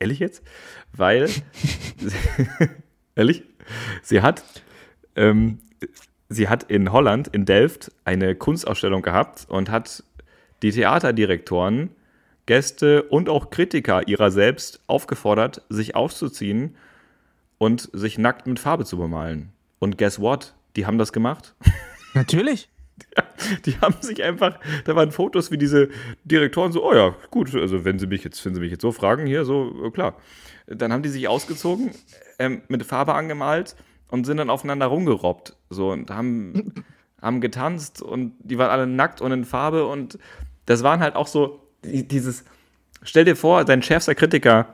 ehrlich 0.00 0.18
jetzt? 0.18 0.42
Weil, 0.92 1.28
ehrlich, 3.14 3.44
sie 4.02 4.22
hat, 4.22 4.42
ähm, 5.14 5.58
sie 6.28 6.48
hat 6.48 6.64
in 6.64 6.90
Holland, 6.90 7.28
in 7.28 7.44
Delft, 7.44 7.92
eine 8.04 8.34
Kunstausstellung 8.34 9.02
gehabt 9.02 9.46
und 9.48 9.70
hat 9.70 10.02
die 10.62 10.70
Theaterdirektoren 10.70 11.90
Gäste 12.46 13.04
und 13.04 13.28
auch 13.28 13.50
Kritiker 13.50 14.06
ihrer 14.08 14.30
selbst 14.30 14.82
aufgefordert, 14.86 15.62
sich 15.68 15.94
auszuziehen 15.94 16.76
und 17.58 17.88
sich 17.92 18.18
nackt 18.18 18.46
mit 18.46 18.58
Farbe 18.58 18.84
zu 18.84 18.98
bemalen. 18.98 19.52
Und 19.78 19.98
guess 19.98 20.20
what? 20.20 20.54
Die 20.76 20.86
haben 20.86 20.98
das 20.98 21.12
gemacht. 21.12 21.54
Natürlich. 22.14 22.68
Ja, 23.16 23.24
die 23.66 23.78
haben 23.80 23.96
sich 24.00 24.22
einfach, 24.22 24.58
da 24.84 24.96
waren 24.96 25.12
Fotos 25.12 25.50
wie 25.50 25.58
diese 25.58 25.88
Direktoren 26.24 26.72
so, 26.72 26.84
oh 26.84 26.94
ja, 26.94 27.14
gut, 27.30 27.54
also 27.54 27.84
wenn 27.84 27.98
sie 27.98 28.06
mich 28.06 28.24
jetzt, 28.24 28.44
wenn 28.44 28.54
sie 28.54 28.60
mich 28.60 28.70
jetzt 28.70 28.82
so 28.82 28.92
fragen, 28.92 29.26
hier, 29.26 29.44
so, 29.44 29.90
klar. 29.92 30.16
Dann 30.66 30.92
haben 30.92 31.02
die 31.02 31.08
sich 31.08 31.28
ausgezogen, 31.28 31.90
ähm, 32.38 32.62
mit 32.68 32.84
Farbe 32.84 33.14
angemalt 33.14 33.76
und 34.08 34.24
sind 34.24 34.36
dann 34.36 34.50
aufeinander 34.50 34.86
rumgerobbt. 34.86 35.56
So 35.70 35.90
und 35.90 36.10
haben, 36.10 36.84
haben 37.20 37.40
getanzt 37.40 38.02
und 38.02 38.34
die 38.40 38.58
waren 38.58 38.70
alle 38.70 38.86
nackt 38.86 39.20
und 39.20 39.32
in 39.32 39.44
Farbe 39.44 39.86
und 39.86 40.18
das 40.66 40.82
waren 40.82 41.00
halt 41.00 41.16
auch 41.16 41.26
so, 41.26 41.61
dieses, 41.84 42.44
stell 43.02 43.24
dir 43.24 43.36
vor, 43.36 43.64
dein 43.64 43.82
schärfster 43.82 44.14
Kritiker, 44.14 44.66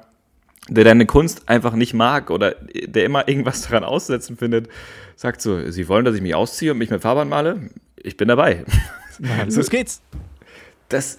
der 0.69 0.85
deine 0.85 1.07
Kunst 1.07 1.49
einfach 1.49 1.75
nicht 1.75 1.95
mag 1.95 2.31
oder 2.31 2.55
der 2.87 3.05
immer 3.05 3.29
irgendwas 3.29 3.63
daran 3.63 3.85
aussetzen 3.85 4.37
findet, 4.37 4.69
sagt 5.17 5.41
so, 5.41 5.71
Sie 5.71 5.89
wollen, 5.89 6.05
dass 6.05 6.15
ich 6.15 6.23
mich 6.23 6.35
ausziehe 6.35 6.73
und 6.73 6.79
mich 6.79 6.91
mit 6.91 7.03
Farbe 7.03 7.23
anmale? 7.23 7.71
Ich 7.97 8.17
bin 8.17 8.29
dabei. 8.29 8.65
Also, 9.41 9.63
so 9.63 9.69
geht's. 9.69 10.01
Das, 10.89 11.19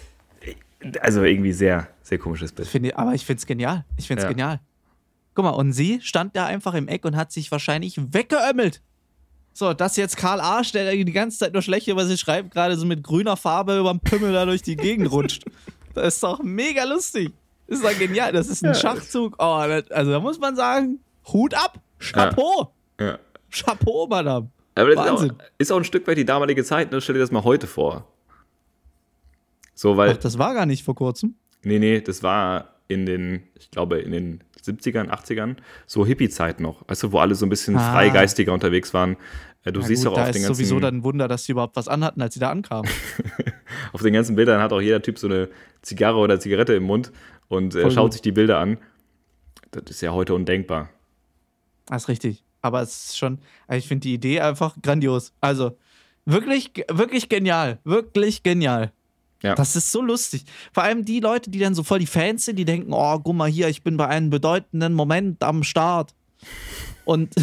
also 1.01 1.23
irgendwie 1.23 1.51
sehr, 1.51 1.89
sehr 2.01 2.17
komisches 2.17 2.53
Bild. 2.53 2.73
Ich 2.73 2.97
aber 2.97 3.13
ich 3.13 3.25
finde 3.25 3.39
es 3.39 3.45
genial. 3.45 3.85
Ich 3.97 4.07
finde 4.07 4.21
es 4.21 4.23
ja. 4.23 4.29
genial. 4.29 4.59
Guck 5.35 5.43
mal, 5.45 5.51
und 5.51 5.73
sie 5.73 5.99
stand 6.01 6.35
da 6.35 6.45
einfach 6.45 6.73
im 6.73 6.87
Eck 6.87 7.05
und 7.05 7.15
hat 7.15 7.31
sich 7.31 7.51
wahrscheinlich 7.51 7.99
weggeömmelt. 8.13 8.81
So, 9.53 9.73
das 9.73 9.97
jetzt 9.97 10.15
Karl 10.15 10.39
Arsch, 10.39 10.71
der 10.71 10.91
die 10.91 11.11
ganze 11.11 11.39
Zeit 11.39 11.53
nur 11.53 11.61
schlecht 11.61 11.87
über 11.87 12.05
sie 12.05 12.17
schreibt, 12.17 12.51
gerade 12.51 12.77
so 12.77 12.85
mit 12.85 13.03
grüner 13.03 13.35
Farbe 13.35 13.77
über 13.77 13.91
den 13.91 13.99
Pimmel 13.99 14.31
da 14.31 14.45
durch 14.45 14.61
die 14.61 14.77
Gegend 14.77 15.11
rutscht. 15.11 15.43
Das 15.93 16.15
ist 16.15 16.23
doch 16.23 16.41
mega 16.41 16.83
lustig. 16.83 17.31
Das 17.67 17.79
ist 17.79 17.85
doch 17.85 17.97
genial. 17.97 18.31
Das 18.31 18.47
ist 18.47 18.63
ein 18.63 18.73
ja, 18.73 18.73
Schachzug. 18.73 19.35
Oh, 19.37 19.63
das, 19.67 19.89
also 19.91 20.11
da 20.11 20.19
muss 20.19 20.39
man 20.39 20.55
sagen, 20.55 20.99
Hut 21.31 21.53
ab. 21.53 21.79
Chapeau. 21.99 22.71
Ja. 22.99 23.05
ja. 23.05 23.19
Chapeau, 23.51 24.07
Madame. 24.07 24.49
Aber 24.75 24.95
das 24.95 24.97
Wahnsinn. 24.97 25.29
Ist 25.29 25.33
auch, 25.33 25.45
ist 25.57 25.71
auch, 25.71 25.77
ein 25.77 25.83
Stück 25.83 26.07
weit 26.07 26.17
die 26.17 26.25
damalige 26.25 26.63
Zeit. 26.63 26.91
Ne? 26.91 27.01
Stell 27.01 27.13
dir 27.13 27.21
das 27.21 27.31
mal 27.31 27.43
heute 27.43 27.67
vor. 27.67 28.07
So, 29.73 29.97
weil. 29.97 30.11
Ach, 30.11 30.17
das 30.17 30.37
war 30.37 30.53
gar 30.53 30.65
nicht 30.65 30.83
vor 30.83 30.95
kurzem. 30.95 31.35
Nee, 31.63 31.79
nee, 31.79 32.01
das 32.01 32.23
war 32.23 32.78
in 32.89 33.05
den, 33.05 33.43
ich 33.57 33.71
glaube, 33.71 33.99
in 33.99 34.11
den 34.11 34.43
70ern, 34.61 35.09
80ern, 35.09 35.55
so 35.85 36.05
Hippie-Zeit 36.05 36.59
noch. 36.59 36.83
Weißt 36.89 37.03
du, 37.03 37.11
wo 37.13 37.19
alle 37.19 37.35
so 37.35 37.45
ein 37.45 37.49
bisschen 37.49 37.77
ah. 37.77 37.93
freigeistiger 37.93 38.51
unterwegs 38.51 38.93
waren. 38.93 39.15
Äh, 39.63 39.71
du 39.71 39.79
Na 39.79 39.87
siehst 39.87 40.03
gut, 40.03 40.13
auch 40.13 40.17
auf 40.17 40.31
den 40.31 40.41
ganzen. 40.41 40.51
ist 40.51 40.57
sowieso 40.57 40.79
dann 40.79 40.97
ein 40.97 41.03
Wunder, 41.03 41.27
dass 41.27 41.45
sie 41.45 41.53
überhaupt 41.53 41.75
was 41.75 41.87
anhatten, 41.87 42.21
als 42.21 42.33
sie 42.33 42.39
da 42.39 42.49
ankamen. 42.49 42.89
auf 43.93 44.01
den 44.01 44.13
ganzen 44.13 44.35
Bildern 44.35 44.61
hat 44.61 44.73
auch 44.73 44.81
jeder 44.81 45.01
Typ 45.01 45.19
so 45.19 45.27
eine 45.27 45.49
Zigarre 45.81 46.17
oder 46.17 46.39
Zigarette 46.39 46.73
im 46.73 46.83
Mund 46.83 47.11
und 47.47 47.75
äh, 47.75 47.89
schaut 47.91 48.11
sich 48.13 48.21
die 48.21 48.31
Bilder 48.31 48.59
an. 48.59 48.77
Das 49.71 49.83
ist 49.89 50.01
ja 50.01 50.11
heute 50.11 50.33
undenkbar. 50.33 50.89
Das 51.85 52.03
ist 52.03 52.07
richtig. 52.09 52.43
Aber 52.61 52.81
es 52.81 53.09
ist 53.09 53.17
schon, 53.17 53.39
also 53.67 53.77
ich 53.77 53.87
finde 53.87 54.01
die 54.01 54.15
Idee 54.15 54.41
einfach 54.41 54.75
grandios. 54.81 55.31
Also 55.41 55.77
wirklich, 56.25 56.71
wirklich 56.91 57.29
genial. 57.29 57.79
Wirklich 57.83 58.43
genial. 58.43 58.91
Ja. 59.41 59.55
Das 59.55 59.75
ist 59.75 59.91
so 59.91 60.01
lustig. 60.01 60.45
Vor 60.73 60.83
allem 60.83 61.05
die 61.05 61.19
Leute, 61.19 61.49
die 61.49 61.59
dann 61.59 61.75
so 61.75 61.83
voll 61.83 61.99
die 61.99 62.07
Fans 62.07 62.45
sind, 62.45 62.57
die 62.57 62.65
denken, 62.65 62.91
oh, 62.93 63.19
guck 63.19 63.35
mal 63.35 63.49
hier, 63.49 63.69
ich 63.69 63.83
bin 63.83 63.97
bei 63.97 64.07
einem 64.07 64.29
bedeutenden 64.29 64.93
Moment 64.93 65.41
am 65.43 65.63
Start. 65.63 66.13
Und, 67.05 67.35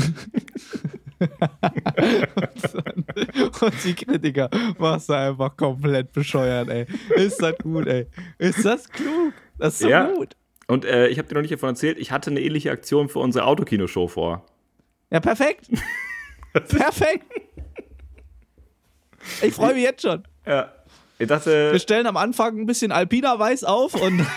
und 3.61 3.85
die 3.85 3.95
Kritiker 3.95 4.51
machst 4.79 5.09
du 5.09 5.15
einfach 5.15 5.57
komplett 5.57 6.13
bescheuert, 6.13 6.69
ey. 6.69 6.87
Ist 7.17 7.43
das 7.43 7.57
gut, 7.59 7.87
ey. 7.87 8.07
Ist 8.39 8.65
das 8.65 8.89
klug? 8.89 9.33
Das 9.59 9.75
ist 9.75 9.81
so 9.81 9.89
ja. 9.89 10.13
gut. 10.13 10.37
Und 10.67 10.85
äh, 10.85 11.09
ich 11.09 11.19
habe 11.19 11.29
dir 11.29 11.35
noch 11.35 11.43
nicht 11.43 11.53
davon 11.53 11.71
erzählt, 11.71 11.99
ich 11.99 12.11
hatte 12.13 12.31
eine 12.31 12.41
ähnliche 12.41 12.71
Aktion 12.71 13.09
für 13.09 13.21
unsere 13.21 13.47
Autokinoshow 13.47 14.09
vor. 14.09 14.45
Ja, 15.11 15.21
perfekt. 15.21 15.69
perfekt. 16.53 17.25
Ich 19.43 19.55
freue 19.55 19.75
mich 19.75 19.83
jetzt 19.83 20.03
schon. 20.03 20.23
Ja. 20.47 20.73
Ich 21.19 21.29
dachte. 21.29 21.73
Wir 21.73 21.79
stellen 21.79 22.07
am 22.07 22.17
Anfang 22.17 22.59
ein 22.59 22.65
bisschen 22.67 22.93
Alpina 22.93 23.39
Weiß 23.39 23.65
auf 23.65 23.95
und. 23.95 24.27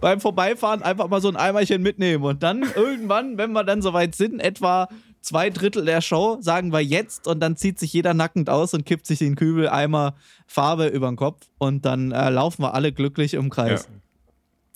beim 0.00 0.20
Vorbeifahren 0.20 0.82
einfach 0.82 1.08
mal 1.08 1.22
so 1.22 1.28
ein 1.28 1.36
Eimerchen 1.36 1.82
mitnehmen. 1.82 2.24
Und 2.24 2.42
dann 2.42 2.64
irgendwann, 2.74 3.38
wenn 3.38 3.52
wir 3.52 3.64
dann 3.64 3.80
soweit 3.80 4.14
sind, 4.14 4.40
etwa 4.40 4.88
zwei 5.22 5.48
Drittel 5.48 5.84
der 5.84 6.02
Show, 6.02 6.38
sagen 6.40 6.72
wir 6.72 6.80
jetzt 6.80 7.26
und 7.26 7.40
dann 7.40 7.56
zieht 7.56 7.78
sich 7.78 7.92
jeder 7.92 8.12
nackend 8.12 8.50
aus 8.50 8.74
und 8.74 8.84
kippt 8.84 9.06
sich 9.06 9.20
den 9.20 9.36
Kübel 9.36 9.68
Eimer 9.68 10.14
Farbe 10.46 10.88
über 10.88 11.06
den 11.06 11.16
Kopf 11.16 11.46
und 11.58 11.86
dann 11.86 12.12
äh, 12.12 12.28
laufen 12.28 12.62
wir 12.62 12.74
alle 12.74 12.92
glücklich 12.92 13.34
im 13.34 13.48
Kreis. 13.48 13.88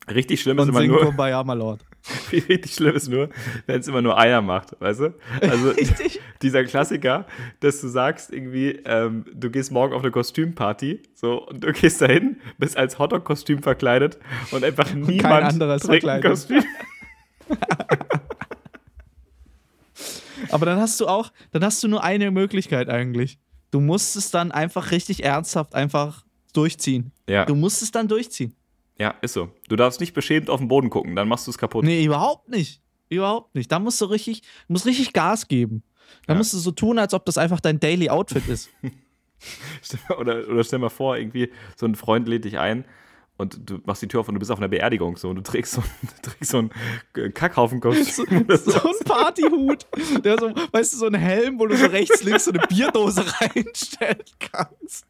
Ja. 0.07 0.15
Richtig 0.15 0.41
schlimm 0.41 0.59
ist 0.61 0.69
immer 0.69 0.85
nur. 0.85 1.01
Kumbaya, 1.01 1.43
my 1.43 1.55
Lord. 1.55 1.85
Wie 2.31 2.39
richtig 2.39 2.75
schlimm 2.75 2.95
ist 2.95 3.09
nur, 3.09 3.29
wenn 3.67 3.81
es 3.81 3.89
immer 3.89 4.03
nur 4.03 4.19
Eier 4.19 4.43
macht, 4.43 4.81
weißt 4.81 5.01
du? 5.01 5.15
Also 5.41 5.73
dieser 6.43 6.65
Klassiker, 6.65 7.27
dass 7.61 7.81
du 7.81 7.89
sagst 7.89 8.33
irgendwie, 8.33 8.81
ähm, 8.85 9.25
du 9.35 9.51
gehst 9.51 9.73
morgen 9.73 9.95
auf 9.95 10.03
eine 10.03 10.11
Kostümparty, 10.11 11.03
so 11.15 11.47
und 11.47 11.65
du 11.65 11.73
gehst 11.73 12.01
dahin, 12.01 12.41
bist 12.59 12.77
als 12.77 12.99
Hotdog-Kostüm 12.99 13.63
verkleidet 13.63 14.19
und 14.51 14.65
einfach 14.65 14.93
niemand 14.95 15.23
Kein 15.23 15.43
anderes 15.45 15.83
trägt 15.83 16.07
ein 16.07 16.23
Kostüm. 16.23 16.63
Aber 20.51 20.67
dann 20.67 20.79
hast 20.79 21.01
du 21.01 21.07
auch, 21.07 21.33
dann 21.51 21.65
hast 21.65 21.83
du 21.83 21.89
nur 21.89 22.05
eine 22.05 22.31
Möglichkeit 22.31 22.89
eigentlich. 22.89 23.39
Du 23.71 23.81
musst 23.81 24.17
es 24.17 24.31
dann 24.31 24.53
einfach 24.53 24.91
richtig 24.91 25.25
ernsthaft 25.25 25.75
einfach 25.75 26.25
durchziehen. 26.53 27.13
Ja. 27.29 27.45
Du 27.45 27.55
musst 27.55 27.83
es 27.83 27.91
dann 27.91 28.09
durchziehen. 28.09 28.55
Ja, 28.99 29.15
ist 29.21 29.35
so. 29.35 29.51
Du 29.69 29.77
darfst 29.77 30.01
nicht 30.01 30.15
beschämt 30.15 30.49
auf 30.49 30.61
den 30.61 30.69
Boden 30.69 30.91
gucken, 30.91 31.17
dann 31.17 31.29
machst 31.29 31.47
du 31.47 31.51
es 31.51 31.59
kaputt. 31.59 31.85
Nee, 31.85 32.05
überhaupt 32.05 32.49
nicht. 32.49 32.81
Überhaupt 33.09 33.55
nicht. 33.55 33.71
Da 33.71 33.79
musst 33.79 34.01
du 34.01 34.07
richtig, 34.07 34.43
musst 34.69 34.87
richtig 34.87 35.13
Gas 35.13 35.49
geben. 35.49 35.83
Da 36.27 36.33
ja. 36.33 36.39
musst 36.39 36.53
du 36.53 36.59
so 36.59 36.71
tun, 36.71 36.99
als 36.99 37.15
ob 37.15 37.25
das 37.25 37.39
einfach 37.39 37.61
dein 37.61 37.79
Daily 37.79 38.09
Outfit 38.09 38.49
ist. 38.49 38.71
oder, 40.19 40.49
oder 40.49 40.65
stell 40.65 40.79
mal 40.79 40.89
vor, 40.89 41.17
irgendwie 41.17 41.51
so 41.77 41.87
ein 41.87 41.95
Freund 41.95 42.27
lädt 42.27 42.45
dich 42.45 42.59
ein 42.59 42.85
und 43.37 43.69
du 43.69 43.81
machst 43.85 44.03
die 44.03 44.09
Tür 44.09 44.21
auf 44.21 44.29
und 44.29 44.35
du 44.35 44.39
bist 44.39 44.51
auf 44.51 44.59
einer 44.59 44.69
Beerdigung 44.69 45.17
so 45.17 45.29
und 45.29 45.37
du 45.37 45.43
trägst 45.43 45.75
so, 45.75 45.83
du 45.83 46.23
trägst 46.31 46.51
so 46.51 46.59
einen 46.59 46.71
Kackhaufen-Kostüm. 47.35 48.47
So, 48.49 48.57
so 48.57 48.89
ein 48.89 48.95
Partyhut. 49.05 49.87
Der 50.25 50.39
so, 50.39 50.55
weißt 50.73 50.95
du, 50.95 50.97
so 50.97 51.07
ein 51.07 51.15
Helm, 51.15 51.59
wo 51.59 51.67
du 51.67 51.77
so 51.77 51.87
rechts, 51.87 52.23
links 52.23 52.47
so 52.47 52.53
eine 52.53 52.61
Bierdose 52.67 53.25
reinstellen 53.41 54.25
kannst. 54.39 55.07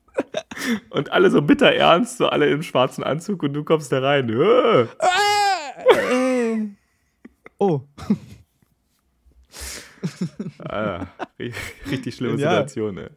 Und 0.90 1.12
alle 1.12 1.30
so 1.30 1.42
bitter 1.42 1.72
ernst, 1.72 2.18
so 2.18 2.28
alle 2.28 2.46
im 2.46 2.62
schwarzen 2.62 3.04
Anzug 3.04 3.42
und 3.42 3.52
du 3.52 3.64
kommst 3.64 3.92
da 3.92 4.00
rein. 4.00 4.28
Äh. 4.28 4.82
Äh. 5.92 6.68
Oh. 7.58 7.80
ah, 10.58 11.06
richtig 11.38 12.14
schlimme 12.16 12.38
ja. 12.38 12.50
Situation, 12.50 12.98
ey. 12.98 13.08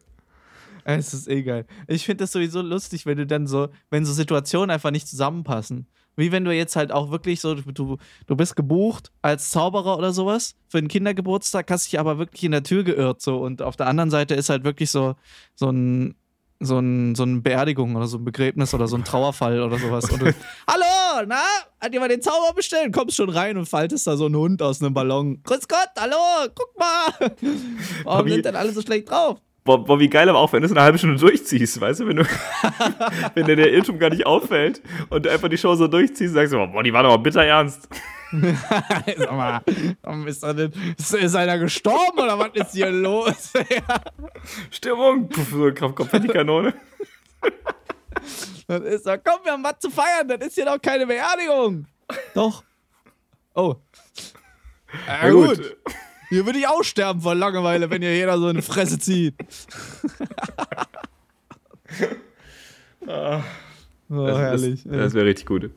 Es 0.86 1.14
ist 1.14 1.28
eh 1.28 1.44
geil. 1.44 1.66
Ich 1.88 2.06
finde 2.06 2.24
das 2.24 2.32
sowieso 2.32 2.62
lustig, 2.62 3.06
wenn 3.06 3.18
du 3.18 3.28
dann 3.28 3.48
so, 3.48 3.68
wenn 3.90 4.06
so 4.06 4.14
Situationen 4.14 4.72
einfach 4.72 4.92
nicht 4.92 5.08
zusammenpassen. 5.08 5.88
Wie 6.16 6.32
wenn 6.32 6.44
du 6.44 6.54
jetzt 6.54 6.76
halt 6.76 6.92
auch 6.92 7.12
wirklich 7.12 7.40
so, 7.40 7.56
du, 7.56 7.98
du 8.28 8.36
bist 8.36 8.56
gebucht 8.56 9.12
als 9.22 9.52
Zauberer 9.52 9.98
oder 9.98 10.12
sowas 10.12 10.56
für 10.68 10.78
einen 10.78 10.88
Kindergeburtstag, 10.88 11.70
hast 11.70 11.88
dich 11.88 12.00
aber 12.00 12.18
wirklich 12.18 12.44
in 12.44 12.52
der 12.52 12.64
Tür 12.64 12.84
geirrt 12.84 13.22
so 13.22 13.38
und 13.38 13.62
auf 13.62 13.78
der 13.78 13.88
anderen 13.88 14.10
Seite 14.10 14.36
ist 14.36 14.50
halt 14.50 14.64
wirklich 14.64 14.92
so, 14.92 15.16
so 15.56 15.70
ein 15.70 16.16
so, 16.60 16.78
ein, 16.78 17.16
so 17.16 17.24
eine 17.24 17.40
Beerdigung 17.40 17.96
oder 17.96 18.08
so 18.08 18.18
ein 18.18 18.26
Begräbnis 18.26 18.74
oder 18.74 18.88
so 18.88 18.98
ein 18.98 19.04
Trauerfall 19.04 19.62
oder 19.62 19.78
sowas. 19.78 20.10
Und 20.12 20.22
du, 20.22 20.26
hallo, 20.68 21.26
na? 21.28 21.42
Hat 21.80 21.94
jemand 21.94 22.12
den 22.12 22.22
Zauber 22.22 22.54
bestellt? 22.54 22.94
Kommst 22.94 23.16
schon 23.16 23.30
rein 23.30 23.58
und 23.58 23.68
faltest 23.68 24.08
da 24.08 24.18
so 24.18 24.26
einen 24.26 24.36
Hund 24.36 24.62
aus 24.62 24.82
einem 24.82 24.94
Ballon. 24.94 25.42
Grüß 25.44 25.68
Gott, 25.68 25.90
hallo, 25.98 26.52
guck 26.54 26.78
mal. 26.78 27.32
Warum 28.04 28.28
sind 28.28 28.46
denn 28.46 28.56
alle 28.56 28.72
so 28.72 28.82
schlecht 28.82 29.10
drauf? 29.10 29.40
Boah, 29.64 29.84
boah, 29.84 30.00
wie 30.00 30.10
geil 30.10 30.28
aber 30.28 30.40
auch, 30.40 30.52
wenn 30.52 30.62
du 30.62 30.66
es 30.66 30.72
eine 30.72 30.82
halbe 30.82 30.98
Stunde 30.98 31.18
durchziehst, 31.18 31.80
weißt 31.80 32.02
du, 32.02 32.08
wenn 32.08 32.18
du, 32.18 32.24
wenn 33.36 33.46
dir 33.46 33.56
der 33.56 33.72
Irrtum 33.72 34.00
gar 34.00 34.10
nicht 34.10 34.26
auffällt 34.26 34.82
und 35.10 35.26
du 35.26 35.32
einfach 35.32 35.48
die 35.48 35.58
Show 35.58 35.76
so 35.76 35.88
durchziehst, 35.88 36.34
sagst 36.34 36.54
du, 36.54 36.58
boah, 36.58 36.84
die 36.84 36.92
war 36.92 37.04
doch 37.04 37.12
mal 37.12 37.18
bitter 37.18 37.44
ernst. 37.44 37.88
Sag 38.32 39.32
mal, 39.32 39.62
ist, 40.28 40.44
denn, 40.44 40.72
ist, 40.98 41.14
ist, 41.14 41.36
einer 41.36 41.58
gestorben 41.58 42.20
oder 42.20 42.38
was 42.38 42.52
ist 42.54 42.74
hier 42.74 42.92
los? 42.92 43.54
Stimmung, 44.72 45.28
Puff, 45.30 45.50
so 45.50 45.72
Konfettikanone. 45.72 46.74
das 48.68 48.82
ist 48.82 49.08
doch, 49.08 49.18
komm, 49.24 49.40
wir 49.44 49.54
haben 49.54 49.64
was 49.64 49.80
zu 49.80 49.90
feiern, 49.90 50.28
das 50.28 50.48
ist 50.48 50.56
hier 50.56 50.66
doch 50.66 50.80
keine 50.82 51.08
Beerdigung. 51.08 51.88
Doch. 52.36 52.64
Oh. 53.56 53.76
Ja, 55.08 55.26
ja 55.26 55.32
gut. 55.32 55.58
gut. 55.58 55.78
Hier 56.30 56.46
würde 56.46 56.60
ich 56.60 56.68
auch 56.68 56.84
sterben 56.84 57.22
vor 57.22 57.34
Langeweile, 57.34 57.90
wenn 57.90 58.04
ihr 58.04 58.16
jeder 58.16 58.38
so 58.38 58.46
eine 58.48 58.62
Fresse 58.62 59.00
zieht. 59.00 59.34
oh, 63.08 63.42
das, 64.10 64.38
herrlich. 64.38 64.84
Das, 64.84 64.98
das 64.98 65.14
wäre 65.16 65.26
richtig 65.26 65.48
gut. 65.48 65.72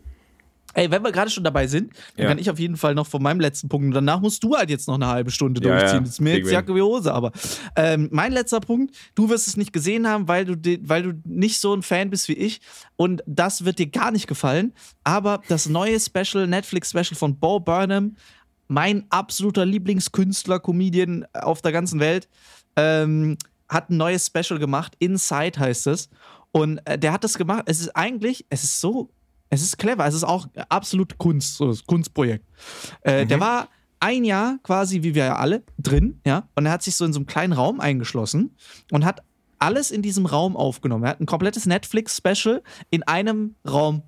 Ey, 0.74 0.90
wenn 0.90 1.02
wir 1.02 1.12
gerade 1.12 1.30
schon 1.30 1.44
dabei 1.44 1.66
sind, 1.66 1.92
dann 2.16 2.24
ja. 2.24 2.28
kann 2.28 2.38
ich 2.38 2.50
auf 2.50 2.58
jeden 2.58 2.76
Fall 2.76 2.94
noch 2.94 3.06
von 3.06 3.22
meinem 3.22 3.40
letzten 3.40 3.68
Punkt 3.68 3.86
und 3.86 3.94
danach 3.94 4.20
musst 4.20 4.42
du 4.44 4.56
halt 4.56 4.70
jetzt 4.70 4.88
noch 4.88 4.94
eine 4.94 5.06
halbe 5.06 5.30
Stunde 5.30 5.62
ja, 5.62 5.70
durchziehen. 5.70 5.98
Ja. 5.98 6.00
Das 6.00 6.10
ist 6.10 6.20
mir 6.20 6.38
jetzt 6.38 6.50
Jacke 6.50 6.74
wie 6.74 6.82
Hose, 6.82 7.12
aber 7.12 7.32
ähm, 7.76 8.08
mein 8.12 8.32
letzter 8.32 8.60
Punkt, 8.60 8.94
du 9.14 9.28
wirst 9.28 9.48
es 9.48 9.56
nicht 9.56 9.72
gesehen 9.72 10.08
haben, 10.08 10.28
weil 10.28 10.44
du, 10.44 10.56
weil 10.82 11.02
du 11.02 11.12
nicht 11.24 11.60
so 11.60 11.74
ein 11.74 11.82
Fan 11.82 12.10
bist 12.10 12.28
wie 12.28 12.34
ich 12.34 12.60
und 12.96 13.22
das 13.26 13.64
wird 13.64 13.78
dir 13.78 13.88
gar 13.88 14.10
nicht 14.10 14.26
gefallen, 14.26 14.72
aber 15.04 15.42
das 15.48 15.68
neue 15.68 15.98
Special, 16.00 16.46
Netflix-Special 16.46 17.16
von 17.16 17.38
Bo 17.38 17.60
Burnham 17.60 18.16
mein 18.72 19.04
absoluter 19.10 19.66
Lieblingskünstler, 19.66 20.58
Comedian 20.58 21.26
auf 21.34 21.60
der 21.60 21.72
ganzen 21.72 22.00
Welt, 22.00 22.28
ähm, 22.76 23.36
hat 23.68 23.90
ein 23.90 23.98
neues 23.98 24.26
Special 24.26 24.58
gemacht. 24.58 24.94
Inside 24.98 25.60
heißt 25.60 25.86
es. 25.88 26.08
Und 26.52 26.78
äh, 26.86 26.98
der 26.98 27.12
hat 27.12 27.24
das 27.24 27.36
gemacht. 27.36 27.64
Es 27.66 27.80
ist 27.80 27.94
eigentlich, 27.96 28.46
es 28.48 28.64
ist 28.64 28.80
so, 28.80 29.10
es 29.52 29.62
ist 29.62 29.78
clever. 29.78 30.06
Es 30.06 30.14
ist 30.14 30.24
auch 30.24 30.46
absolut 30.68 31.18
Kunst, 31.18 31.56
so 31.56 31.68
das 31.68 31.84
Kunstprojekt. 31.84 32.46
Äh, 33.02 33.24
mhm. 33.24 33.28
Der 33.28 33.40
war 33.40 33.68
ein 34.00 34.24
Jahr 34.24 34.58
quasi, 34.62 35.02
wie 35.02 35.14
wir 35.14 35.26
ja 35.26 35.36
alle, 35.36 35.62
drin, 35.78 36.20
ja. 36.26 36.48
Und 36.54 36.66
er 36.66 36.72
hat 36.72 36.82
sich 36.82 36.96
so 36.96 37.04
in 37.04 37.12
so 37.12 37.18
einem 37.18 37.26
kleinen 37.26 37.52
Raum 37.52 37.78
eingeschlossen 37.78 38.56
und 38.90 39.04
hat 39.04 39.22
alles 39.58 39.90
in 39.90 40.02
diesem 40.02 40.26
Raum 40.26 40.56
aufgenommen. 40.56 41.04
Er 41.04 41.10
hat 41.10 41.20
ein 41.20 41.26
komplettes 41.26 41.66
Netflix-Special 41.66 42.62
in 42.90 43.02
einem 43.02 43.54
Raum 43.68 44.02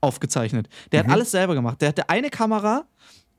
aufgezeichnet. 0.00 0.68
Der 0.92 1.04
mhm. 1.04 1.06
hat 1.06 1.14
alles 1.14 1.30
selber 1.30 1.54
gemacht. 1.54 1.80
Der 1.80 1.88
hatte 1.88 2.10
eine 2.10 2.28
Kamera 2.28 2.84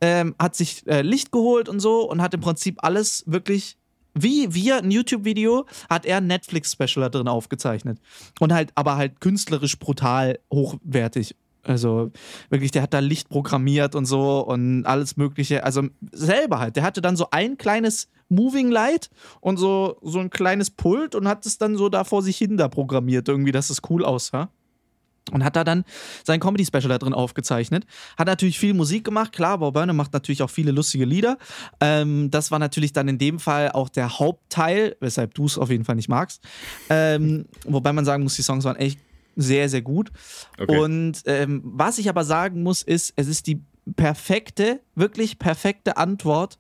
ähm, 0.01 0.35
hat 0.39 0.55
sich 0.55 0.87
äh, 0.87 1.01
Licht 1.01 1.31
geholt 1.31 1.67
und 1.67 1.81
so 1.81 2.09
und 2.09 2.21
hat 2.21 2.33
im 2.33 2.39
Prinzip 2.39 2.77
alles 2.83 3.23
wirklich 3.27 3.77
wie 4.15 4.53
wir 4.53 4.77
ein 4.77 4.91
YouTube-Video 4.91 5.65
hat 5.89 6.05
er 6.05 6.17
ein 6.17 6.27
Netflix-Special 6.27 7.03
da 7.03 7.09
drin 7.09 7.27
aufgezeichnet. 7.27 7.99
Und 8.39 8.51
halt, 8.51 8.71
aber 8.75 8.97
halt 8.97 9.21
künstlerisch 9.21 9.77
brutal 9.77 10.39
hochwertig. 10.51 11.35
Also 11.63 12.11
wirklich, 12.49 12.71
der 12.71 12.81
hat 12.81 12.93
da 12.93 12.99
Licht 12.99 13.29
programmiert 13.29 13.95
und 13.95 14.05
so 14.05 14.45
und 14.45 14.85
alles 14.85 15.17
Mögliche. 15.17 15.63
Also 15.63 15.83
selber 16.11 16.59
halt. 16.59 16.75
Der 16.75 16.83
hatte 16.83 17.01
dann 17.01 17.15
so 17.15 17.27
ein 17.31 17.57
kleines 17.57 18.07
Moving 18.29 18.69
Light 18.69 19.09
und 19.41 19.57
so, 19.57 19.97
so 20.01 20.19
ein 20.19 20.29
kleines 20.29 20.69
Pult 20.69 21.15
und 21.15 21.27
hat 21.27 21.45
es 21.45 21.57
dann 21.57 21.75
so 21.75 21.89
da 21.89 22.03
vor 22.03 22.21
sich 22.21 22.37
hin 22.37 22.57
da 22.57 22.67
programmiert, 22.67 23.27
irgendwie, 23.27 23.51
dass 23.51 23.69
es 23.69 23.81
cool 23.89 24.05
aussah. 24.05 24.49
Und 25.31 25.43
hat 25.43 25.55
da 25.55 25.63
dann 25.63 25.83
sein 26.23 26.39
Comedy-Special 26.39 26.89
da 26.89 26.97
drin 26.97 27.13
aufgezeichnet. 27.13 27.85
Hat 28.17 28.25
natürlich 28.25 28.57
viel 28.57 28.73
Musik 28.73 29.03
gemacht, 29.03 29.31
klar, 29.31 29.59
Bob 29.59 29.75
Burnham 29.75 29.95
macht 29.95 30.13
natürlich 30.13 30.41
auch 30.41 30.49
viele 30.49 30.71
lustige 30.71 31.05
Lieder. 31.05 31.37
Ähm, 31.79 32.31
das 32.31 32.49
war 32.49 32.57
natürlich 32.57 32.93
dann 32.93 33.07
in 33.07 33.19
dem 33.19 33.39
Fall 33.39 33.71
auch 33.71 33.89
der 33.89 34.17
Hauptteil, 34.17 34.95
weshalb 35.01 35.35
du 35.35 35.45
es 35.45 35.57
auf 35.57 35.69
jeden 35.69 35.85
Fall 35.85 35.95
nicht 35.95 36.09
magst. 36.09 36.41
Ähm, 36.89 37.45
wobei 37.65 37.93
man 37.93 38.05
sagen 38.05 38.23
muss, 38.23 38.37
die 38.37 38.41
Songs 38.41 38.63
waren 38.63 38.77
echt 38.77 38.99
sehr, 39.35 39.69
sehr 39.69 39.81
gut. 39.81 40.11
Okay. 40.59 40.77
Und 40.77 41.21
ähm, 41.25 41.61
was 41.63 41.97
ich 41.97 42.09
aber 42.09 42.23
sagen 42.23 42.63
muss, 42.63 42.81
ist, 42.81 43.13
es 43.15 43.27
ist 43.27 43.47
die 43.47 43.61
perfekte, 43.95 44.81
wirklich 44.95 45.39
perfekte 45.39 45.97
Antwort 45.97 46.59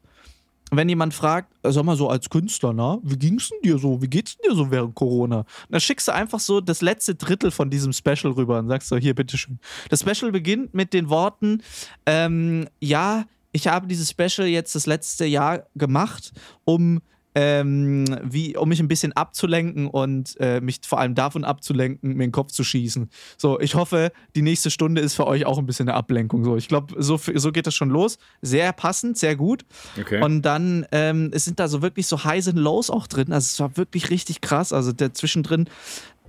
wenn 0.71 0.89
jemand 0.89 1.13
fragt, 1.13 1.53
äh, 1.63 1.71
sag 1.71 1.83
mal 1.83 1.95
so 1.95 2.09
als 2.09 2.29
Künstler, 2.29 2.73
na, 2.73 2.99
wie 3.03 3.17
ging's 3.17 3.49
denn 3.49 3.59
dir 3.63 3.77
so? 3.77 4.01
Wie 4.01 4.07
geht's 4.07 4.37
denn 4.37 4.51
dir 4.51 4.55
so 4.55 4.69
während 4.71 4.95
Corona? 4.95 5.45
dann 5.69 5.81
schickst 5.81 6.07
du 6.07 6.13
einfach 6.13 6.39
so 6.39 6.61
das 6.61 6.81
letzte 6.81 7.15
Drittel 7.15 7.51
von 7.51 7.69
diesem 7.69 7.93
Special 7.93 8.33
rüber 8.33 8.59
und 8.59 8.67
sagst 8.67 8.89
so, 8.89 8.97
hier, 8.97 9.15
bitteschön. 9.15 9.59
Das 9.89 10.01
Special 10.01 10.31
beginnt 10.31 10.73
mit 10.73 10.93
den 10.93 11.09
Worten, 11.09 11.61
ähm, 12.05 12.67
ja, 12.79 13.25
ich 13.51 13.67
habe 13.67 13.87
dieses 13.87 14.11
Special 14.11 14.47
jetzt 14.47 14.75
das 14.75 14.85
letzte 14.85 15.25
Jahr 15.25 15.65
gemacht, 15.75 16.31
um 16.65 17.01
ähm, 17.41 18.03
wie, 18.21 18.57
um 18.57 18.67
mich 18.67 18.81
ein 18.81 18.89
bisschen 18.89 19.13
abzulenken 19.13 19.87
und 19.87 20.35
äh, 20.41 20.59
mich 20.59 20.81
vor 20.85 20.99
allem 20.99 21.15
davon 21.15 21.45
abzulenken, 21.45 22.15
mir 22.15 22.27
den 22.27 22.33
Kopf 22.33 22.51
zu 22.51 22.65
schießen. 22.65 23.09
So, 23.37 23.61
ich 23.61 23.75
hoffe, 23.75 24.11
die 24.35 24.41
nächste 24.41 24.69
Stunde 24.69 24.99
ist 24.99 25.13
für 25.13 25.25
euch 25.25 25.45
auch 25.45 25.57
ein 25.57 25.65
bisschen 25.65 25.87
eine 25.87 25.95
Ablenkung. 25.97 26.43
So, 26.43 26.57
ich 26.57 26.67
glaube, 26.67 27.01
so, 27.01 27.17
so 27.17 27.53
geht 27.53 27.65
das 27.65 27.75
schon 27.75 27.91
los. 27.91 28.17
Sehr 28.41 28.73
passend, 28.73 29.17
sehr 29.17 29.37
gut. 29.37 29.63
Okay. 29.97 30.21
Und 30.21 30.41
dann 30.41 30.85
ähm, 30.91 31.29
es 31.31 31.45
sind 31.45 31.61
da 31.61 31.69
so 31.69 31.81
wirklich 31.81 32.07
so 32.07 32.25
Highs 32.25 32.49
und 32.49 32.57
Lows 32.57 32.89
auch 32.89 33.07
drin. 33.07 33.31
Also 33.31 33.45
es 33.45 33.59
war 33.61 33.77
wirklich 33.77 34.09
richtig 34.09 34.41
krass. 34.41 34.73
Also 34.73 34.91
zwischendrin 34.91 35.69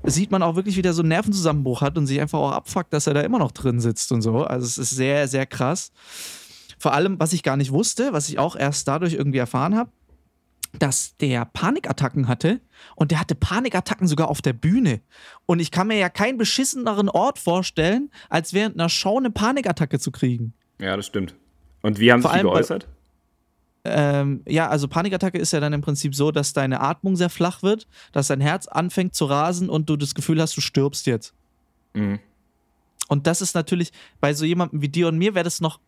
sieht 0.04 0.30
man 0.30 0.44
auch 0.44 0.54
wirklich, 0.54 0.76
wie 0.76 0.82
der 0.82 0.92
so 0.92 1.02
einen 1.02 1.08
Nervenzusammenbruch 1.08 1.80
hat 1.80 1.98
und 1.98 2.06
sich 2.06 2.20
einfach 2.20 2.38
auch 2.38 2.52
abfuckt, 2.52 2.92
dass 2.92 3.08
er 3.08 3.14
da 3.14 3.22
immer 3.22 3.40
noch 3.40 3.50
drin 3.50 3.80
sitzt 3.80 4.12
und 4.12 4.22
so. 4.22 4.44
Also 4.44 4.64
es 4.64 4.78
ist 4.78 4.90
sehr, 4.90 5.26
sehr 5.26 5.46
krass. 5.46 5.90
Vor 6.78 6.94
allem, 6.94 7.18
was 7.18 7.32
ich 7.32 7.42
gar 7.42 7.56
nicht 7.56 7.72
wusste, 7.72 8.12
was 8.12 8.28
ich 8.28 8.38
auch 8.38 8.54
erst 8.54 8.86
dadurch 8.86 9.14
irgendwie 9.14 9.38
erfahren 9.38 9.76
habe, 9.76 9.90
dass 10.78 11.16
der 11.16 11.44
Panikattacken 11.44 12.28
hatte 12.28 12.60
und 12.94 13.10
der 13.10 13.20
hatte 13.20 13.34
Panikattacken 13.34 14.06
sogar 14.06 14.28
auf 14.28 14.40
der 14.42 14.52
Bühne. 14.52 15.00
Und 15.46 15.60
ich 15.60 15.70
kann 15.70 15.88
mir 15.88 15.98
ja 15.98 16.08
keinen 16.08 16.38
beschisseneren 16.38 17.08
Ort 17.08 17.38
vorstellen, 17.38 18.10
als 18.28 18.54
während 18.54 18.76
einer 18.76 18.88
Show 18.88 19.18
eine 19.18 19.30
Panikattacke 19.30 19.98
zu 19.98 20.10
kriegen. 20.10 20.54
Ja, 20.78 20.96
das 20.96 21.06
stimmt. 21.06 21.34
Und 21.82 21.98
wie 21.98 22.12
haben 22.12 22.22
Vor 22.22 22.32
sie 22.32 22.40
geäußert? 22.40 22.86
Ähm, 23.84 24.42
ja, 24.46 24.68
also 24.68 24.88
Panikattacke 24.88 25.38
ist 25.38 25.52
ja 25.52 25.60
dann 25.60 25.72
im 25.72 25.80
Prinzip 25.80 26.14
so, 26.14 26.30
dass 26.30 26.52
deine 26.52 26.80
Atmung 26.80 27.16
sehr 27.16 27.30
flach 27.30 27.62
wird, 27.62 27.88
dass 28.12 28.26
dein 28.26 28.40
Herz 28.40 28.66
anfängt 28.66 29.14
zu 29.14 29.24
rasen 29.24 29.70
und 29.70 29.88
du 29.88 29.96
das 29.96 30.14
Gefühl 30.14 30.40
hast, 30.40 30.56
du 30.56 30.60
stirbst 30.60 31.06
jetzt. 31.06 31.34
Mhm. 31.94 32.20
Und 33.08 33.26
das 33.26 33.40
ist 33.40 33.54
natürlich, 33.54 33.90
bei 34.20 34.34
so 34.34 34.44
jemandem 34.44 34.82
wie 34.82 34.88
dir 34.88 35.08
und 35.08 35.18
mir 35.18 35.34
wäre 35.34 35.44
das 35.44 35.60
noch 35.60 35.80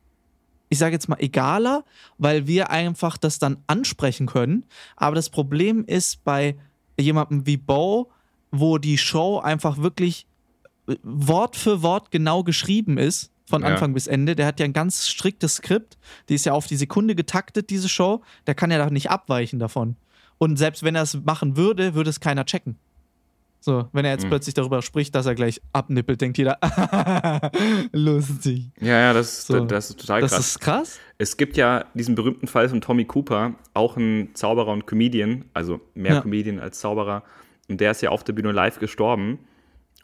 ich 0.72 0.78
sage 0.78 0.94
jetzt 0.94 1.06
mal, 1.06 1.18
egaler, 1.20 1.84
weil 2.16 2.46
wir 2.46 2.70
einfach 2.70 3.18
das 3.18 3.38
dann 3.38 3.58
ansprechen 3.66 4.24
können. 4.24 4.64
Aber 4.96 5.14
das 5.14 5.28
Problem 5.28 5.84
ist 5.84 6.24
bei 6.24 6.56
jemandem 6.98 7.46
wie 7.46 7.58
Bo, 7.58 8.10
wo 8.50 8.78
die 8.78 8.96
Show 8.96 9.38
einfach 9.38 9.76
wirklich 9.76 10.26
äh, 10.88 10.96
Wort 11.02 11.56
für 11.56 11.82
Wort 11.82 12.10
genau 12.10 12.42
geschrieben 12.42 12.96
ist, 12.96 13.30
von 13.44 13.64
Anfang 13.64 13.90
ja. 13.90 13.94
bis 13.94 14.06
Ende. 14.06 14.34
Der 14.34 14.46
hat 14.46 14.60
ja 14.60 14.64
ein 14.64 14.72
ganz 14.72 15.08
striktes 15.08 15.56
Skript. 15.56 15.98
Die 16.30 16.36
ist 16.36 16.46
ja 16.46 16.54
auf 16.54 16.66
die 16.66 16.76
Sekunde 16.76 17.14
getaktet, 17.14 17.68
diese 17.68 17.90
Show. 17.90 18.22
Der 18.46 18.54
kann 18.54 18.70
ja 18.70 18.82
doch 18.82 18.90
nicht 18.90 19.10
abweichen 19.10 19.58
davon. 19.58 19.96
Und 20.38 20.56
selbst 20.56 20.82
wenn 20.84 20.94
er 20.94 21.02
es 21.02 21.22
machen 21.22 21.58
würde, 21.58 21.92
würde 21.92 22.08
es 22.08 22.20
keiner 22.20 22.46
checken. 22.46 22.78
So, 23.62 23.88
wenn 23.92 24.04
er 24.04 24.10
jetzt 24.10 24.24
mhm. 24.24 24.30
plötzlich 24.30 24.54
darüber 24.54 24.82
spricht, 24.82 25.14
dass 25.14 25.24
er 25.24 25.36
gleich 25.36 25.62
abnippelt, 25.72 26.20
denkt 26.20 26.36
jeder, 26.36 26.58
lustig. 27.92 28.70
Ja, 28.80 28.98
ja, 28.98 29.12
das, 29.12 29.46
so. 29.46 29.64
das 29.64 29.90
ist 29.90 30.00
total 30.00 30.20
krass. 30.22 30.30
Das 30.32 30.46
ist 30.48 30.58
krass. 30.58 30.98
Es 31.18 31.36
gibt 31.36 31.56
ja 31.56 31.84
diesen 31.94 32.16
berühmten 32.16 32.48
Fall 32.48 32.68
von 32.68 32.80
Tommy 32.80 33.04
Cooper, 33.04 33.54
auch 33.72 33.96
ein 33.96 34.30
Zauberer 34.34 34.72
und 34.72 34.88
Comedian, 34.88 35.44
also 35.54 35.80
mehr 35.94 36.14
ja. 36.14 36.20
Comedian 36.20 36.58
als 36.58 36.80
Zauberer. 36.80 37.22
Und 37.68 37.80
der 37.80 37.92
ist 37.92 38.02
ja 38.02 38.10
auf 38.10 38.24
der 38.24 38.32
Bühne 38.32 38.50
live 38.50 38.80
gestorben. 38.80 39.38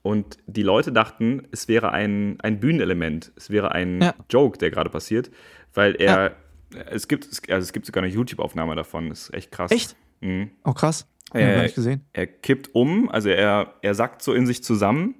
Und 0.02 0.38
die 0.46 0.62
Leute 0.62 0.92
dachten, 0.92 1.48
es 1.50 1.66
wäre 1.66 1.90
ein, 1.90 2.40
ein 2.40 2.60
Bühnenelement, 2.60 3.32
es 3.34 3.50
wäre 3.50 3.72
ein 3.72 4.00
ja. 4.00 4.14
Joke, 4.30 4.56
der 4.58 4.70
gerade 4.70 4.88
passiert, 4.88 5.32
weil 5.74 5.96
er, 5.96 6.36
ja. 6.72 6.80
es 6.90 7.08
gibt, 7.08 7.26
also 7.50 7.64
es 7.64 7.72
gibt 7.72 7.86
sogar 7.86 8.04
eine 8.04 8.12
YouTube-Aufnahme 8.12 8.76
davon, 8.76 9.08
das 9.08 9.22
ist 9.22 9.34
echt 9.34 9.50
krass. 9.50 9.72
Echt? 9.72 9.96
Mhm. 10.20 10.52
Oh, 10.64 10.72
krass. 10.72 11.08
Er, 11.32 11.64
ich 11.64 11.74
gesehen. 11.74 12.04
er 12.12 12.26
kippt 12.26 12.74
um, 12.74 13.10
also 13.10 13.28
er, 13.28 13.74
er 13.82 13.94
sackt 13.94 14.22
so 14.22 14.32
in 14.32 14.46
sich 14.46 14.62
zusammen 14.64 15.14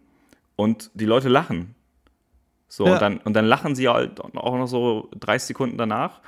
und 0.57 0.91
die 0.95 1.05
Leute 1.05 1.29
lachen. 1.29 1.75
So, 2.69 2.87
ja. 2.87 2.95
und, 2.95 3.03
dann, 3.03 3.19
und 3.19 3.35
dann 3.35 3.45
lachen 3.45 3.75
sie 3.75 3.89
halt 3.89 4.21
auch 4.21 4.57
noch 4.57 4.67
so 4.67 5.11
30 5.19 5.49
Sekunden 5.49 5.79
danach 5.79 6.21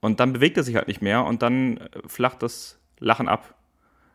und 0.00 0.20
dann 0.20 0.32
bewegt 0.32 0.56
er 0.56 0.62
sich 0.62 0.76
halt 0.76 0.88
nicht 0.88 1.02
mehr 1.02 1.24
und 1.24 1.42
dann 1.42 1.78
äh, 1.78 1.88
flacht 2.06 2.42
das 2.42 2.78
Lachen 2.98 3.28
ab. 3.28 3.54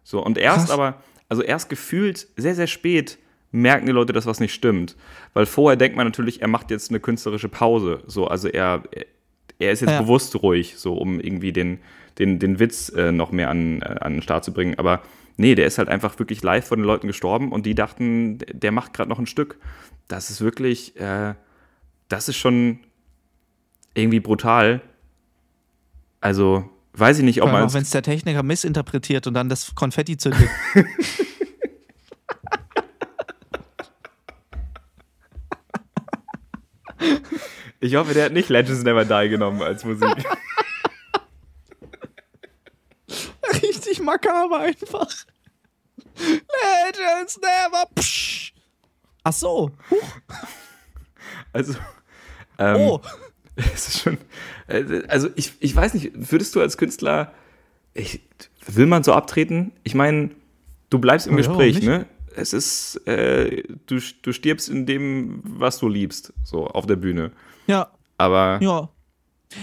So, 0.04 0.24
und 0.24 0.38
erst 0.38 0.68
Krass. 0.68 0.72
aber, 0.72 1.02
also 1.30 1.42
erst 1.42 1.70
gefühlt 1.70 2.28
sehr, 2.38 2.56
sehr 2.56 2.68
spät 2.68 3.18
merken 3.52 3.86
die 3.86 3.92
Leute, 3.92 4.14
dass 4.14 4.26
was 4.26 4.40
nicht 4.40 4.54
stimmt. 4.54 4.96
Weil 5.34 5.46
vorher 5.46 5.78
denkt 5.78 5.98
man 5.98 6.06
natürlich, 6.08 6.42
er 6.42 6.48
macht 6.48 6.72
jetzt 6.72 6.90
eine 6.90 7.00
künstlerische 7.00 7.50
Pause. 7.50 8.04
So, 8.08 8.28
also 8.28 8.48
er, 8.48 8.84
er 9.60 9.72
ist 9.72 9.82
jetzt 9.82 9.92
ja. 9.92 10.02
bewusst 10.02 10.42
ruhig, 10.42 10.78
so 10.78 10.96
um 10.96 11.20
irgendwie 11.20 11.52
den, 11.52 11.80
den, 12.20 12.40
den 12.40 12.60
Witz 12.60 12.90
äh, 12.90 13.12
noch 13.12 13.32
mehr 13.32 13.50
an, 13.50 13.82
äh, 13.82 13.96
an 14.00 14.14
den 14.14 14.22
Start 14.22 14.44
zu 14.44 14.54
bringen. 14.54 14.76
Aber 14.78 15.02
nee, 15.38 15.56
der 15.56 15.66
ist 15.66 15.78
halt 15.78 15.90
einfach 15.90 16.18
wirklich 16.20 16.44
live 16.44 16.68
von 16.68 16.80
den 16.80 16.86
Leuten 16.86 17.08
gestorben 17.08 17.52
und 17.52 17.66
die 17.66 17.76
dachten, 17.76 18.40
der 18.52 18.72
macht 18.72 18.94
gerade 18.94 19.10
noch 19.10 19.20
ein 19.20 19.28
Stück. 19.28 19.58
Das 20.08 20.30
ist 20.30 20.42
wirklich, 20.42 21.00
äh, 21.00 21.36
das 22.10 22.30
ist 22.30 22.38
schon 22.38 22.80
irgendwie 23.94 24.20
brutal. 24.20 24.82
Also, 26.22 26.70
weiß 26.94 27.20
ich 27.20 27.24
nicht, 27.24 27.42
ob 27.42 27.52
man. 27.52 27.64
Auch 27.64 27.74
wenn 27.74 27.84
es 27.84 27.92
der 27.92 28.04
Techniker 28.04 28.44
missinterpretiert 28.44 29.28
und 29.28 29.34
dann 29.34 29.50
das 29.50 29.76
Konfetti 29.76 30.18
zündet. 30.18 30.50
Ich 37.80 37.96
hoffe, 37.96 38.14
der 38.14 38.26
hat 38.26 38.34
nicht 38.34 38.50
Legends 38.50 38.84
Never 38.84 39.06
Die 39.06 39.30
genommen 39.30 39.62
als 39.62 39.86
Musik. 39.86 40.10
Richtig 43.62 43.97
makaber 44.08 44.60
einfach. 44.60 45.08
Legends 46.18 47.40
Never. 47.40 47.86
Psch. 47.96 48.54
Ach 49.24 49.34
so. 49.34 49.72
Huch. 49.92 50.18
Also. 51.54 51.76
Ähm, 52.58 52.76
oh. 52.78 53.02
Es 53.56 53.88
ist 53.88 54.02
schon. 54.02 54.20
Äh, 54.68 55.02
also, 55.08 55.30
ich, 55.36 55.54
ich 55.60 55.76
weiß 55.76 55.96
nicht, 55.96 56.12
würdest 56.14 56.56
du 56.56 56.62
als 56.62 56.78
Künstler. 56.78 57.34
Ich, 57.96 58.22
will 58.68 58.86
man 58.86 59.04
so 59.04 59.14
abtreten? 59.14 59.72
Ich 59.84 59.96
meine, 59.96 60.30
du 60.92 61.00
bleibst 61.00 61.26
im 61.26 61.34
ja, 61.34 61.38
Gespräch, 61.38 61.82
ne? 61.82 62.06
Es 62.36 62.54
ist. 62.54 62.98
Äh, 63.08 63.64
du, 63.88 64.00
du 64.22 64.32
stirbst 64.32 64.70
in 64.70 64.86
dem, 64.86 65.42
was 65.44 65.80
du 65.80 65.90
liebst, 65.90 66.34
so 66.44 66.68
auf 66.68 66.86
der 66.86 66.98
Bühne. 66.98 67.32
Ja. 67.66 67.92
Aber. 68.20 68.60
Ja. 68.62 68.90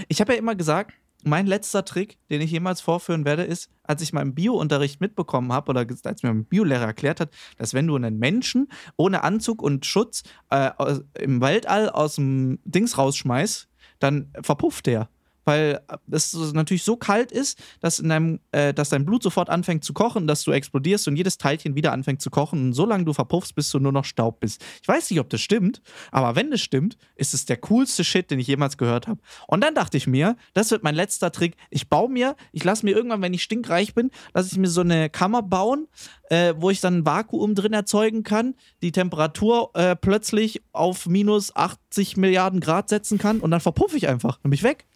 Ich 0.09 0.21
habe 0.21 0.33
ja 0.33 0.39
immer 0.41 0.57
gesagt, 0.57 0.93
mein 1.27 1.47
letzter 1.47 1.85
Trick, 1.85 2.19
den 2.31 2.41
ich 2.41 2.51
jemals 2.51 2.81
vorführen 2.81 3.25
werde, 3.25 3.45
ist, 3.45 3.71
als 3.83 4.03
ich 4.03 4.13
im 4.13 4.35
Bio-Unterricht 4.35 5.01
mitbekommen 5.01 5.53
habe 5.53 5.71
oder 5.71 5.87
als 6.05 6.23
mir 6.23 6.33
mein 6.33 6.45
Biolehrer 6.45 6.87
erklärt 6.87 7.21
hat, 7.21 7.31
dass 7.57 7.75
wenn 7.75 7.87
du 7.87 7.97
einen 7.97 8.19
Menschen 8.19 8.69
ohne 8.97 9.23
Anzug 9.23 9.63
und 9.63 9.87
Schutz 9.87 10.23
äh, 10.51 10.71
im 11.19 11.41
Weltall 11.41 11.89
aus 11.89 12.17
dem 12.17 12.59
Dings 12.65 12.99
rausschmeißt, 12.99 13.69
dann 13.99 14.31
verpufft 14.43 14.87
der 14.87 15.09
weil 15.45 15.81
es 16.11 16.35
natürlich 16.53 16.83
so 16.83 16.97
kalt 16.97 17.33
ist, 17.33 17.59
dass, 17.81 17.99
in 17.99 18.09
deinem, 18.09 18.41
äh, 18.53 18.75
dass 18.75 18.89
dein 18.89 19.05
Blut 19.05 19.23
sofort 19.23 19.51
anfängt 19.51 19.85
zu 19.85 19.93
kochen, 19.93 20.27
dass 20.27 20.43
du 20.43 20.53
explodierst 20.53 21.09
und 21.09 21.17
jedes 21.17 21.39
Teilchen 21.39 21.75
wieder 21.75 21.93
anfängt 21.93 22.21
zu 22.21 22.31
kochen 22.31 22.67
und 22.67 22.73
solange 22.73 23.05
du 23.05 23.13
verpuffst, 23.13 23.55
bis 23.55 23.71
du 23.71 23.79
nur 23.79 23.93
noch 23.93 24.05
Staub 24.05 24.41
bist. 24.41 24.65
Ich 24.83 24.89
weiß 24.89 25.11
nicht, 25.11 25.21
ob 25.21 25.31
das 25.31 25.41
stimmt, 25.41 25.83
aber 26.11 26.37
wenn 26.37 26.53
es 26.53 26.61
stimmt, 26.61 26.97
ist 27.15 27.35
es 27.35 27.45
der 27.45 27.57
coolste 27.59 28.05
Shit, 28.05 28.31
den 28.31 28.39
ich 28.39 28.47
jemals 28.47 28.77
gehört 28.77 29.07
habe. 29.07 29.21
Und 29.47 29.63
dann 29.63 29.75
dachte 29.75 29.97
ich 29.97 30.07
mir, 30.07 30.37
das 30.55 30.71
wird 30.71 30.83
mein 30.83 30.95
letzter 30.95 31.31
Trick. 31.31 31.57
Ich 31.71 31.89
baue 31.89 32.11
mir, 32.11 32.37
ich 32.53 32.65
lasse 32.65 32.85
mir 32.85 32.97
irgendwann, 32.97 33.23
wenn 33.23 33.35
ich 33.35 33.43
stinkreich 33.43 33.95
bin, 33.95 34.11
lasse 34.33 34.49
ich 34.51 34.59
mir 34.59 34.69
so 34.69 34.81
eine 34.81 35.11
Kammer 35.11 35.43
bauen, 35.43 35.87
äh, 36.31 36.55
wo 36.57 36.71
ich 36.71 36.81
dann 36.81 36.99
ein 36.99 37.07
Vakuum 37.07 37.55
drin 37.55 37.73
erzeugen 37.73 38.23
kann, 38.23 38.55
die 38.83 38.93
Temperatur 38.93 39.71
äh, 39.75 39.95
plötzlich 39.95 40.63
auf 40.73 41.07
minus 41.07 41.55
80 41.55 42.17
Milliarden 42.17 42.61
Grad 42.61 42.89
setzen 42.89 43.19
kann 43.19 43.41
und 43.41 43.51
dann 43.51 43.61
verpuffe 43.61 43.97
ich 43.97 44.09
einfach. 44.09 44.39
Dann 44.43 44.51
bin 44.51 44.59
weg. 44.65 44.87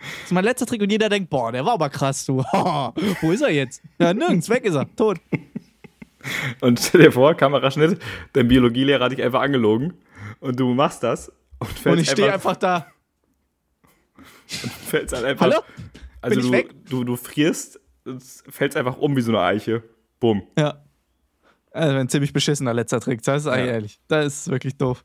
Das 0.00 0.24
ist 0.26 0.32
mein 0.32 0.44
letzter 0.44 0.66
Trick 0.66 0.80
und 0.82 0.90
jeder 0.90 1.08
denkt, 1.08 1.30
boah, 1.30 1.52
der 1.52 1.64
war 1.64 1.74
aber 1.74 1.90
krass, 1.90 2.24
du. 2.24 2.38
Wo 3.20 3.32
ist 3.32 3.42
er 3.42 3.50
jetzt? 3.50 3.82
Ja, 3.98 4.14
nirgends, 4.14 4.48
weg 4.48 4.64
ist 4.64 4.74
er, 4.74 4.86
tot. 4.96 5.18
Und 6.60 6.80
stell 6.80 7.02
dir 7.02 7.12
vor, 7.12 7.34
Kameraschnitt, 7.34 8.00
dein 8.32 8.48
Biologielehrer 8.48 9.04
hat 9.04 9.12
dich 9.12 9.22
einfach 9.22 9.40
angelogen 9.40 9.94
und 10.40 10.58
du 10.58 10.72
machst 10.74 11.02
das 11.02 11.32
und, 11.58 11.86
und 11.86 11.98
ich 11.98 12.10
stehe 12.10 12.32
einfach 12.32 12.56
da. 12.56 12.86
Und 14.62 14.72
fällst 14.72 15.14
halt 15.14 15.24
einfach. 15.24 15.46
Hallo? 15.46 15.62
Also 16.20 16.40
du? 16.40 16.62
Du, 16.88 17.04
du 17.04 17.16
frierst, 17.16 17.80
fällst 18.48 18.76
einfach 18.76 18.98
um 18.98 19.16
wie 19.16 19.20
so 19.20 19.32
eine 19.32 19.40
Eiche. 19.40 19.82
Bumm. 20.18 20.42
Ja. 20.58 20.84
Also 21.70 21.96
ein 21.96 22.08
ziemlich 22.08 22.32
beschissener 22.32 22.74
letzter 22.74 23.00
Trick, 23.00 23.22
das 23.22 23.42
ist 23.42 23.46
ja. 23.46 23.56
ehrlich. 23.56 24.00
Das 24.08 24.26
ist 24.26 24.50
wirklich 24.50 24.76
doof. 24.76 25.04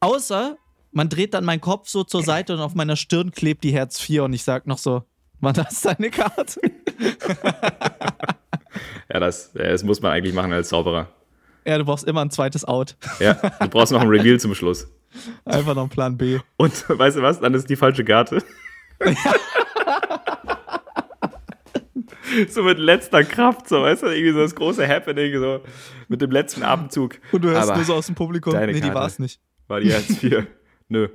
Außer 0.00 0.56
man 0.96 1.10
dreht 1.10 1.34
dann 1.34 1.44
meinen 1.44 1.60
Kopf 1.60 1.88
so 1.90 2.04
zur 2.04 2.22
Seite 2.22 2.54
und 2.54 2.60
auf 2.60 2.74
meiner 2.74 2.96
Stirn 2.96 3.30
klebt 3.30 3.64
die 3.64 3.72
Herz 3.72 4.00
4 4.00 4.24
und 4.24 4.32
ich 4.32 4.42
sag 4.44 4.66
noch 4.66 4.78
so, 4.78 5.02
war 5.40 5.52
das 5.52 5.82
deine 5.82 6.08
Karte? 6.08 6.58
ja, 9.12 9.20
das, 9.20 9.52
das 9.52 9.84
muss 9.84 10.00
man 10.00 10.12
eigentlich 10.12 10.34
machen 10.34 10.54
als 10.54 10.70
Zauberer. 10.70 11.12
Ja, 11.66 11.76
du 11.76 11.84
brauchst 11.84 12.04
immer 12.04 12.22
ein 12.22 12.30
zweites 12.30 12.64
Out. 12.64 12.96
Ja, 13.20 13.34
du 13.34 13.68
brauchst 13.68 13.92
noch 13.92 14.00
ein 14.00 14.08
Reveal 14.12 14.40
zum 14.40 14.54
Schluss. 14.54 14.88
Einfach 15.44 15.74
noch 15.74 15.82
ein 15.82 15.90
Plan 15.90 16.16
B. 16.16 16.38
Und 16.56 16.72
weißt 16.88 17.18
du 17.18 17.22
was? 17.22 17.40
Dann 17.40 17.52
ist 17.52 17.68
die 17.68 17.76
falsche 17.76 18.02
Karte. 18.02 18.42
so 22.48 22.62
mit 22.62 22.78
letzter 22.78 23.22
Kraft, 23.22 23.68
so, 23.68 23.82
weißt 23.82 24.02
du, 24.02 24.06
irgendwie 24.06 24.32
so 24.32 24.38
das 24.38 24.54
große 24.54 24.88
Happening, 24.88 25.38
so 25.38 25.60
mit 26.08 26.22
dem 26.22 26.30
letzten 26.30 26.62
Abendzug. 26.62 27.20
Und 27.32 27.44
du 27.44 27.50
hörst 27.50 27.68
Aber 27.68 27.76
nur 27.76 27.84
so 27.84 27.92
aus 27.92 28.06
dem 28.06 28.14
Publikum, 28.14 28.54
nee, 28.54 28.80
die 28.80 28.94
war 28.94 29.06
es 29.06 29.18
nicht. 29.18 29.42
War 29.68 29.80
die 29.80 29.92
Herz 29.92 30.16
4. 30.16 30.46
Nö. 30.88 31.08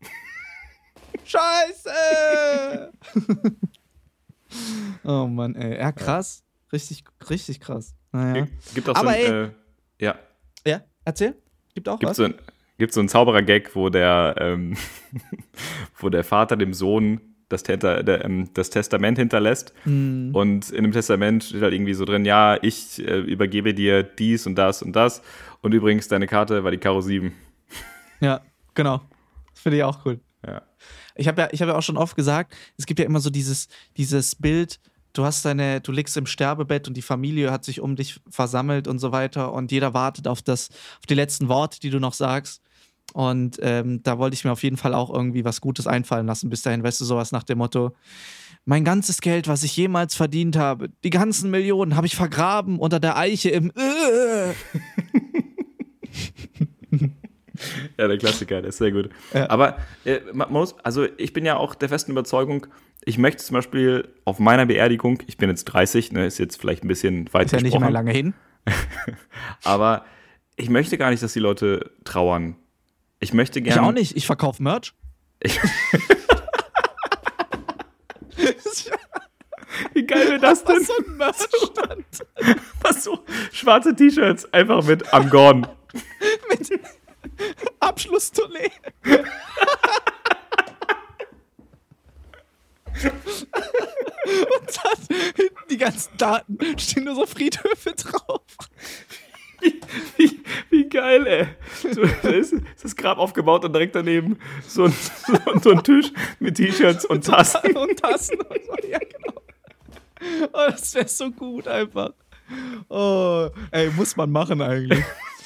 Scheiße! 1.24 2.92
oh 5.04 5.26
Mann, 5.26 5.54
ey. 5.54 5.78
Ja, 5.78 5.92
krass. 5.92 6.42
Richtig, 6.72 7.04
richtig 7.28 7.60
krass. 7.60 7.94
Naja. 8.12 8.46
Gibt 8.74 8.88
auch 8.88 8.94
Aber 8.94 9.10
so 9.10 9.16
ein, 9.16 9.20
ey, 9.20 9.44
äh, 9.44 9.50
ja. 9.98 10.18
Ja, 10.66 10.82
erzähl. 11.04 11.36
Gibt 11.74 11.88
auch 11.88 11.98
gibt 11.98 12.10
was. 12.10 12.16
So 12.16 12.24
ein, 12.24 12.34
gibt 12.78 12.92
so 12.92 13.00
einen 13.00 13.08
Zauberer-Gag, 13.08 13.74
wo 13.76 13.88
der, 13.88 14.34
ähm, 14.38 14.76
wo 15.98 16.08
der 16.08 16.24
Vater 16.24 16.56
dem 16.56 16.74
Sohn 16.74 17.20
das, 17.48 17.62
der, 17.62 18.24
ähm, 18.24 18.48
das 18.54 18.70
Testament 18.70 19.18
hinterlässt. 19.18 19.74
Mhm. 19.84 20.30
Und 20.34 20.70
in 20.70 20.84
dem 20.84 20.92
Testament 20.92 21.44
steht 21.44 21.62
halt 21.62 21.74
irgendwie 21.74 21.94
so 21.94 22.04
drin, 22.04 22.24
ja, 22.24 22.58
ich 22.60 23.06
äh, 23.06 23.20
übergebe 23.20 23.74
dir 23.74 24.02
dies 24.02 24.46
und 24.46 24.56
das 24.56 24.82
und 24.82 24.94
das. 24.94 25.22
Und 25.60 25.74
übrigens, 25.74 26.08
deine 26.08 26.26
Karte 26.26 26.64
war 26.64 26.70
die 26.70 26.78
Karo 26.78 27.00
7. 27.00 27.32
Ja, 28.20 28.40
genau. 28.74 29.02
Finde 29.62 29.78
ich 29.78 29.84
auch 29.84 30.04
cool. 30.04 30.20
Ja. 30.44 30.62
Ich 31.14 31.28
habe 31.28 31.42
ja, 31.42 31.48
hab 31.48 31.68
ja 31.68 31.76
auch 31.76 31.82
schon 31.82 31.96
oft 31.96 32.16
gesagt, 32.16 32.54
es 32.76 32.86
gibt 32.86 32.98
ja 32.98 33.06
immer 33.06 33.20
so 33.20 33.30
dieses, 33.30 33.68
dieses 33.96 34.34
Bild, 34.34 34.80
du 35.12 35.24
hast 35.24 35.44
deine, 35.44 35.80
du 35.80 35.92
liegst 35.92 36.16
im 36.16 36.26
Sterbebett 36.26 36.88
und 36.88 36.96
die 36.96 37.02
Familie 37.02 37.52
hat 37.52 37.64
sich 37.64 37.80
um 37.80 37.94
dich 37.94 38.20
versammelt 38.28 38.88
und 38.88 38.98
so 38.98 39.12
weiter 39.12 39.52
und 39.52 39.70
jeder 39.70 39.94
wartet 39.94 40.26
auf 40.26 40.42
das, 40.42 40.70
auf 40.98 41.06
die 41.08 41.14
letzten 41.14 41.48
Worte, 41.48 41.78
die 41.78 41.90
du 41.90 42.00
noch 42.00 42.14
sagst. 42.14 42.60
Und 43.12 43.58
ähm, 43.62 44.02
da 44.02 44.18
wollte 44.18 44.34
ich 44.34 44.44
mir 44.44 44.50
auf 44.52 44.62
jeden 44.62 44.78
Fall 44.78 44.94
auch 44.94 45.10
irgendwie 45.10 45.44
was 45.44 45.60
Gutes 45.60 45.86
einfallen 45.86 46.26
lassen. 46.26 46.50
Bis 46.50 46.62
dahin, 46.62 46.82
weißt 46.82 47.00
du, 47.00 47.04
sowas 47.04 47.30
nach 47.30 47.42
dem 47.42 47.58
Motto: 47.58 47.94
Mein 48.64 48.84
ganzes 48.84 49.20
Geld, 49.20 49.48
was 49.48 49.64
ich 49.64 49.76
jemals 49.76 50.14
verdient 50.14 50.56
habe, 50.56 50.88
die 51.04 51.10
ganzen 51.10 51.50
Millionen, 51.50 51.94
habe 51.94 52.06
ich 52.06 52.16
vergraben 52.16 52.78
unter 52.78 53.00
der 53.00 53.18
Eiche 53.18 53.50
im. 53.50 53.70
ja, 57.98 58.08
der 58.08 58.18
Klassiker, 58.18 58.60
der 58.60 58.70
ist 58.70 58.78
sehr 58.78 58.92
gut. 58.92 59.10
Ja. 59.32 59.50
Aber 59.50 59.78
äh, 60.04 60.20
man 60.32 60.50
muss, 60.52 60.78
also 60.82 61.06
ich 61.16 61.32
bin 61.32 61.44
ja 61.44 61.56
auch 61.56 61.74
der 61.74 61.88
festen 61.88 62.12
Überzeugung, 62.12 62.66
ich 63.04 63.18
möchte 63.18 63.42
zum 63.42 63.54
Beispiel 63.54 64.08
auf 64.24 64.38
meiner 64.38 64.66
Beerdigung, 64.66 65.22
ich 65.26 65.36
bin 65.36 65.48
jetzt 65.48 65.64
30, 65.64 66.12
ne, 66.12 66.26
ist 66.26 66.38
jetzt 66.38 66.60
vielleicht 66.60 66.84
ein 66.84 66.88
bisschen 66.88 67.32
weit 67.32 67.46
Ist 67.46 67.52
ja 67.52 67.60
nicht 67.60 67.78
mehr 67.78 67.90
lange 67.90 68.12
hin. 68.12 68.34
aber 69.64 70.04
ich 70.56 70.70
möchte 70.70 70.98
gar 70.98 71.10
nicht, 71.10 71.22
dass 71.22 71.32
die 71.32 71.40
Leute 71.40 71.90
trauern. 72.04 72.56
Ich 73.18 73.32
möchte 73.32 73.60
gerne. 73.60 73.80
Ich 73.80 73.86
auch 73.86 73.92
nicht, 73.92 74.16
ich 74.16 74.26
verkaufe 74.26 74.62
Merch. 74.62 74.94
Ich 75.40 75.58
Wie 79.94 80.06
geil 80.06 80.28
wäre 80.28 80.38
das 80.38 80.64
denn? 80.64 80.76
Was 80.76 80.86
so 80.86 80.92
ein 80.96 81.16
Merchstand. 81.16 82.04
Was 82.82 83.04
so 83.04 83.24
schwarze 83.52 83.94
T-Shirts 83.94 84.52
einfach 84.52 84.84
mit 84.84 85.12
am 85.12 85.28
Gordon. 85.30 85.66
mit 86.50 86.80
Abschlusstournee. 87.80 88.70
Und 93.02 94.80
dann 94.82 95.16
hinten 95.36 95.68
die 95.70 95.78
ganzen 95.78 96.16
Daten 96.16 96.78
stehen 96.78 97.04
nur 97.04 97.14
so 97.14 97.26
Friedhöfe 97.26 97.92
drauf. 97.92 98.42
Wie, 99.60 99.80
wie, 100.16 100.40
wie 100.70 100.88
geil, 100.88 101.26
ey. 101.26 101.46
So, 101.92 102.02
da 102.22 102.30
ist, 102.30 102.52
ist, 102.52 102.64
das 102.82 102.96
Grab 102.96 103.18
aufgebaut 103.18 103.64
und 103.64 103.72
direkt 103.72 103.94
daneben 103.94 104.38
so 104.66 104.84
ein, 104.84 104.92
so, 105.26 105.60
so 105.62 105.70
ein 105.70 105.84
Tisch 105.84 106.12
mit 106.40 106.56
T-Shirts 106.56 107.04
und 107.04 107.24
Tassen. 107.26 107.76
Und 107.76 108.00
Tassen 108.00 108.40
und 108.40 108.64
so, 108.66 108.88
ja, 108.88 108.98
genau. 108.98 109.42
Oh, 110.52 110.70
das 110.70 110.94
wäre 110.94 111.08
so 111.08 111.30
gut 111.30 111.68
einfach. 111.68 112.12
Oh, 112.88 113.48
ey, 113.70 113.90
muss 113.90 114.16
man 114.16 114.30
machen 114.30 114.60
eigentlich. 114.60 115.04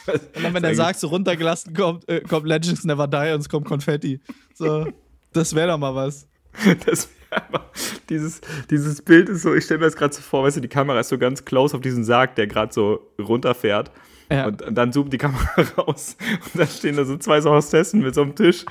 Und 0.08 0.42
dann, 0.42 0.54
wenn 0.54 0.62
der 0.62 0.74
Sarg 0.74 0.96
so 0.96 1.08
runtergelassen 1.08 1.74
kommt, 1.74 2.08
äh, 2.08 2.20
kommt 2.20 2.46
Legends 2.46 2.84
Never 2.84 3.06
Die 3.06 3.32
und 3.34 3.40
es 3.40 3.48
kommt 3.48 3.66
Konfetti. 3.66 4.20
So, 4.54 4.86
das 5.32 5.54
wäre 5.54 5.68
doch 5.68 5.78
mal 5.78 5.94
was. 5.94 6.26
Das 6.86 7.08
wäre 7.28 7.42
einfach, 7.42 7.64
dieses, 8.08 8.40
dieses 8.70 9.02
Bild 9.02 9.28
ist 9.28 9.42
so, 9.42 9.54
ich 9.54 9.64
stelle 9.64 9.80
mir 9.80 9.86
das 9.86 9.96
gerade 9.96 10.14
so 10.14 10.22
vor, 10.22 10.44
weißt 10.44 10.56
du, 10.56 10.60
die 10.60 10.68
Kamera 10.68 11.00
ist 11.00 11.08
so 11.08 11.18
ganz 11.18 11.44
close 11.44 11.76
auf 11.76 11.82
diesen 11.82 12.04
Sarg, 12.04 12.34
der 12.36 12.46
gerade 12.46 12.72
so 12.72 13.12
runterfährt. 13.18 13.90
Ja. 14.30 14.46
Und, 14.46 14.62
und, 14.62 14.74
dann 14.74 14.92
zoomt 14.92 15.12
die 15.12 15.18
Kamera 15.18 15.62
raus 15.78 16.16
und 16.44 16.60
dann 16.60 16.68
stehen 16.68 16.96
da 16.96 17.04
so 17.04 17.16
zwei 17.18 17.40
so 17.40 17.50
Hostessen 17.50 18.00
mit 18.00 18.14
so 18.14 18.22
einem 18.22 18.34
Tisch. 18.34 18.64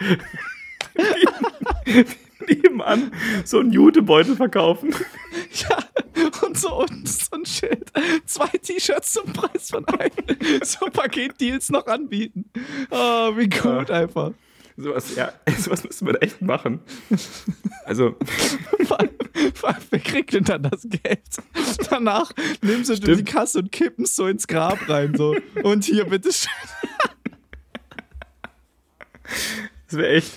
nebenan 2.47 3.11
so 3.43 3.59
einen 3.59 3.71
Jutebeutel 3.71 4.35
verkaufen. 4.35 4.93
Ja, 5.51 5.77
und 6.45 6.57
so 6.57 6.79
unten 6.79 7.05
so 7.05 7.35
ein 7.35 7.45
Schild. 7.45 7.91
Zwei 8.25 8.47
T-Shirts 8.47 9.11
zum 9.11 9.31
Preis 9.33 9.69
von 9.69 9.85
einem. 9.87 10.11
So 10.63 10.85
Paketdeals 10.87 11.69
noch 11.69 11.87
anbieten. 11.87 12.49
Oh, 12.89 13.35
wie 13.35 13.49
gut 13.49 13.89
ja. 13.89 13.95
einfach. 13.95 14.31
Sowas, 14.77 15.15
ja, 15.15 15.33
sowas 15.57 15.83
müssen 15.83 16.07
wir 16.07 16.21
echt 16.21 16.41
machen. 16.41 16.79
Also. 17.85 18.15
Wer 19.89 19.99
kriegt 19.99 20.33
denn 20.33 20.43
dann 20.45 20.63
das 20.63 20.87
Geld? 20.89 21.21
Danach 21.89 22.31
nehmen 22.61 22.83
sie 22.83 22.99
die 22.99 23.23
Kasse 23.23 23.59
und 23.59 23.71
kippen 23.71 24.05
es 24.05 24.15
so 24.15 24.27
ins 24.27 24.47
Grab 24.47 24.89
rein. 24.89 25.15
So. 25.15 25.35
Und 25.63 25.85
hier, 25.85 26.05
bitteschön. 26.05 26.51
Das 29.87 29.97
wäre 29.97 30.13
echt. 30.13 30.31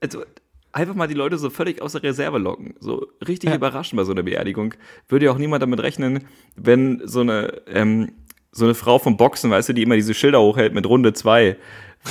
Also, 0.00 0.24
einfach 0.72 0.94
mal 0.94 1.08
die 1.08 1.14
Leute 1.14 1.38
so 1.38 1.50
völlig 1.50 1.82
aus 1.82 1.92
der 1.92 2.02
Reserve 2.02 2.38
locken. 2.38 2.74
So 2.80 3.06
richtig 3.26 3.50
ja. 3.50 3.56
überraschen 3.56 3.96
bei 3.96 4.04
so 4.04 4.12
einer 4.12 4.22
Beerdigung. 4.22 4.74
Würde 5.08 5.26
ja 5.26 5.32
auch 5.32 5.38
niemand 5.38 5.62
damit 5.62 5.80
rechnen, 5.80 6.24
wenn 6.56 7.02
so 7.04 7.20
eine, 7.20 7.62
ähm, 7.66 8.12
so 8.52 8.64
eine 8.64 8.74
Frau 8.74 8.98
vom 8.98 9.16
Boxen, 9.16 9.50
weißt 9.50 9.70
du, 9.70 9.72
die 9.72 9.82
immer 9.82 9.96
diese 9.96 10.14
Schilder 10.14 10.40
hochhält 10.40 10.74
mit 10.74 10.86
Runde 10.86 11.12
2. 11.12 11.56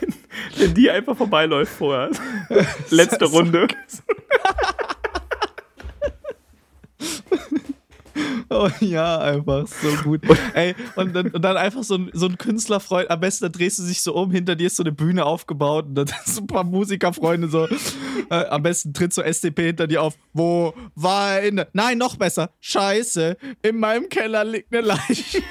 wenn, 0.00 0.14
wenn, 0.56 0.74
die 0.74 0.90
einfach 0.90 1.16
vorbeiläuft 1.16 1.72
vorher. 1.72 2.10
Letzte 2.90 3.24
Runde. 3.26 3.68
Oh 8.48 8.68
ja, 8.80 9.18
einfach 9.18 9.66
so 9.66 9.88
gut. 10.02 10.20
Ey, 10.54 10.74
und 10.96 11.14
dann, 11.14 11.30
und 11.30 11.42
dann 11.42 11.56
einfach 11.56 11.82
so 11.82 11.94
ein, 11.96 12.10
so 12.12 12.26
ein 12.26 12.36
Künstlerfreund, 12.36 13.10
am 13.10 13.20
besten 13.20 13.44
da 13.44 13.48
drehst 13.48 13.78
du 13.78 13.84
dich 13.84 14.02
so 14.02 14.14
um, 14.14 14.30
hinter 14.30 14.56
dir 14.56 14.66
ist 14.66 14.76
so 14.76 14.82
eine 14.82 14.92
Bühne 14.92 15.24
aufgebaut 15.24 15.86
und 15.86 15.94
dann 15.94 16.06
so 16.26 16.42
ein 16.42 16.46
paar 16.46 16.64
Musikerfreunde 16.64 17.48
so, 17.48 17.66
äh, 18.30 18.44
am 18.46 18.62
besten 18.62 18.92
tritt 18.92 19.12
so 19.12 19.22
SDP 19.22 19.66
hinter 19.66 19.86
dir 19.86 20.02
auf, 20.02 20.14
wo 20.32 20.74
Wein, 20.94 21.64
nein, 21.72 21.98
noch 21.98 22.16
besser, 22.16 22.50
scheiße, 22.60 23.36
in 23.62 23.78
meinem 23.78 24.08
Keller 24.08 24.44
liegt 24.44 24.74
eine 24.74 24.86
Leiche. 24.86 25.42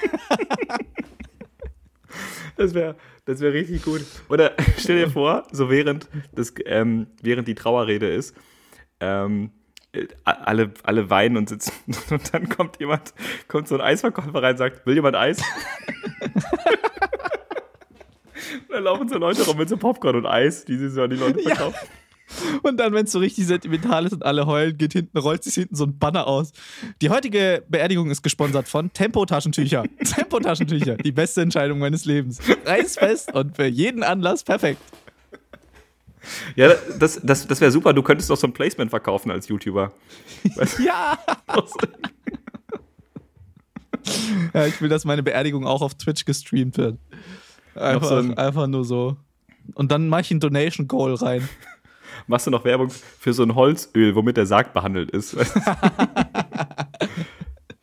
das 2.58 2.74
wäre 2.74 2.96
das 3.26 3.40
wäre 3.40 3.54
richtig 3.54 3.84
gut. 3.84 4.02
Oder 4.30 4.54
stell 4.78 4.98
dir 4.98 5.10
vor, 5.10 5.48
so 5.52 5.70
während, 5.70 6.08
das, 6.34 6.54
ähm, 6.66 7.08
während 7.22 7.48
die 7.48 7.56
Trauerrede 7.56 8.12
ist, 8.12 8.36
ähm, 9.00 9.52
äh, 9.52 9.61
alle, 10.24 10.72
alle 10.84 11.10
weinen 11.10 11.38
und 11.38 11.50
sitzen. 11.50 11.74
Und 12.10 12.34
dann 12.34 12.50
kommt 12.50 12.80
jemand, 12.80 13.14
kommt 13.48 13.68
so 13.68 13.76
ein 13.76 13.82
Eisverkäufer 13.82 14.42
rein 14.42 14.52
und 14.52 14.58
sagt, 14.58 14.86
will 14.86 14.96
jemand 14.96 15.16
Eis? 15.16 15.40
und 18.68 18.70
dann 18.70 18.84
laufen 18.84 19.10
so 19.10 19.18
Leute 19.18 19.44
rum 19.44 19.58
mit 19.58 19.70
so 19.70 19.78
Popcorn 19.78 20.16
und 20.16 20.26
Eis, 20.26 20.66
die 20.66 20.78
sie 20.78 20.90
so 20.90 21.04
an 21.04 21.10
die 21.10 21.18
Leute 21.18 21.40
verkaufen. 21.40 21.76
Ja. 21.82 21.88
Und 22.64 22.80
dann, 22.80 22.94
wenn 22.94 23.06
es 23.06 23.12
so 23.12 23.20
richtig 23.20 23.46
sentimental 23.48 24.06
ist 24.06 24.14
und 24.14 24.26
alle 24.26 24.46
heulen, 24.46 24.78
geht 24.78 24.94
hinten, 24.94 25.18
rollt 25.18 25.44
sich 25.44 25.56
hinten 25.56 25.76
so 25.76 25.86
ein 25.86 25.98
Banner 25.98 26.28
aus. 26.28 26.54
Die 27.02 27.10
heutige 27.10 27.64
Beerdigung 27.68 28.10
ist 28.10 28.22
gesponsert 28.22 28.70
von 28.70 28.94
Tempo-Taschentücher. 28.94 29.84
Tempo-Taschentücher, 30.04 30.96
die 30.98 31.12
beste 31.12 31.42
Entscheidung 31.42 31.80
meines 31.80 32.06
Lebens. 32.06 32.40
Reißfest 32.66 33.34
und 33.34 33.56
für 33.58 33.66
jeden 33.66 34.04
Anlass 34.04 34.44
perfekt. 34.44 34.82
Ja, 36.56 36.74
das, 37.00 37.20
das, 37.24 37.48
das 37.48 37.62
wäre 37.62 37.72
super. 37.72 37.94
Du 37.94 38.04
könntest 38.04 38.30
doch 38.30 38.38
so 38.38 38.48
ein 38.48 38.54
Placement 38.54 38.90
verkaufen 38.90 39.32
als 39.32 39.48
YouTuber. 39.48 39.92
ja! 40.86 41.18
ja, 44.54 44.66
ich 44.66 44.82
will, 44.82 44.90
dass 44.90 45.06
meine 45.06 45.24
Beerdigung 45.24 45.66
auch 45.66 45.82
auf 45.82 45.96
Twitch 45.96 46.26
gestreamt 46.26 46.78
wird. 46.78 47.00
Einfach, 47.76 48.08
so 48.08 48.16
ein, 48.16 48.38
einfach 48.38 48.68
nur 48.68 48.86
so. 48.86 49.18
Und 49.74 49.92
dann 49.92 50.10
mache 50.10 50.22
ich 50.22 50.32
ein 50.32 50.40
Donation 50.40 50.88
Goal 50.88 51.16
rein. 51.16 51.48
Machst 52.28 52.46
du 52.46 52.52
noch 52.52 52.66
Werbung 52.66 52.90
für 52.90 53.34
so 53.34 53.42
ein 53.44 53.56
Holzöl, 53.56 54.16
womit 54.16 54.38
der 54.38 54.46
Sarg 54.46 54.74
behandelt 54.74 55.10
ist? 55.12 55.32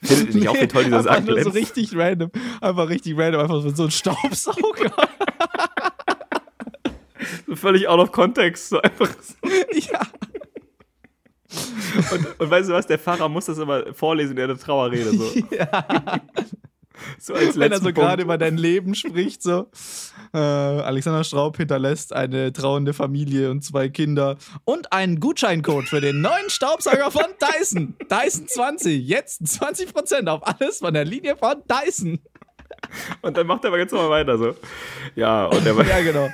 Findet 0.03 0.28
ihr 0.28 0.34
nicht 0.34 0.49
auch, 0.49 0.61
wie 0.61 0.68
toll 0.68 0.84
dieser 0.84 1.03
Sarg 1.03 1.26
ist? 1.28 1.45
so 1.45 1.51
richtig 1.51 1.97
random. 1.97 2.30
Einfach 2.61 2.89
richtig 2.89 3.18
random. 3.18 3.41
Einfach 3.41 3.62
so 3.74 3.84
ein 3.84 3.91
Staubsauger 3.91 4.93
völlig 7.59 7.88
out 7.88 8.00
of 8.00 8.12
context, 8.12 8.70
so 8.70 8.80
einfach. 8.80 9.11
Ja. 9.90 10.00
Und, 12.12 12.40
und, 12.40 12.50
weißt 12.50 12.68
du 12.68 12.74
was, 12.74 12.86
der 12.86 12.98
Pfarrer 12.98 13.28
muss 13.28 13.46
das 13.46 13.56
immer 13.56 13.94
vorlesen 13.94 14.36
in 14.36 14.48
der 14.48 14.59
Trauerrede. 14.59 15.12
So. 15.12 15.32
Ja. 15.50 15.86
so 17.18 17.34
als 17.34 17.59
Wenn 17.59 17.72
er 17.72 17.80
so 17.80 17.92
gerade 17.92 18.22
über 18.22 18.36
dein 18.36 18.56
Leben 18.56 18.94
spricht, 18.94 19.42
so. 19.42 19.70
Äh, 20.34 20.38
Alexander 20.38 21.24
Straub 21.24 21.56
hinterlässt 21.56 22.12
eine 22.12 22.52
trauernde 22.52 22.92
Familie 22.92 23.50
und 23.50 23.64
zwei 23.64 23.88
Kinder 23.88 24.36
und 24.64 24.92
einen 24.92 25.20
Gutscheincode 25.20 25.88
für 25.88 26.02
den 26.02 26.20
neuen 26.20 26.50
Staubsauger 26.50 27.11
von 27.11 27.26
Dyson. 27.40 27.96
Dyson 28.11 28.46
20. 28.46 29.06
Jetzt 29.06 29.40
20% 29.42 30.28
auf 30.28 30.46
alles 30.46 30.80
von 30.80 30.92
der 30.92 31.06
Linie 31.06 31.36
von 31.36 31.62
Dyson. 31.66 32.20
Und 33.22 33.36
dann 33.36 33.46
macht 33.46 33.64
er 33.64 33.68
aber 33.68 33.78
jetzt 33.78 33.92
nochmal 33.92 34.11
weiter 34.11 34.36
so. 34.36 34.54
Ja, 35.14 35.46
und 35.46 35.64
der 35.64 35.74
Ja, 35.74 36.00
genau. 36.02 36.28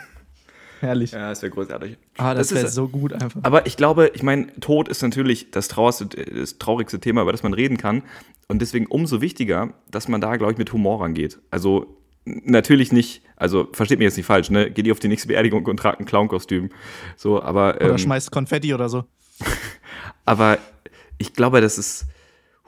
Herrlich. 0.84 1.12
Ja, 1.12 1.30
das 1.30 1.40
wäre 1.40 1.50
großartig. 1.50 1.96
Ah, 2.18 2.34
das, 2.34 2.48
das 2.48 2.58
wäre 2.58 2.68
so 2.68 2.88
gut 2.88 3.14
einfach. 3.14 3.40
Aber 3.42 3.66
ich 3.66 3.76
glaube, 3.76 4.10
ich 4.14 4.22
meine, 4.22 4.48
Tod 4.60 4.88
ist 4.88 5.02
natürlich 5.02 5.50
das, 5.50 5.68
das 5.68 6.58
traurigste 6.58 7.00
Thema, 7.00 7.22
über 7.22 7.32
das 7.32 7.42
man 7.42 7.54
reden 7.54 7.78
kann. 7.78 8.02
Und 8.48 8.60
deswegen 8.60 8.86
umso 8.86 9.22
wichtiger, 9.22 9.72
dass 9.90 10.08
man 10.08 10.20
da, 10.20 10.36
glaube 10.36 10.52
ich, 10.52 10.58
mit 10.58 10.72
Humor 10.72 11.00
rangeht. 11.00 11.38
Also 11.50 11.96
natürlich 12.26 12.92
nicht, 12.92 13.22
also 13.36 13.66
versteht 13.72 13.98
mich 13.98 14.04
jetzt 14.04 14.18
nicht 14.18 14.26
falsch, 14.26 14.50
ne? 14.50 14.70
Geht 14.70 14.86
ihr 14.86 14.92
auf 14.92 15.00
die 15.00 15.08
nächste 15.08 15.28
Beerdigung 15.28 15.64
und 15.64 15.78
tragt 15.78 16.00
ein 16.00 16.04
Clown-Kostüm. 16.04 16.70
So, 17.16 17.42
aber. 17.42 17.76
Oder 17.76 17.90
ähm, 17.90 17.98
schmeißt 17.98 18.30
Konfetti 18.30 18.74
oder 18.74 18.90
so. 18.90 19.04
aber 20.26 20.58
ich 21.18 21.32
glaube, 21.32 21.60
das 21.60 21.78
ist. 21.78 22.06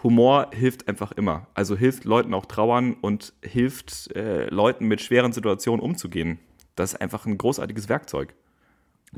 Humor 0.03 0.51
hilft 0.53 0.89
einfach 0.89 1.13
immer. 1.13 1.49
Also 1.55 1.75
hilft 1.75 2.05
Leuten 2.05 2.33
auch 2.35 2.47
trauern 2.47 2.95
und 3.01 3.33
hilft 3.43 4.15
äh, 4.15 4.47
Leuten 4.51 4.87
mit 4.87 5.01
schweren 5.01 5.33
Situationen 5.33 5.81
umzugehen 5.81 6.39
das 6.77 6.93
ist 6.93 7.01
einfach 7.01 7.27
ein 7.27 7.37
großartiges 7.37 7.89
Werkzeug. 7.89 8.35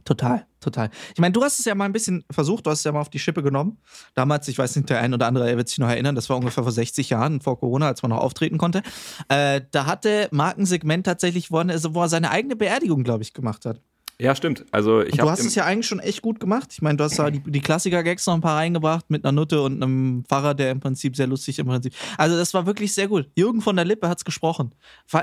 Total, 0.04 0.46
total. 0.60 0.90
Ich 1.14 1.20
meine, 1.20 1.32
du 1.32 1.42
hast 1.42 1.58
es 1.58 1.64
ja 1.64 1.74
mal 1.74 1.86
ein 1.86 1.92
bisschen 1.92 2.24
versucht, 2.30 2.66
du 2.66 2.70
hast 2.70 2.80
es 2.80 2.84
ja 2.84 2.92
mal 2.92 3.00
auf 3.00 3.08
die 3.08 3.18
Schippe 3.18 3.42
genommen. 3.42 3.78
Damals, 4.14 4.46
ich 4.46 4.58
weiß 4.58 4.76
nicht, 4.76 4.90
der 4.90 5.00
ein 5.00 5.14
oder 5.14 5.26
andere 5.26 5.56
wird 5.56 5.68
sich 5.68 5.78
noch 5.78 5.88
erinnern, 5.88 6.14
das 6.14 6.28
war 6.28 6.36
ungefähr 6.36 6.62
vor 6.62 6.72
60 6.72 7.10
Jahren, 7.10 7.40
vor 7.40 7.58
Corona, 7.58 7.88
als 7.88 8.02
man 8.02 8.10
noch 8.10 8.18
auftreten 8.18 8.58
konnte. 8.58 8.82
Äh, 9.28 9.62
da 9.70 9.86
hatte 9.86 10.28
Markensegment 10.30 11.06
tatsächlich, 11.06 11.50
wo 11.50 11.58
er, 11.58 11.94
wo 11.94 12.02
er 12.02 12.08
seine 12.08 12.30
eigene 12.30 12.54
Beerdigung, 12.54 13.02
glaube 13.02 13.22
ich, 13.22 13.32
gemacht 13.32 13.64
hat. 13.64 13.80
Ja, 14.20 14.34
stimmt. 14.34 14.66
Also 14.72 15.02
ich 15.02 15.16
du 15.16 15.30
hast 15.30 15.44
es 15.44 15.54
ja 15.54 15.64
eigentlich 15.64 15.86
schon 15.86 16.00
echt 16.00 16.22
gut 16.22 16.40
gemacht. 16.40 16.70
Ich 16.72 16.82
meine, 16.82 16.96
du 16.96 17.04
hast 17.04 17.18
da 17.18 17.30
die, 17.30 17.40
die 17.40 17.60
Klassiker-Gags 17.60 18.26
noch 18.26 18.34
ein 18.34 18.40
paar 18.40 18.56
reingebracht 18.56 19.08
mit 19.10 19.24
einer 19.24 19.30
Nutte 19.30 19.62
und 19.62 19.80
einem 19.80 20.24
Pfarrer, 20.24 20.54
der 20.54 20.72
im 20.72 20.80
Prinzip 20.80 21.14
sehr 21.14 21.28
lustig 21.28 21.60
im 21.60 21.68
Prinzip. 21.68 21.94
Also 22.16 22.36
das 22.36 22.52
war 22.52 22.66
wirklich 22.66 22.92
sehr 22.92 23.06
gut. 23.06 23.30
Jürgen 23.36 23.60
von 23.60 23.76
der 23.76 23.84
Lippe 23.84 24.08
hat 24.08 24.18
es 24.18 24.24
gesprochen. 24.24 24.74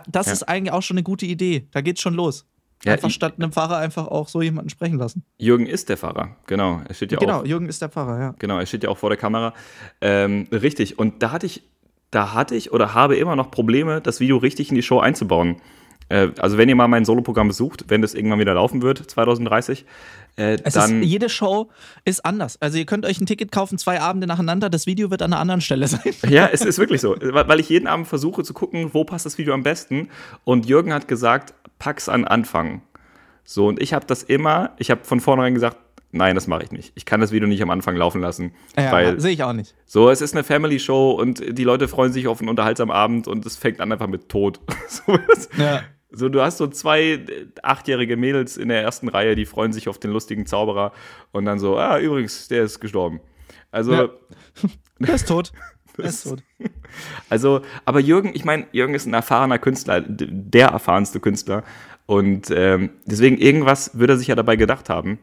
Das 0.08 0.28
ja. 0.28 0.34
ist 0.34 0.43
eigentlich 0.43 0.72
auch 0.72 0.82
schon 0.82 0.96
eine 0.96 1.04
gute 1.04 1.26
Idee. 1.26 1.68
Da 1.72 1.82
geht's 1.82 2.00
schon 2.00 2.14
los. 2.14 2.46
Ja, 2.86 2.93
einfach 2.93 3.10
statt 3.10 3.34
einem 3.38 3.52
Pfarrer 3.52 3.78
einfach 3.78 4.08
auch 4.08 4.28
so 4.28 4.41
jemanden 4.41 4.70
sprechen 4.70 4.98
lassen. 4.98 5.24
Jürgen 5.38 5.66
ist 5.66 5.89
der 5.89 5.98
Pfarrer, 5.98 6.36
genau. 6.46 6.82
Er 6.88 6.93
steht 6.93 7.12
ja 7.12 7.18
genau, 7.18 7.39
auch, 7.39 7.46
Jürgen 7.46 7.68
ist 7.68 7.82
der 7.82 7.89
Pfarrer, 7.89 8.20
ja. 8.20 8.36
Genau, 8.38 8.60
er 8.60 8.66
steht 8.66 8.84
ja 8.84 8.89
auch 8.89 8.98
vor 8.98 9.10
der 9.10 9.18
Kamera. 9.18 9.54
Ähm, 10.02 10.48
richtig. 10.52 11.00
Und 11.00 11.24
da 11.24 11.32
hatte 11.32 11.48
ich, 11.48 11.64
da 12.12 12.34
hatte 12.34 12.56
ich 12.56 12.72
oder 12.72 12.93
habe 12.93 13.16
immer 13.16 13.36
noch 13.36 13.50
Probleme, 13.50 14.02
das 14.02 14.20
Video 14.20 14.38
richtig 14.38 14.70
in 14.70 14.76
die 14.76 14.84
Show 14.84 15.00
einzubauen. 15.00 15.58
Äh, 16.10 16.30
also 16.39 16.58
wenn 16.58 16.70
ihr 16.70 16.76
mal 16.76 16.88
mein 16.88 17.06
Soloprogramm 17.06 17.47
besucht, 17.47 17.86
wenn 17.88 18.01
das 18.01 18.14
irgendwann 18.14 18.39
wieder 18.39 18.53
laufen 18.53 18.82
wird, 18.82 18.97
2030, 18.99 19.86
äh, 20.38 20.58
dann. 20.58 21.01
Ist, 21.01 21.08
jede 21.08 21.30
Show 21.30 21.70
ist 22.03 22.26
anders. 22.26 22.62
Also 22.62 22.78
ihr 22.78 22.86
könnt 22.86 23.06
euch 23.06 23.20
ein 23.20 23.26
Ticket 23.26 23.51
kaufen, 23.51 23.78
zwei 23.78 24.01
Abende 24.01 24.28
nacheinander, 24.28 24.70
das 24.70 24.86
Video 24.86 25.10
wird 25.10 25.22
an 25.22 25.34
einer 25.34 25.41
anderen 25.41 25.62
Stelle 25.62 25.88
sein. 25.88 26.01
Ja, 26.28 26.49
es 26.51 26.62
ist 26.62 26.78
wirklich 26.78 27.01
so. 27.01 27.16
Weil 27.20 27.60
ich 27.60 27.70
jeden 27.70 27.88
Abend 27.88 28.08
versuche 28.08 28.43
zu 28.43 28.53
gucken, 28.53 28.93
wo 28.93 29.03
passt 29.03 29.26
das 29.26 29.38
Video 29.38 29.53
am 29.53 29.64
besten. 29.64 30.10
Und 30.43 30.66
Jürgen 30.66 30.93
hat 30.93 31.08
gesagt, 31.08 31.53
pack's 31.80 32.10
an 32.10 32.26
Anfang. 32.26 32.82
So, 33.43 33.68
und 33.68 33.82
ich 33.82 33.93
habe 33.93 34.06
das 34.06 34.24
immer, 34.24 34.72
ich 34.78 34.91
habe 34.91 35.03
von 35.03 35.20
vornherein 35.20 35.53
gesagt, 35.53 35.78
nein, 36.12 36.36
das 36.36 36.47
mache 36.47 36.64
ich 36.64 36.72
nicht. 36.72 36.91
Ich 36.95 37.06
kann 37.06 37.22
das 37.22 37.32
Video 37.32 37.47
nicht 37.47 37.62
am 37.62 37.70
Anfang 37.70 37.95
laufen 37.95 38.22
lassen. 38.22 38.53
Ja, 38.76 39.20
sehe 39.20 39.32
ich 39.32 39.43
auch 39.43 39.53
nicht. 39.53 39.76
So, 39.86 40.10
es 40.10 40.22
ist 40.22 40.34
eine 40.34 40.43
Family 40.43 40.80
Show 40.80 41.12
und 41.12 41.58
die 41.58 41.64
Leute 41.64 41.88
freuen 41.88 42.12
sich 42.12 42.28
auf 42.28 42.39
einen 42.39 42.49
unterhaltsamen 42.49 42.93
Abend 42.93 43.28
und 43.28 43.45
es 43.45 43.56
fängt 43.56 43.80
an 43.80 43.91
einfach 43.91 44.08
mit 44.08 44.30
Tod. 44.30 44.60
so, 44.88 45.18
ja. 45.58 45.84
So, 46.16 46.30
du 46.30 46.41
hast 46.41 46.57
so 46.57 46.68
zwei 46.68 47.01
äh, 47.01 47.47
achtjährige 47.61 48.16
Mädels 48.16 48.57
in 48.57 48.70
der 48.70 48.82
ersten 48.82 49.09
Reihe, 49.09 49.36
die 49.36 49.45
freuen 49.45 49.74
sich 49.74 49.89
auf 49.89 49.99
den 49.99 50.11
lustigen 50.11 50.45
Zauberer 50.45 50.93
und 51.32 51.45
dann 51.45 51.59
so, 51.59 51.78
ah, 51.78 51.99
übrigens, 51.99 52.47
der 52.47 52.63
ist 52.63 52.80
gestorben. 52.80 53.20
Also. 53.72 53.93
Ja. 53.93 54.09
Der 54.99 55.16
ist 55.16 55.28
tot. 55.28 55.51
Der 55.97 56.05
ist 56.05 56.24
tot. 56.24 56.41
Also, 57.30 57.61
aber 57.84 57.99
Jürgen, 57.99 58.32
ich 58.34 58.45
meine, 58.45 58.66
Jürgen 58.72 58.93
ist 58.93 59.05
ein 59.05 59.13
erfahrener 59.13 59.59
Künstler, 59.59 59.99
der 60.07 60.70
erfahrenste 60.70 61.20
Künstler. 61.20 61.63
Und 62.05 62.49
ähm, 62.49 62.91
deswegen, 63.05 63.38
irgendwas 63.38 63.97
würde 63.99 64.13
er 64.13 64.18
sich 64.18 64.28
ja 64.28 64.36
dabei 64.36 64.55
gedacht 64.55 64.89
haben. 64.89 65.20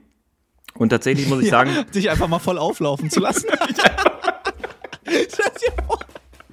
Und 0.74 0.90
tatsächlich 0.90 1.26
muss 1.26 1.38
ich 1.40 1.46
ja, 1.46 1.52
sagen. 1.52 1.70
Dich 1.94 2.10
einfach 2.10 2.28
mal 2.28 2.38
voll 2.38 2.58
auflaufen 2.58 3.08
zu 3.08 3.20
lassen. 3.20 3.48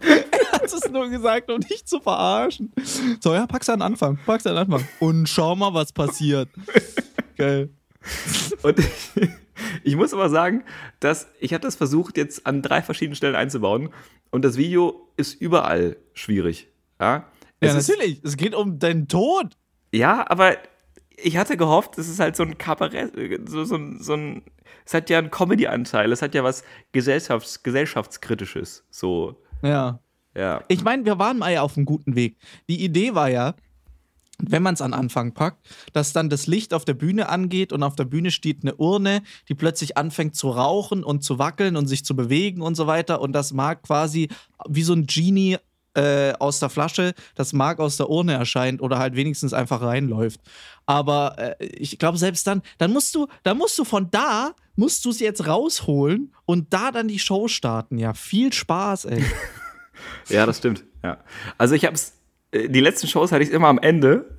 hast 0.61 0.73
es 0.73 0.91
nur 0.91 1.09
gesagt, 1.09 1.49
um 1.51 1.59
dich 1.59 1.85
zu 1.85 1.99
verarschen. 1.99 2.71
So, 3.19 3.33
ja, 3.33 3.47
pack's 3.47 3.69
an 3.69 3.81
Anfang. 3.81 4.19
Pack's 4.25 4.45
an 4.45 4.57
Anfang. 4.57 4.87
Und 4.99 5.27
schau 5.27 5.55
mal, 5.55 5.73
was 5.73 5.93
passiert. 5.93 6.49
Geil. 7.37 7.69
Und 8.63 8.79
ich, 8.79 9.11
ich 9.83 9.95
muss 9.95 10.13
aber 10.13 10.29
sagen, 10.29 10.63
dass 10.99 11.27
ich 11.39 11.53
habe 11.53 11.61
das 11.61 11.75
versucht, 11.75 12.17
jetzt 12.17 12.45
an 12.45 12.61
drei 12.61 12.81
verschiedenen 12.81 13.15
Stellen 13.15 13.35
einzubauen. 13.35 13.89
Und 14.31 14.45
das 14.45 14.57
Video 14.57 15.07
ist 15.17 15.39
überall 15.39 15.97
schwierig. 16.13 16.67
Ja, 16.99 17.25
ja 17.61 17.73
natürlich. 17.73 18.21
es 18.23 18.37
geht 18.37 18.53
um 18.53 18.79
deinen 18.79 19.07
Tod. 19.07 19.57
Ja, 19.91 20.29
aber 20.29 20.57
ich 21.17 21.37
hatte 21.37 21.57
gehofft, 21.57 21.97
es 21.97 22.07
ist 22.07 22.19
halt 22.19 22.35
so 22.35 22.43
ein 22.43 22.57
Kabarett, 22.57 23.13
so, 23.49 23.63
so, 23.63 23.77
so 23.99 24.13
ein. 24.13 24.43
Es 24.85 24.93
hat 24.93 25.09
ja 25.09 25.19
einen 25.19 25.29
Comedy-Anteil, 25.29 26.11
es 26.11 26.21
hat 26.21 26.33
ja 26.33 26.43
was 26.43 26.63
Gesellschafts-, 26.93 27.61
Gesellschaftskritisches. 27.63 28.85
So. 28.89 29.39
Ja. 29.62 29.99
Ja. 30.36 30.64
Ich 30.68 30.84
meine, 30.84 31.05
wir 31.05 31.20
waren 31.20 31.39
mal 31.39 31.51
ja 31.51 31.62
auf 31.62 31.76
einem 31.76 31.86
guten 31.86 32.16
Weg. 32.16 32.38
Die 32.70 32.84
Idee 32.84 33.16
war 33.16 33.30
ja, 33.30 33.55
wenn 34.41 34.64
man 34.64 34.74
es 34.74 34.82
an 34.82 34.93
Anfang 34.93 35.34
packt, 35.34 35.68
dass 35.93 36.14
dann 36.14 36.30
das 36.30 36.47
Licht 36.47 36.74
auf 36.74 36.86
der 36.86 36.93
Bühne 36.93 37.30
angeht 37.30 37.74
und 37.74 37.84
auf 37.84 37.95
der 37.95 38.05
Bühne 38.05 38.32
steht 38.32 38.60
eine 38.62 38.76
Urne, 38.76 39.22
die 39.49 39.55
plötzlich 39.55 39.97
anfängt 39.97 40.36
zu 40.36 40.49
rauchen 40.49 41.03
und 41.03 41.24
zu 41.24 41.39
wackeln 41.39 41.76
und 41.76 41.88
sich 41.88 42.05
zu 42.05 42.16
bewegen 42.16 42.62
und 42.62 42.76
so 42.76 42.88
weiter 42.88 43.22
und 43.22 43.34
das 43.34 43.51
mag 43.53 43.84
quasi 43.84 44.30
wie 44.68 44.84
so 44.84 44.93
ein 44.93 45.07
Genie 45.07 45.57
äh, 45.99 46.33
aus 46.39 46.59
der 46.59 46.69
Flasche, 46.69 47.13
das 47.35 47.53
mag 47.53 47.79
aus 47.79 47.97
der 47.97 48.09
Urne 48.09 48.33
erscheint 48.33 48.81
oder 48.81 48.99
halt 48.99 49.15
wenigstens 49.15 49.53
einfach 49.53 49.81
reinläuft. 49.81 50.39
Aber 50.85 51.35
äh, 51.37 51.65
ich 51.65 51.99
glaube, 51.99 52.17
selbst 52.17 52.47
dann, 52.47 52.61
dann 52.77 52.93
musst 52.93 53.13
du, 53.15 53.27
dann 53.43 53.57
musst 53.57 53.77
du 53.77 53.83
von 53.83 54.09
da, 54.09 54.53
musst 54.75 55.03
du 55.05 55.09
es 55.09 55.19
jetzt 55.19 55.45
rausholen 55.45 56.33
und 56.45 56.73
da 56.73 56.91
dann 56.91 57.07
die 57.07 57.19
Show 57.19 57.47
starten. 57.47 57.97
Ja, 57.97 58.13
viel 58.13 58.53
Spaß, 58.53 59.05
ey. 59.05 59.23
Ja, 60.29 60.45
das 60.45 60.59
stimmt. 60.59 60.85
Ja. 61.03 61.17
Also 61.57 61.75
ich 61.75 61.83
habe 61.83 61.95
es, 61.95 62.13
äh, 62.51 62.69
die 62.69 62.79
letzten 62.79 63.07
Shows 63.07 63.33
hatte 63.33 63.43
ich 63.43 63.51
immer 63.51 63.67
am 63.67 63.79
Ende. 63.79 64.37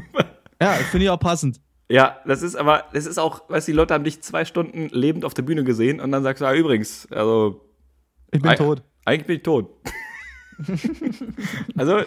ja, 0.60 0.72
finde 0.72 1.04
ich 1.04 1.10
auch 1.10 1.20
passend. 1.20 1.60
Ja, 1.88 2.18
das 2.26 2.42
ist 2.42 2.56
aber, 2.56 2.86
das 2.92 3.06
ist 3.06 3.18
auch, 3.18 3.48
weißt 3.48 3.68
du, 3.68 3.72
die 3.72 3.76
Leute 3.76 3.94
haben 3.94 4.02
dich 4.02 4.20
zwei 4.22 4.44
Stunden 4.44 4.88
lebend 4.88 5.24
auf 5.24 5.34
der 5.34 5.42
Bühne 5.42 5.62
gesehen 5.62 6.00
und 6.00 6.10
dann 6.10 6.24
sagst 6.24 6.40
du, 6.40 6.46
ah, 6.46 6.54
übrigens, 6.54 7.06
also. 7.12 7.68
Ich 8.32 8.42
bin 8.42 8.56
tot. 8.56 8.82
Eigentlich 9.04 9.26
bin 9.26 9.36
ich 9.36 9.42
tot. 9.42 9.70
also, 11.76 12.02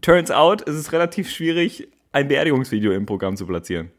turns 0.00 0.30
out, 0.30 0.66
es 0.68 0.76
ist 0.76 0.92
relativ 0.92 1.30
schwierig, 1.30 1.88
ein 2.12 2.28
Beerdigungsvideo 2.28 2.92
im 2.92 3.06
Programm 3.06 3.36
zu 3.36 3.46
platzieren. 3.46 3.90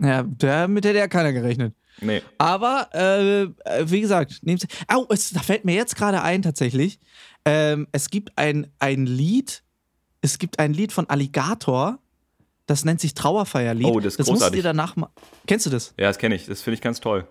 Ja, 0.00 0.22
damit 0.22 0.84
hätte 0.84 0.98
ja 0.98 1.08
keiner 1.08 1.32
gerechnet. 1.32 1.74
Nee. 2.00 2.22
Aber, 2.38 2.88
äh, 2.94 3.48
wie 3.90 4.00
gesagt, 4.00 4.38
nehmt 4.42 4.66
Au, 4.86 5.06
es, 5.10 5.30
da 5.30 5.40
fällt 5.40 5.64
mir 5.64 5.74
jetzt 5.74 5.96
gerade 5.96 6.22
ein 6.22 6.42
tatsächlich. 6.42 7.00
Ähm, 7.44 7.88
es 7.92 8.10
gibt 8.10 8.36
ein, 8.36 8.68
ein 8.78 9.06
Lied, 9.06 9.64
es 10.20 10.38
gibt 10.38 10.58
ein 10.58 10.72
Lied 10.72 10.92
von 10.92 11.08
Alligator, 11.08 11.98
das 12.66 12.84
nennt 12.84 13.00
sich 13.00 13.14
Trauerfeierlied. 13.14 13.86
Oh, 13.86 13.98
das 13.98 14.12
ist 14.12 14.20
das 14.20 14.26
großartig. 14.26 14.40
musst 14.40 14.52
du 14.52 14.56
dir 14.56 14.62
danach 14.62 14.94
mal. 14.94 15.08
Kennst 15.46 15.66
du 15.66 15.70
das? 15.70 15.94
Ja, 15.98 16.08
das 16.08 16.18
kenne 16.18 16.34
ich. 16.34 16.46
Das 16.46 16.62
finde 16.62 16.74
ich 16.74 16.80
ganz 16.82 17.00
toll. 17.00 17.26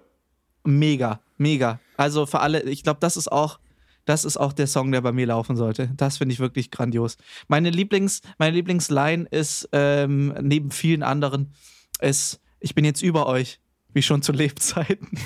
Mega, 0.63 1.21
mega. 1.37 1.79
Also 1.95 2.25
für 2.25 2.39
alle, 2.39 2.63
ich 2.63 2.83
glaube, 2.83 2.99
das 2.99 3.15
ist 3.15 3.31
auch, 3.31 3.59
das 4.07 4.23
ist 4.25 4.37
auch 4.37 4.53
der 4.53 4.67
Song, 4.67 4.91
der 4.91 5.01
bei 5.01 5.11
mir 5.11 5.27
laufen 5.27 5.57
sollte. 5.57 5.89
Das 5.97 6.17
finde 6.17 6.33
ich 6.33 6.39
wirklich 6.39 6.71
grandios. 6.71 7.17
Meine 7.47 7.69
Lieblings, 7.69 8.21
meine 8.37 8.55
Lieblingsline 8.55 9.27
ist 9.29 9.67
ähm, 9.73 10.33
neben 10.41 10.71
vielen 10.71 11.03
anderen 11.03 11.53
ist, 11.99 12.39
ich 12.59 12.73
bin 12.73 12.85
jetzt 12.85 13.01
über 13.01 13.27
euch 13.27 13.59
wie 13.93 14.01
schon 14.01 14.21
zu 14.21 14.31
Lebzeiten. 14.31 15.09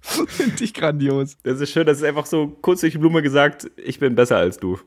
Finde 0.00 0.64
ich 0.64 0.74
grandios. 0.74 1.36
Das 1.42 1.60
ist 1.60 1.70
schön, 1.70 1.86
das 1.86 1.98
ist 1.98 2.04
einfach 2.04 2.26
so 2.26 2.48
kurz 2.48 2.80
durch 2.80 2.92
die 2.92 2.98
Blume 2.98 3.22
gesagt, 3.22 3.70
ich 3.76 3.98
bin 3.98 4.14
besser 4.14 4.36
als 4.38 4.58
du. 4.58 4.78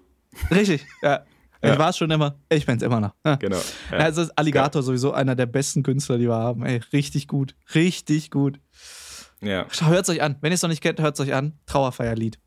Richtig, 0.50 0.86
ja. 1.02 1.26
Ja. 1.64 1.74
Ich 1.74 1.80
war 1.80 1.90
es 1.90 1.98
schon 1.98 2.10
immer, 2.10 2.40
ich 2.50 2.66
bin 2.66 2.78
es 2.78 2.82
immer 2.82 3.00
noch. 3.00 3.14
Ja. 3.24 3.36
Genau. 3.36 3.62
Ja. 3.92 3.98
Also 4.00 4.26
Alligator 4.36 4.82
ja. 4.82 4.84
sowieso 4.84 5.12
einer 5.12 5.36
der 5.36 5.46
besten 5.46 5.84
Künstler, 5.84 6.18
die 6.18 6.28
wir 6.28 6.36
haben. 6.36 6.66
Ey, 6.66 6.82
richtig 6.92 7.28
gut. 7.28 7.54
Richtig 7.76 8.32
gut. 8.32 8.60
Ja. 9.42 9.66
Hört 9.82 10.04
es 10.04 10.10
euch 10.10 10.22
an. 10.22 10.38
Wenn 10.42 10.52
ihr 10.52 10.56
es 10.56 10.62
noch 10.62 10.70
nicht 10.70 10.82
kennt, 10.82 11.00
hört 11.00 11.16
es 11.16 11.20
euch 11.20 11.34
an. 11.34 11.54
Trauerfeierlied. 11.66 12.40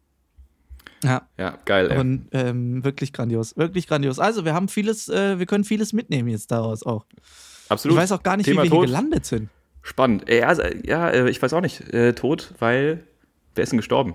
Ja. 1.03 1.29
Ja, 1.37 1.59
geil. 1.65 1.91
Ey. 1.91 1.99
Und 1.99 2.29
ähm, 2.33 2.83
wirklich 2.85 3.13
grandios. 3.13 3.57
Wirklich 3.57 3.87
grandios. 3.87 4.19
Also, 4.19 4.45
wir 4.45 4.55
haben 4.55 4.69
vieles, 4.69 5.09
äh, 5.09 5.39
wir 5.39 5.47
können 5.47 5.65
vieles 5.65 5.93
mitnehmen 5.93 6.29
jetzt 6.29 6.51
daraus 6.51 6.83
auch. 6.85 7.05
Absolut. 7.69 7.97
Ich 7.97 8.03
weiß 8.03 8.13
auch 8.13 8.23
gar 8.23 8.37
nicht, 8.37 8.47
Thema 8.47 8.63
wie 8.63 8.67
wir 8.67 8.71
Tod. 8.71 8.81
hier 8.81 8.87
gelandet 8.87 9.27
sind. 9.27 9.51
Spannend. 9.83 10.29
Ja, 10.29 10.49
also, 10.49 10.63
ja, 10.85 11.11
äh, 11.11 11.29
ich 11.29 11.43
weiß 11.43 11.53
auch 11.53 11.61
nicht. 11.61 11.93
Äh, 11.93 12.15
tot, 12.15 12.55
weil 12.59 13.05
wer 13.55 13.65
ist 13.65 13.71
denn 13.71 13.79
gestorben? 13.79 14.15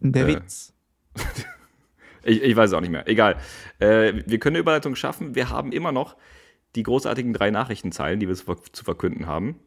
Der 0.00 0.26
äh, 0.26 0.36
Witz. 0.36 0.72
ich, 2.22 2.42
ich, 2.42 2.56
weiß 2.56 2.70
es 2.70 2.74
auch 2.74 2.80
nicht 2.80 2.90
mehr. 2.90 3.06
Egal. 3.08 3.36
Äh, 3.78 4.22
wir 4.26 4.38
können 4.38 4.56
eine 4.56 4.60
Überleitung 4.60 4.94
schaffen. 4.94 5.34
Wir 5.34 5.50
haben 5.50 5.72
immer 5.72 5.92
noch 5.92 6.16
die 6.76 6.82
großartigen 6.82 7.32
drei 7.34 7.50
Nachrichtenzeilen, 7.50 8.20
die 8.20 8.28
wir 8.28 8.34
zu 8.34 8.84
verkünden 8.84 9.26
haben. 9.26 9.60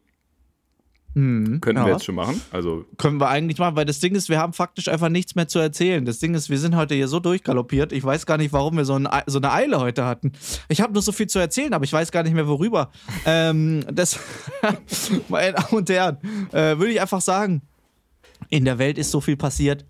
Mhm, 1.14 1.60
Könnten 1.60 1.80
ja. 1.80 1.86
wir 1.86 1.92
jetzt 1.94 2.04
schon 2.04 2.14
machen. 2.14 2.40
Also 2.52 2.84
Können 2.96 3.20
wir 3.20 3.28
eigentlich 3.28 3.58
machen, 3.58 3.74
weil 3.74 3.84
das 3.84 3.98
Ding 3.98 4.14
ist, 4.14 4.28
wir 4.28 4.38
haben 4.38 4.52
faktisch 4.52 4.88
einfach 4.88 5.08
nichts 5.08 5.34
mehr 5.34 5.48
zu 5.48 5.58
erzählen. 5.58 6.04
Das 6.04 6.20
Ding 6.20 6.34
ist, 6.34 6.50
wir 6.50 6.58
sind 6.58 6.76
heute 6.76 6.94
hier 6.94 7.08
so 7.08 7.18
durchgaloppiert. 7.18 7.92
Ich 7.92 8.04
weiß 8.04 8.26
gar 8.26 8.36
nicht, 8.36 8.52
warum 8.52 8.76
wir 8.76 8.84
so, 8.84 8.94
ein, 8.94 9.08
so 9.26 9.38
eine 9.38 9.52
Eile 9.52 9.80
heute 9.80 10.04
hatten. 10.04 10.32
Ich 10.68 10.80
habe 10.80 10.92
nur 10.92 11.02
so 11.02 11.10
viel 11.10 11.26
zu 11.26 11.40
erzählen, 11.40 11.74
aber 11.74 11.84
ich 11.84 11.92
weiß 11.92 12.12
gar 12.12 12.22
nicht 12.22 12.34
mehr, 12.34 12.46
worüber. 12.46 12.92
ähm, 13.26 13.84
das, 13.92 14.20
meine 15.28 15.54
Damen 15.54 15.72
und 15.72 15.90
Herren, 15.90 16.18
äh, 16.52 16.78
würde 16.78 16.92
ich 16.92 17.00
einfach 17.00 17.20
sagen, 17.20 17.62
in 18.48 18.64
der 18.64 18.78
Welt 18.78 18.96
ist 18.96 19.10
so 19.10 19.20
viel 19.20 19.36
passiert 19.36 19.84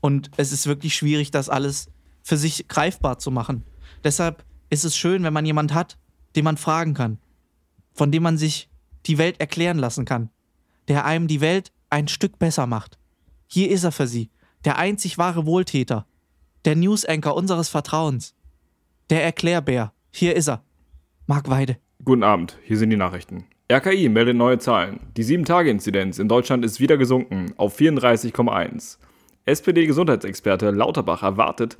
und 0.00 0.30
es 0.36 0.52
ist 0.52 0.66
wirklich 0.66 0.94
schwierig, 0.96 1.30
das 1.30 1.48
alles 1.48 1.88
für 2.22 2.36
sich 2.36 2.66
greifbar 2.66 3.18
zu 3.18 3.30
machen. 3.30 3.62
Deshalb 4.02 4.44
ist 4.68 4.84
es 4.84 4.96
schön, 4.96 5.22
wenn 5.22 5.32
man 5.32 5.46
jemanden 5.46 5.74
hat, 5.74 5.96
den 6.34 6.44
man 6.44 6.56
fragen 6.56 6.92
kann, 6.92 7.18
von 7.94 8.10
dem 8.10 8.24
man 8.24 8.36
sich 8.36 8.68
die 9.06 9.16
Welt 9.18 9.40
erklären 9.40 9.78
lassen 9.78 10.04
kann 10.04 10.30
der 10.88 11.04
einem 11.04 11.26
die 11.26 11.40
Welt 11.40 11.72
ein 11.90 12.08
Stück 12.08 12.38
besser 12.38 12.66
macht. 12.66 12.98
Hier 13.46 13.70
ist 13.70 13.84
er 13.84 13.92
für 13.92 14.06
Sie, 14.06 14.30
der 14.64 14.78
einzig 14.78 15.18
wahre 15.18 15.46
Wohltäter, 15.46 16.06
der 16.64 16.76
News-Anchor 16.76 17.36
unseres 17.36 17.68
Vertrauens, 17.68 18.34
der 19.10 19.24
Erklärbär. 19.24 19.92
Hier 20.12 20.34
ist 20.34 20.48
er. 20.48 20.64
Marc 21.26 21.48
Weide. 21.48 21.76
Guten 22.04 22.22
Abend, 22.22 22.58
hier 22.64 22.78
sind 22.78 22.90
die 22.90 22.96
Nachrichten. 22.96 23.46
RKI 23.70 24.08
meldet 24.08 24.36
neue 24.36 24.58
Zahlen. 24.58 25.00
Die 25.16 25.24
7-Tage-Inzidenz 25.24 26.18
in 26.18 26.28
Deutschland 26.28 26.64
ist 26.64 26.78
wieder 26.78 26.96
gesunken 26.96 27.52
auf 27.56 27.78
34,1. 27.78 28.98
SPD-Gesundheitsexperte 29.44 30.70
Lauterbach 30.70 31.22
erwartet, 31.22 31.76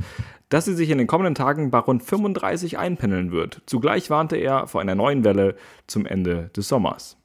dass 0.49 0.65
sie 0.65 0.75
sich 0.75 0.91
in 0.91 0.99
den 0.99 1.07
kommenden 1.07 1.35
Tagen 1.35 1.71
bei 1.71 1.79
rund 1.79 2.03
35 2.03 2.79
einpendeln 2.79 3.33
wird. 3.33 3.63
Zugleich 3.67 4.09
warnte 4.09 4.37
er 4.37 4.69
vor 4.69 4.81
einer 4.81 4.95
neuen 4.95 5.25
Welle 5.25 5.57
zum 5.87 6.07
Ende 6.07 6.51
des 6.57 6.69
Sommers. 6.69 7.17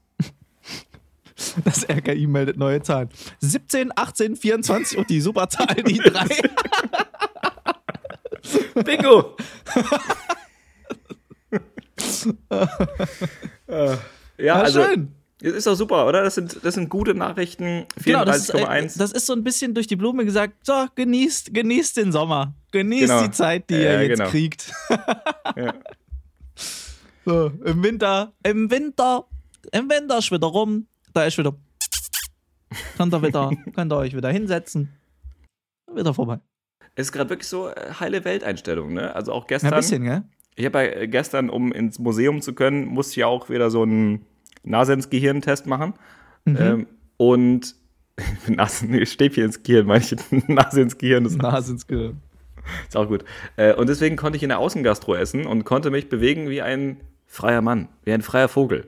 Das 1.64 1.88
RKI 1.88 2.28
meldet 2.28 2.58
neue 2.58 2.82
Zahlen. 2.82 3.10
17, 3.40 3.92
18, 3.96 4.36
24 4.36 4.98
und 4.98 5.10
die 5.10 5.22
Superzahl, 5.22 5.76
die 5.76 5.98
3. 5.98 6.26
Bingo! 8.84 9.38
ja, 14.38 14.56
also, 14.56 14.84
schön. 14.84 15.16
Ist 15.42 15.66
doch 15.66 15.76
super, 15.76 16.08
oder? 16.08 16.24
Das 16.24 16.36
sind, 16.36 16.60
das 16.64 16.76
sind 16.76 16.90
gute 16.90 17.16
Nachrichten. 17.16 17.86
34,1. 18.00 18.04
Genau, 18.04 18.26
das, 18.26 18.38
ist, 18.38 18.54
äh, 18.54 18.88
das 18.98 19.12
ist 19.12 19.26
so 19.26 19.34
ein 19.34 19.44
bisschen 19.44 19.74
durch 19.74 19.88
die 19.88 19.96
Blume 19.96 20.24
gesagt: 20.24 20.54
so, 20.66 20.86
genießt, 20.94 21.54
genießt 21.54 21.98
den 21.98 22.12
Sommer. 22.12 22.54
Genießt 22.72 23.08
genau. 23.08 23.24
die 23.24 23.32
Zeit, 23.32 23.70
die 23.70 23.76
äh, 23.76 23.84
ihr 23.84 24.08
jetzt 24.08 24.20
genau. 24.20 24.30
kriegt. 24.30 24.72
ja. 25.56 25.74
So, 27.26 27.52
im 27.66 27.84
Winter, 27.84 28.34
im 28.44 28.70
Winter, 28.72 29.26
im 29.72 29.90
Winter 29.90 30.18
ist 30.20 30.32
wieder 30.32 30.48
rum. 30.48 30.88
Da 31.14 31.26
ist 31.26 31.38
wieder. 31.38 31.54
Könnt 32.98 33.14
ihr, 33.14 33.22
wieder, 33.22 33.52
könnt 33.76 33.92
ihr 33.92 33.98
euch 33.98 34.16
wieder 34.16 34.30
hinsetzen. 34.30 34.90
Wieder 35.94 36.14
vorbei. 36.14 36.40
Es 36.96 37.08
ist 37.08 37.12
gerade 37.12 37.30
wirklich 37.30 37.48
so 37.48 37.70
äh, 37.70 37.94
heile 38.00 38.24
Welteinstellung, 38.24 38.94
ne? 38.94 39.16
Also 39.16 39.34
auch 39.34 39.48
gestern. 39.48 39.74
Ein 39.74 39.80
bisschen, 39.80 40.04
gell? 40.04 40.24
Ich 40.56 40.66
habe 40.66 40.84
ja 40.84 41.06
gestern, 41.06 41.50
um 41.50 41.72
ins 41.72 42.00
Museum 42.00 42.42
zu 42.42 42.54
können, 42.54 42.86
musste 42.86 43.20
ich 43.20 43.24
auch 43.24 43.50
wieder 43.50 43.70
so 43.70 43.84
einen 43.84 44.26
Nasens-Gehirntest 44.64 45.66
machen. 45.66 45.94
Mhm. 46.46 46.58
Ähm, 46.60 46.88
und 47.18 47.76
Nase, 48.48 48.86
nee, 48.86 49.06
Stäbchen 49.06 49.46
ins 49.46 49.64
Gehirn, 49.64 49.88
meine 49.88 50.04
ich. 50.04 50.16
Nase 50.48 50.82
ins 50.82 50.98
Gehirn. 50.98 51.24
Nase 51.24 51.74
ins 51.74 51.88
Gehirn. 51.88 52.22
Ist 52.88 52.98
auch 52.98 53.08
gut. 53.08 53.24
Äh, 53.58 53.74
und 53.74 53.90
deswegen 53.90 54.16
konnte 54.16 54.38
ich 54.38 54.44
in 54.44 54.50
der 54.50 54.60
Außengastro 54.60 55.16
essen 55.16 55.46
und 55.46 55.64
konnte 55.64 55.90
mich 55.90 56.10
bewegen 56.10 56.50
wie 56.50 56.62
ein 56.62 56.98
freier 57.26 57.62
Mann, 57.62 57.88
wie 58.04 58.14
ein 58.14 58.22
freier 58.22 58.50
Vogel. 58.50 58.88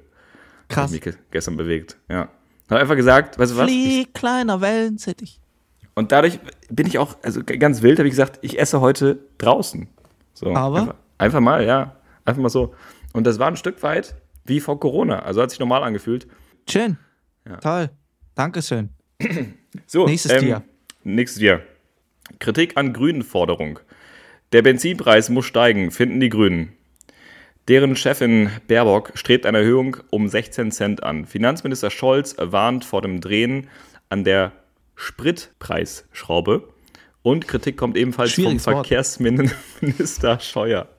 Krass. 0.74 0.92
Ich 0.92 1.06
mich 1.06 1.16
gestern 1.32 1.58
bewegt, 1.58 1.98
ja. 2.10 2.30
Habe 2.70 2.82
einfach 2.82 2.96
gesagt, 2.96 3.38
weißt 3.38 3.54
du 3.54 3.58
was? 3.58 3.66
Flieh, 3.66 4.06
kleiner 4.14 4.62
Wellensittich. 4.62 5.40
Und 5.96 6.12
dadurch 6.12 6.40
bin 6.70 6.88
ich 6.88 6.98
auch, 6.98 7.18
also 7.22 7.42
ganz 7.44 7.82
wild, 7.82 8.00
habe 8.00 8.08
ich 8.08 8.14
gesagt, 8.14 8.40
ich 8.42 8.60
esse 8.60 8.82
heute 8.82 9.20
draußen. 9.38 9.88
So, 10.34 10.54
Aber? 10.56 10.80
Einfach, 10.80 10.96
einfach, 11.20 11.40
mal, 11.40 11.66
ja. 11.66 11.96
Einfach 12.26 12.42
mal 12.42 12.50
so. 12.50 12.74
Und 13.12 13.28
das 13.28 13.38
war 13.38 13.48
ein 13.48 13.58
Stück 13.58 13.84
weit 13.84 14.16
wie 14.46 14.60
vor 14.60 14.80
Corona. 14.80 15.20
Also 15.20 15.42
hat 15.42 15.52
sich 15.52 15.60
normal 15.60 15.84
angefühlt. 15.84 16.28
Schön. 16.68 16.98
Ja. 17.48 17.58
Toll. 17.58 17.90
Dankeschön. 18.36 18.90
so, 19.86 20.06
nächstes 20.06 20.32
ähm, 20.32 20.40
Tier. 20.40 20.64
Nächstes 21.04 21.40
Tier. 21.40 21.62
Kritik 22.40 22.78
an 22.78 22.94
Grünen-Forderung. 22.94 23.80
Der 24.52 24.62
Benzinpreis 24.62 25.30
muss 25.30 25.46
steigen, 25.46 25.92
finden 25.92 26.20
die 26.20 26.30
Grünen. 26.30 26.74
Deren 27.70 27.96
Chefin 27.96 28.50
Baerbock 28.68 29.14
strebt 29.16 29.46
eine 29.46 29.60
Erhöhung 29.60 29.98
um 30.10 30.28
16 30.28 30.72
Cent 30.72 31.04
an. 31.04 31.26
Finanzminister 31.26 31.90
Scholz 31.90 32.36
warnt 32.38 32.84
vor 32.84 33.02
dem 33.02 33.22
Drehen 33.22 33.70
an 34.10 34.26
der 34.26 34.52
Spritpreisschraube. 34.96 36.68
Und 37.22 37.48
Kritik 37.48 37.78
kommt 37.78 37.96
ebenfalls 37.96 38.34
vom 38.34 38.60
Verkehrsminister 38.60 40.42
Scheuer. 40.42 40.90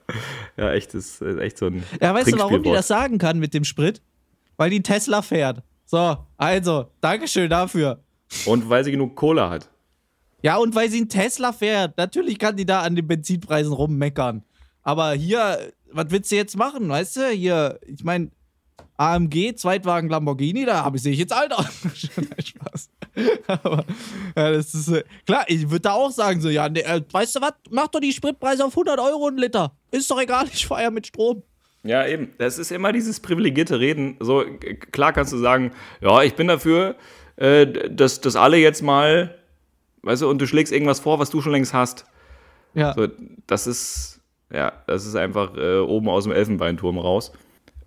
Ja, 0.57 0.73
echt, 0.73 0.95
das 0.95 1.21
ist 1.21 1.39
echt 1.39 1.59
so 1.59 1.67
ein. 1.67 1.83
Ja, 2.01 2.15
weißt 2.15 2.33
du, 2.33 2.39
warum 2.39 2.63
die 2.63 2.71
das 2.71 2.87
sagen 2.87 3.19
kann 3.19 3.37
mit 3.37 3.53
dem 3.53 3.63
Sprit? 3.63 4.01
Weil 4.57 4.71
die 4.71 4.81
Tesla 4.81 5.21
fährt. 5.21 5.61
So, 5.85 6.17
also, 6.37 6.87
Dankeschön 6.99 7.47
dafür. 7.47 8.03
Und 8.47 8.67
weil 8.69 8.83
sie 8.83 8.91
genug 8.91 9.15
Cola 9.15 9.51
hat. 9.51 9.69
Ja, 10.41 10.57
und 10.57 10.73
weil 10.73 10.89
sie 10.89 10.97
einen 10.97 11.09
Tesla 11.09 11.53
fährt. 11.53 11.95
Natürlich 11.97 12.39
kann 12.39 12.55
die 12.55 12.65
da 12.65 12.81
an 12.81 12.95
den 12.95 13.07
Benzinpreisen 13.07 13.71
rummeckern. 13.71 14.43
Aber 14.81 15.13
hier, 15.13 15.73
was 15.95 16.07
willst 16.09 16.31
du 16.31 16.35
jetzt 16.35 16.57
machen? 16.57 16.89
Weißt 16.89 17.15
du, 17.17 17.29
hier, 17.29 17.79
ich 17.85 18.03
meine, 18.03 18.31
AMG, 18.97 19.55
Zweitwagen 19.55 20.09
Lamborghini, 20.09 20.65
da 20.65 20.83
habe 20.83 20.97
ich 20.97 21.03
sehe 21.03 21.13
ich 21.13 21.19
jetzt 21.19 21.33
alt 21.33 21.53
aus. 21.53 21.67
Spaß. 22.43 22.89
Aber 23.47 23.85
ja, 24.35 24.51
das 24.51 24.73
ist 24.73 24.87
äh, 24.89 25.03
klar, 25.25 25.45
ich 25.47 25.69
würde 25.69 25.81
da 25.81 25.93
auch 25.93 26.11
sagen, 26.11 26.41
so, 26.41 26.49
ja, 26.49 26.69
ne, 26.69 26.83
äh, 26.83 27.01
weißt 27.11 27.35
du 27.35 27.41
was, 27.41 27.53
mach 27.69 27.87
doch 27.87 27.99
die 27.99 28.13
Spritpreise 28.13 28.63
auf 28.65 28.73
100 28.73 28.99
Euro 28.99 29.27
ein 29.27 29.37
Liter. 29.37 29.75
Ist 29.91 30.09
doch 30.11 30.21
egal, 30.21 30.47
ich 30.51 30.65
feiere 30.65 30.91
mit 30.91 31.07
Strom. 31.07 31.43
Ja, 31.83 32.05
eben. 32.07 32.31
Das 32.37 32.57
ist 32.57 32.71
immer 32.71 32.91
dieses 32.91 33.19
privilegierte 33.19 33.79
Reden. 33.79 34.17
So, 34.19 34.43
klar 34.91 35.13
kannst 35.13 35.33
du 35.33 35.37
sagen, 35.37 35.71
ja, 36.01 36.23
ich 36.23 36.33
bin 36.33 36.47
dafür, 36.47 36.95
äh, 37.35 37.67
dass, 37.67 38.21
dass 38.21 38.35
alle 38.35 38.57
jetzt 38.57 38.81
mal, 38.81 39.35
weißt 40.01 40.23
du, 40.23 40.29
und 40.29 40.41
du 40.41 40.47
schlägst 40.47 40.73
irgendwas 40.73 40.99
vor, 40.99 41.19
was 41.19 41.29
du 41.29 41.41
schon 41.41 41.51
längst 41.51 41.73
hast. 41.73 42.05
Ja. 42.73 42.93
So, 42.93 43.07
das 43.45 43.67
ist, 43.67 44.14
ja, 44.55 44.73
das 44.87 45.05
ist 45.05 45.15
einfach 45.15 45.55
äh, 45.55 45.79
oben 45.79 46.09
aus 46.09 46.23
dem 46.23 46.33
Elfenbeinturm 46.33 46.97
raus. 46.97 47.31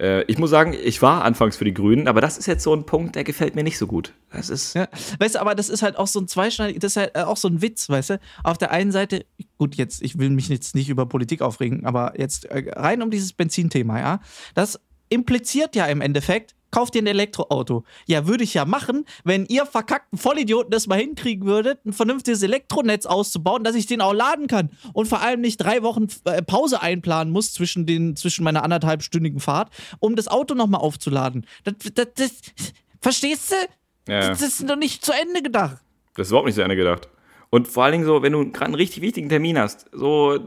Äh, 0.01 0.23
ich 0.25 0.39
muss 0.39 0.51
sagen, 0.51 0.75
ich 0.75 1.03
war 1.03 1.25
anfangs 1.25 1.57
für 1.57 1.65
die 1.65 1.75
Grünen, 1.75 2.09
aber 2.09 2.21
das 2.21 2.39
ist 2.39 2.47
jetzt 2.47 2.63
so 2.63 2.75
ein 2.75 2.85
Punkt, 2.87 3.17
der 3.17 3.25
gefällt 3.25 3.55
mir 3.57 3.65
nicht 3.65 3.79
so 3.79 3.87
gut. 3.87 4.13
Das 4.31 4.49
ist. 4.51 4.75
Ja, 4.75 4.89
weißt 5.19 5.35
du, 5.35 5.41
aber 5.41 5.55
das 5.55 5.69
ist 5.69 5.83
halt 5.83 5.97
auch 5.97 6.07
so 6.07 6.21
ein 6.21 6.29
zweischneidig, 6.29 6.79
das 6.79 6.93
ist 6.93 6.97
halt 6.97 7.17
auch 7.17 7.37
so 7.37 7.49
ein 7.49 7.63
Witz, 7.63 7.89
weißt 7.89 8.11
du? 8.11 8.21
Auf 8.45 8.59
der 8.59 8.71
einen 8.71 8.93
Seite, 8.93 9.25
gut, 9.57 9.75
jetzt, 9.75 10.03
ich 10.03 10.19
will 10.19 10.31
mich 10.31 10.49
jetzt 10.49 10.75
nicht 10.75 10.89
über 10.89 11.07
Politik 11.07 11.43
aufregen, 11.43 11.87
aber 11.87 12.15
jetzt 12.19 12.45
äh, 12.47 12.71
rein 12.77 13.03
um 13.03 13.11
dieses 13.11 13.33
Benzinthema, 13.33 13.99
ja. 13.99 14.21
Das 14.55 14.79
impliziert 15.09 15.75
ja 15.75 15.87
im 15.87 16.01
Endeffekt, 16.01 16.55
kauft 16.71 16.95
dir 16.95 17.03
ein 17.03 17.07
Elektroauto. 17.07 17.85
Ja, 18.07 18.27
würde 18.27 18.45
ich 18.45 18.55
ja 18.55 18.65
machen, 18.65 19.05
wenn 19.25 19.47
ihr 19.47 19.67
verkackten 19.67 20.19
Vollidioten 20.19 20.71
das 20.71 20.87
mal 20.87 20.99
hinkriegen 20.99 21.47
würdet, 21.47 21.85
ein 21.85 21.93
vernünftiges 21.93 22.43
Elektronetz 22.43 23.07
auszubauen, 23.07 23.65
dass 23.65 23.75
ich 23.75 23.87
den 23.87 24.01
auch 24.01 24.13
laden 24.13 24.47
kann 24.47 24.71
und 24.93 25.07
vor 25.07 25.21
allem 25.21 25.41
nicht 25.41 25.59
drei 25.59 25.83
Wochen 25.83 26.09
äh, 26.25 26.43
Pause 26.43 26.83
einplanen 26.83 27.33
muss 27.33 27.53
zwischen, 27.53 27.87
den, 27.87 28.17
zwischen 28.17 28.45
meiner 28.45 28.63
anderthalbstündigen 28.63 29.41
Fahrt, 29.41 29.71
um 29.99 30.17
das 30.17 30.29
Auto 30.29 30.55
nochmal 30.55 30.81
aufzuladen. 30.81 31.47
Das, 31.65 31.75
das, 31.95 32.07
das, 32.15 32.33
verstehst 33.01 33.53
du? 33.53 34.13
Ja. 34.13 34.29
Das 34.29 34.43
ist 34.43 34.63
noch 34.63 34.77
nicht 34.77 35.05
zu 35.05 35.13
Ende 35.13 35.43
gedacht. 35.43 35.79
Das 36.15 36.27
ist 36.27 36.31
überhaupt 36.31 36.47
nicht 36.47 36.57
zu 36.57 36.63
Ende 36.63 36.77
gedacht. 36.77 37.09
Und 37.51 37.69
vor 37.69 37.85
allen 37.85 37.93
Dingen 37.93 38.05
so, 38.05 38.23
wenn 38.23 38.33
du 38.33 38.51
gerade 38.51 38.67
einen 38.67 38.75
richtig 38.75 39.03
wichtigen 39.03 39.29
Termin 39.29 39.59
hast, 39.59 39.87
so, 39.93 40.39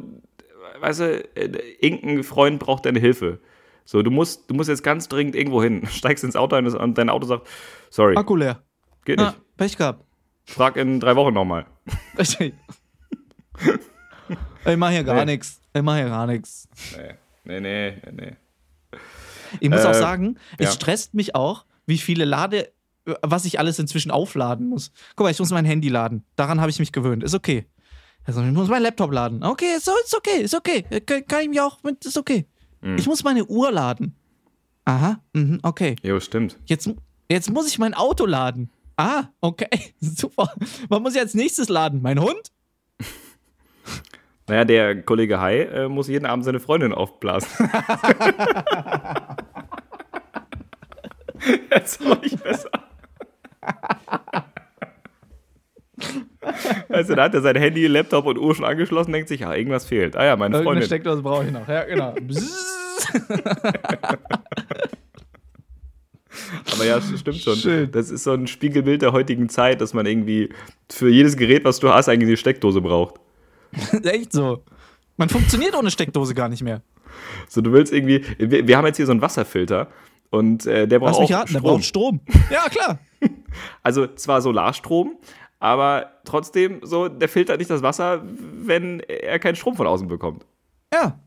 weißt 0.79 0.99
du, 0.99 1.35
äh, 1.35 1.51
irgendein 1.79 2.23
Freund 2.23 2.59
braucht 2.59 2.85
deine 2.85 2.99
Hilfe 2.99 3.39
so, 3.85 4.01
du 4.01 4.11
musst, 4.11 4.49
du 4.49 4.55
musst 4.55 4.69
jetzt 4.69 4.83
ganz 4.83 5.07
dringend 5.07 5.35
irgendwo 5.35 5.61
hin. 5.61 5.87
Steigst 5.91 6.23
ins 6.23 6.35
Auto 6.35 6.55
und 6.55 6.97
dein 6.97 7.09
Auto 7.09 7.27
sagt, 7.27 7.47
sorry. 7.89 8.15
Akku 8.15 8.35
leer. 8.35 8.61
Geht 9.05 9.19
nicht. 9.19 9.29
Ah, 9.29 9.35
Pech 9.57 9.77
gehabt. 9.77 10.05
Frag 10.45 10.75
in 10.75 10.99
drei 10.99 11.15
Wochen 11.15 11.33
nochmal. 11.33 11.65
ich 12.17 12.53
mach 14.77 14.89
hier 14.89 15.03
gar 15.03 15.25
nee. 15.25 15.33
nichts. 15.33 15.61
Ich 15.73 15.81
mach 15.81 15.95
hier 15.95 16.09
gar 16.09 16.27
nichts. 16.27 16.67
Nee, 17.43 17.59
nee, 17.59 18.01
nee, 18.03 18.11
nee. 18.11 18.35
Ich 19.59 19.69
muss 19.69 19.83
äh, 19.83 19.87
auch 19.87 19.93
sagen, 19.93 20.37
es 20.57 20.67
ja. 20.67 20.71
stresst 20.71 21.13
mich 21.13 21.35
auch, 21.35 21.65
wie 21.85 21.97
viele 21.97 22.25
Lade, 22.25 22.71
was 23.21 23.45
ich 23.45 23.59
alles 23.59 23.79
inzwischen 23.79 24.11
aufladen 24.11 24.67
muss. 24.67 24.91
Guck 25.15 25.25
mal, 25.25 25.31
ich 25.31 25.39
muss 25.39 25.51
mein 25.51 25.65
Handy 25.65 25.89
laden. 25.89 26.23
Daran 26.35 26.61
habe 26.61 26.69
ich 26.69 26.79
mich 26.79 26.91
gewöhnt. 26.91 27.23
Ist 27.23 27.35
okay. 27.35 27.65
Also 28.23 28.41
ich 28.41 28.51
muss 28.51 28.69
mein 28.69 28.83
Laptop 28.83 29.11
laden. 29.11 29.43
Okay, 29.43 29.75
ist, 29.75 29.87
ist 29.87 30.15
okay, 30.15 30.41
ist 30.41 30.53
okay. 30.53 30.83
Kann 31.05 31.41
ich 31.41 31.49
mich 31.49 31.61
auch 31.61 31.81
mit, 31.83 32.05
ist 32.05 32.17
okay. 32.17 32.45
Mhm. 32.81 32.97
Ich 32.97 33.07
muss 33.07 33.23
meine 33.23 33.45
Uhr 33.45 33.71
laden. 33.71 34.15
Aha, 34.85 35.19
mhm, 35.33 35.59
okay. 35.63 35.95
Jo, 36.01 36.19
stimmt. 36.19 36.57
Jetzt, 36.65 36.89
jetzt 37.29 37.51
muss 37.51 37.67
ich 37.67 37.77
mein 37.79 37.93
Auto 37.93 38.25
laden. 38.25 38.69
Ah, 38.97 39.25
okay, 39.41 39.69
super. 39.99 40.51
Was 40.89 40.99
muss 40.99 41.15
ich 41.15 41.21
als 41.21 41.33
nächstes 41.33 41.69
laden? 41.69 42.01
Mein 42.01 42.19
Hund? 42.19 42.51
Naja, 44.47 44.65
der 44.65 45.01
Kollege 45.03 45.39
Hai 45.39 45.61
äh, 45.61 45.87
muss 45.87 46.09
jeden 46.09 46.25
Abend 46.25 46.43
seine 46.43 46.59
Freundin 46.59 46.93
aufblasen. 46.93 47.47
Jetzt 51.71 52.05
auch 52.05 52.21
nicht 52.21 52.43
besser. 52.43 52.69
Also 56.89 57.15
da 57.15 57.23
hat 57.23 57.33
er 57.33 57.41
sein 57.41 57.55
Handy, 57.55 57.87
Laptop 57.87 58.25
und 58.25 58.37
Uhr 58.37 58.53
schon 58.53 58.65
angeschlossen, 58.65 59.13
denkt 59.13 59.29
sich, 59.29 59.41
ja, 59.41 59.53
irgendwas 59.53 59.85
fehlt. 59.85 60.15
Ah 60.17 60.25
ja, 60.25 60.35
meine 60.35 60.55
Freundin. 60.55 60.81
Irgendeine 60.83 60.85
Steckdose 60.85 61.21
brauche 61.21 61.45
ich 61.45 61.51
noch. 61.51 61.67
Ja, 61.67 61.83
genau. 61.85 62.13
Aber 66.73 66.85
ja, 66.85 66.95
das 66.95 67.19
stimmt 67.19 67.37
schon. 67.37 67.55
Schön. 67.55 67.91
Das 67.91 68.09
ist 68.09 68.23
so 68.23 68.31
ein 68.31 68.47
Spiegelbild 68.47 69.01
der 69.01 69.11
heutigen 69.11 69.49
Zeit, 69.49 69.81
dass 69.81 69.93
man 69.93 70.05
irgendwie 70.05 70.49
für 70.89 71.09
jedes 71.09 71.35
Gerät, 71.35 71.65
was 71.65 71.79
du 71.79 71.89
hast, 71.89 72.07
eigentlich 72.09 72.29
eine 72.29 72.37
Steckdose 72.37 72.81
braucht. 72.81 73.15
Echt 74.03 74.31
so. 74.33 74.63
Man 75.17 75.29
funktioniert 75.29 75.75
ohne 75.75 75.91
Steckdose 75.91 76.33
gar 76.33 76.49
nicht 76.49 76.63
mehr. 76.63 76.81
So, 77.47 77.61
du 77.61 77.71
willst 77.71 77.93
irgendwie. 77.93 78.23
Wir, 78.37 78.67
wir 78.67 78.77
haben 78.77 78.85
jetzt 78.85 78.97
hier 78.97 79.05
so 79.05 79.11
einen 79.11 79.21
Wasserfilter 79.21 79.87
und 80.29 80.65
äh, 80.65 80.87
der 80.87 80.99
braucht 80.99 81.19
Lass 81.19 81.29
mich 81.29 81.33
raten, 81.33 81.49
Strom. 81.49 81.61
Der 81.63 81.69
braucht 81.69 81.83
Strom. 81.85 82.21
Ja, 82.49 82.69
klar. 82.69 82.99
Also 83.83 84.07
zwar 84.07 84.41
Solarstrom, 84.41 85.17
aber 85.59 86.13
trotzdem 86.25 86.79
so, 86.83 87.07
der 87.07 87.29
filtert 87.29 87.59
nicht 87.59 87.69
das 87.69 87.83
Wasser, 87.83 88.23
wenn 88.25 89.01
er 89.01 89.37
keinen 89.39 89.55
Strom 89.55 89.75
von 89.75 89.85
außen 89.85 90.07
bekommt. 90.07 90.45
Ja. 90.93 91.19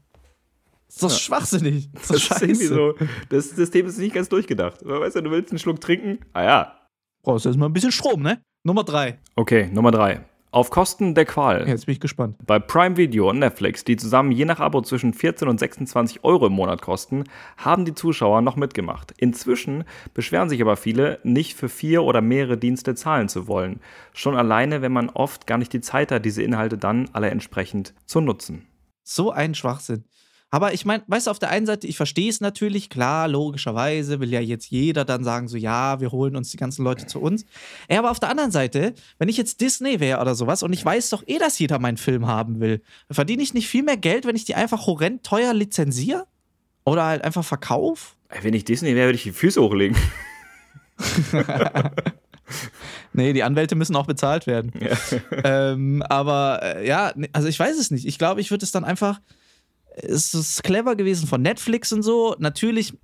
Das 0.95 1.03
ist 1.03 1.03
doch 1.03 1.11
ja. 1.11 1.19
schwachsinnig. 1.19 1.91
Das, 1.93 2.09
das 2.09 2.31
ist 2.31 2.43
irgendwie 2.43 2.67
so, 2.67 2.95
das 3.29 3.51
System 3.51 3.87
ist 3.87 3.99
nicht 3.99 4.15
ganz 4.15 4.29
durchgedacht. 4.29 4.79
Weißt 4.85 5.17
du, 5.17 5.23
du 5.23 5.31
willst 5.31 5.51
einen 5.51 5.59
Schluck 5.59 5.81
trinken? 5.81 6.21
Ah 6.33 6.45
ja. 6.45 6.81
Brauchst 7.23 7.45
du 7.45 7.49
erstmal 7.49 7.69
ein 7.69 7.73
bisschen 7.73 7.93
Strom, 7.93 8.23
ne? 8.23 8.43
Nummer 8.63 8.85
drei. 8.85 9.19
Okay, 9.35 9.69
Nummer 9.73 9.91
drei. 9.91 10.25
Auf 10.53 10.71
Kosten 10.71 11.17
der 11.17 11.25
Qual. 11.25 11.67
Jetzt 11.67 11.87
bin 11.87 11.95
ich 11.95 12.01
gespannt. 12.01 12.37
Bei 12.47 12.61
Prime 12.61 12.97
Video 12.97 13.29
und 13.29 13.41
Netflix, 13.41 13.83
die 13.83 13.97
zusammen 13.97 14.31
je 14.31 14.45
nach 14.45 14.61
Abo 14.61 14.83
zwischen 14.83 15.13
14 15.13 15.49
und 15.49 15.59
26 15.59 16.23
Euro 16.23 16.47
im 16.47 16.53
Monat 16.53 16.81
kosten, 16.81 17.25
haben 17.57 17.85
die 17.85 17.95
Zuschauer 17.95 18.41
noch 18.41 18.55
mitgemacht. 18.55 19.13
Inzwischen 19.17 19.83
beschweren 20.15 20.49
sich 20.49 20.63
aber 20.63 20.77
viele, 20.77 21.19
nicht 21.25 21.55
für 21.55 21.69
vier 21.69 22.05
oder 22.05 22.21
mehrere 22.21 22.57
Dienste 22.57 22.95
zahlen 22.95 23.29
zu 23.29 23.49
wollen. 23.49 23.81
Schon 24.13 24.37
alleine, 24.37 24.81
wenn 24.81 24.93
man 24.93 25.11
oft 25.11 25.49
gar 25.49 25.59
nicht 25.59 25.73
die 25.73 25.81
Zeit 25.81 26.13
hat, 26.13 26.25
diese 26.25 26.45
Inhalte 26.45 26.79
dann 26.79 27.11
alle 27.13 27.31
entsprechend 27.31 27.93
zu 28.07 28.21
nutzen. 28.21 28.69
So 29.03 29.33
ein 29.33 29.57
Schwachsinn. 29.57 30.05
Aber 30.55 30.73
ich 30.73 30.85
meine, 30.85 31.03
weißt 31.09 31.27
du, 31.27 31.33
auf 31.33 31.41
der 31.41 31.51
einen 31.51 31.67
Seite, 31.67 31.89
ich 31.89 31.97
verstehe 31.97 32.31
es 32.31 32.41
natürlich, 32.41 32.89
klar, 32.89 33.27
logischerweise 33.27 34.21
will 34.21 34.33
ja 34.33 34.39
jetzt 34.39 34.71
jeder 34.71 35.05
dann 35.05 35.25
sagen, 35.25 35.49
so, 35.49 35.57
ja, 35.57 35.99
wir 35.99 36.13
holen 36.13 36.37
uns 36.37 36.51
die 36.51 36.57
ganzen 36.57 36.85
Leute 36.85 37.09
zu 37.09 37.21
uns. 37.21 37.45
Ja, 37.91 37.99
aber 37.99 38.13
auf 38.13 38.21
der 38.21 38.29
anderen 38.29 38.53
Seite, 38.53 38.95
wenn 39.19 39.29
ich 39.29 39.37
jetzt 39.37 39.61
Disney 39.61 39.99
wäre 39.99 40.21
oder 40.21 40.37
sowas 40.37 40.63
und 40.63 40.73
ich 40.73 40.85
weiß 40.85 41.11
doch 41.11 41.25
eh, 41.27 41.39
dass 41.39 41.59
jeder 41.59 41.81
meinen 41.81 41.97
Film 41.97 42.29
haben 42.29 42.61
will, 42.61 42.83
verdiene 43.11 43.43
ich 43.43 43.53
nicht 43.53 43.67
viel 43.67 43.83
mehr 43.83 43.97
Geld, 43.97 44.27
wenn 44.27 44.37
ich 44.37 44.45
die 44.45 44.55
einfach 44.55 44.87
horrend 44.87 45.25
teuer 45.25 45.53
lizenziere? 45.55 46.25
Oder 46.85 47.05
halt 47.05 47.25
einfach 47.25 47.45
verkaufe? 47.45 48.15
Wenn 48.41 48.55
ich 48.55 48.65
Disney 48.65 48.95
wäre, 48.95 49.09
würde 49.09 49.17
ich 49.17 49.25
die 49.25 49.33
Füße 49.33 49.61
hochlegen. 49.61 49.97
nee, 53.13 53.33
die 53.33 53.43
Anwälte 53.43 53.75
müssen 53.75 53.97
auch 53.97 54.07
bezahlt 54.07 54.47
werden. 54.47 54.71
Ja. 54.81 55.73
Ähm, 55.73 56.01
aber 56.03 56.61
äh, 56.63 56.87
ja, 56.87 57.13
also 57.33 57.49
ich 57.49 57.59
weiß 57.59 57.77
es 57.77 57.91
nicht. 57.91 58.07
Ich 58.07 58.19
glaube, 58.19 58.41
ich 58.41 58.53
würde 58.53 58.65
es 58.65 58.71
dann 58.71 58.85
einfach 58.85 59.19
es 59.95 60.35
ist 60.35 60.63
clever 60.63 60.97
gewesen 60.97 61.27
von 61.27 61.43
Netflix 61.43 61.93
und 61.93 62.03
so. 62.03 62.35
Natürlich 62.39 62.95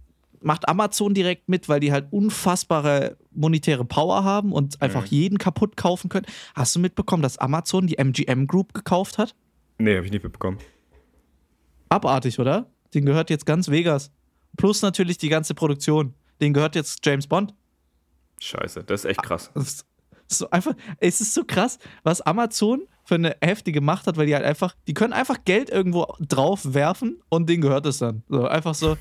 macht 0.41 0.68
Amazon 0.68 1.14
direkt 1.14 1.49
mit, 1.49 1.68
weil 1.68 1.80
die 1.80 1.93
halt 1.93 2.07
unfassbare 2.11 3.16
monetäre 3.30 3.84
Power 3.84 4.24
haben 4.24 4.53
und 4.53 4.80
einfach 4.82 5.03
mhm. 5.03 5.09
jeden 5.09 5.38
kaputt 5.38 5.76
kaufen 5.76 6.09
können. 6.09 6.26
Hast 6.55 6.74
du 6.74 6.80
mitbekommen, 6.80 7.22
dass 7.22 7.38
Amazon 7.38 7.86
die 7.86 7.99
MGM 7.99 8.47
Group 8.47 8.74
gekauft 8.74 9.18
hat? 9.18 9.34
Nee, 9.78 9.97
habe 9.97 10.07
ich 10.07 10.12
nicht 10.12 10.24
mitbekommen. 10.24 10.59
Abartig, 11.88 12.38
oder? 12.38 12.66
Den 12.95 13.05
gehört 13.05 13.30
jetzt 13.30 13.47
ganz 13.47 13.68
Vegas. 13.68 14.11
Plus 14.57 14.82
natürlich 14.82 15.18
die 15.18 15.28
ganze 15.28 15.55
Produktion. 15.55 16.14
Den 16.41 16.53
gehört 16.53 16.74
jetzt 16.74 17.05
James 17.05 17.26
Bond. 17.26 17.55
Scheiße, 18.41 18.84
das 18.84 19.05
ist 19.05 19.11
echt 19.11 19.22
krass. 19.22 19.51
Das 19.55 19.84
so 20.38 20.50
einfach, 20.50 20.74
es 20.98 21.20
ist 21.20 21.34
so 21.34 21.44
krass, 21.44 21.78
was 22.02 22.20
Amazon 22.20 22.82
für 23.04 23.16
eine 23.16 23.36
heftige 23.42 23.80
Macht 23.80 24.06
hat, 24.06 24.16
weil 24.16 24.26
die 24.26 24.34
halt 24.34 24.44
einfach, 24.44 24.74
die 24.86 24.94
können 24.94 25.12
einfach 25.12 25.38
Geld 25.44 25.70
irgendwo 25.70 26.06
drauf 26.20 26.74
werfen 26.74 27.20
und 27.28 27.48
denen 27.48 27.62
gehört 27.62 27.86
es 27.86 27.98
dann. 27.98 28.22
So, 28.28 28.46
einfach 28.46 28.74
so, 28.74 28.96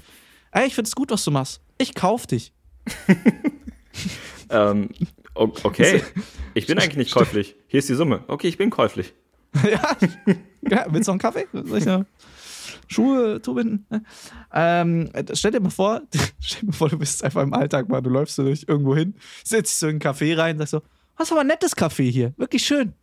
ey, 0.51 0.67
ich 0.67 0.75
finde 0.75 0.87
es 0.87 0.95
gut, 0.95 1.11
was 1.11 1.23
du 1.23 1.31
machst. 1.31 1.61
Ich 1.77 1.93
kauf 1.93 2.25
dich. 2.25 2.53
ähm, 4.49 4.89
okay. 5.33 6.01
Ich 6.53 6.67
bin 6.67 6.79
eigentlich 6.79 6.97
nicht 6.97 7.13
käuflich. 7.13 7.55
Hier 7.67 7.79
ist 7.79 7.89
die 7.89 7.93
Summe. 7.93 8.23
Okay, 8.27 8.47
ich 8.47 8.57
bin 8.57 8.69
käuflich. 8.69 9.13
ja. 9.63 9.95
ja. 10.69 10.85
Willst 10.89 11.07
du 11.07 11.11
noch 11.11 11.13
einen 11.13 11.19
Kaffee? 11.19 11.47
Soll 11.53 11.77
ich 11.77 11.85
noch 11.85 12.05
Schuhe 12.87 13.41
zubinden? 13.41 13.85
Ähm, 14.53 15.11
stell 15.33 15.51
dir 15.51 15.59
mal 15.59 15.69
vor, 15.69 16.01
stell 16.39 16.61
dir 16.61 16.67
mal 16.67 16.73
vor, 16.73 16.89
du 16.89 16.97
bist 16.97 17.23
einfach 17.23 17.43
im 17.43 17.53
Alltag 17.53 17.89
mal, 17.89 18.01
du 18.01 18.09
läufst 18.09 18.35
so 18.35 18.43
durch 18.43 18.65
irgendwo 18.67 18.95
hin, 18.95 19.15
setzt 19.43 19.71
dich 19.71 19.77
so 19.77 19.87
in 19.87 19.91
einen 19.91 19.99
Café 20.01 20.37
rein, 20.37 20.57
sagst 20.57 20.71
so, 20.71 20.81
was 21.19 21.31
aber 21.31 21.41
ein 21.41 21.47
nettes 21.47 21.75
Café 21.75 22.09
hier, 22.09 22.33
wirklich 22.37 22.63
schön. 22.65 22.93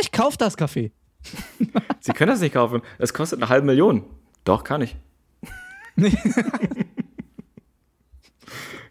Ich 0.00 0.12
kauf 0.12 0.36
das 0.36 0.56
Kaffee. 0.56 0.92
Sie 2.00 2.12
können 2.12 2.30
das 2.30 2.40
nicht 2.40 2.54
kaufen. 2.54 2.82
Es 2.98 3.12
kostet 3.12 3.40
eine 3.40 3.48
halbe 3.48 3.66
Million. 3.66 4.04
Doch, 4.44 4.62
kann 4.64 4.82
ich. 4.82 4.96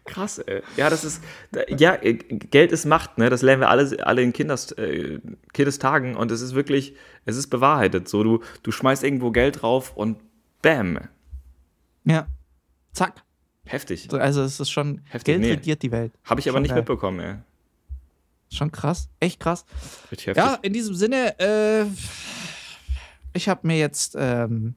Krass, 0.04 0.38
ey. 0.38 0.62
Ja, 0.76 0.90
das 0.90 1.04
ist, 1.04 1.22
ja, 1.68 1.96
Geld 1.96 2.72
ist 2.72 2.84
Macht, 2.84 3.18
ne? 3.18 3.30
Das 3.30 3.42
lernen 3.42 3.62
wir 3.62 3.70
alle, 3.70 4.06
alle 4.06 4.22
in 4.22 4.32
Kinders, 4.32 4.72
äh, 4.72 5.18
Kindestagen 5.52 6.14
und 6.14 6.30
es 6.30 6.40
ist 6.40 6.54
wirklich, 6.54 6.94
es 7.24 7.36
ist 7.36 7.48
bewahrheitet. 7.48 8.08
So, 8.08 8.22
du, 8.22 8.40
du 8.62 8.70
schmeißt 8.70 9.02
irgendwo 9.02 9.30
Geld 9.30 9.62
drauf 9.62 9.96
und 9.96 10.18
bam. 10.62 10.98
Ja. 12.04 12.26
Zack. 12.92 13.22
Heftig. 13.64 14.12
Also 14.12 14.42
es 14.42 14.60
ist 14.60 14.70
schon, 14.70 15.00
Heftig. 15.06 15.24
Geld 15.24 15.40
nee. 15.40 15.50
regiert 15.52 15.82
die 15.82 15.90
Welt. 15.90 16.12
Habe 16.24 16.40
ich 16.40 16.48
aber 16.50 16.60
nicht 16.60 16.70
geil. 16.70 16.80
mitbekommen, 16.80 17.20
ey. 17.20 17.36
Schon 18.50 18.70
krass, 18.70 19.08
echt 19.20 19.40
krass. 19.40 19.64
Ja, 20.34 20.58
in 20.62 20.72
diesem 20.72 20.94
Sinne, 20.94 21.38
äh, 21.38 21.84
ich 23.32 23.48
habe 23.48 23.66
mir 23.66 23.78
jetzt 23.78 24.14
ähm, 24.18 24.74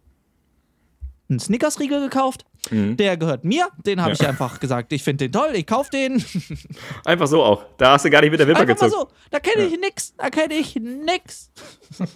einen 1.30 1.40
Snickers-Riegel 1.40 2.02
gekauft. 2.02 2.46
Mhm. 2.72 2.98
Der 2.98 3.18
gehört 3.18 3.46
mir. 3.46 3.70
Den 3.86 4.02
habe 4.02 4.12
ja. 4.12 4.18
ich 4.20 4.28
einfach 4.28 4.60
gesagt, 4.60 4.92
ich 4.92 5.04
finde 5.04 5.26
den 5.26 5.32
toll, 5.32 5.52
ich 5.54 5.66
kaufe 5.66 5.90
den. 5.92 6.24
Einfach 7.06 7.28
so 7.28 7.44
auch. 7.44 7.64
Da 7.78 7.94
hast 7.94 8.06
du 8.06 8.10
gar 8.10 8.22
nicht 8.22 8.32
mit 8.32 8.40
der 8.40 8.48
Wimper 8.48 8.62
einfach 8.62 8.76
gezogen. 8.76 8.92
so. 8.92 9.10
Da 9.30 9.40
kenne 9.40 9.66
ich 9.66 9.74
ja. 9.74 9.78
nix. 9.78 10.14
Da 10.18 10.30
kenne 10.30 10.54
ich 10.56 10.76
nix. 10.76 11.52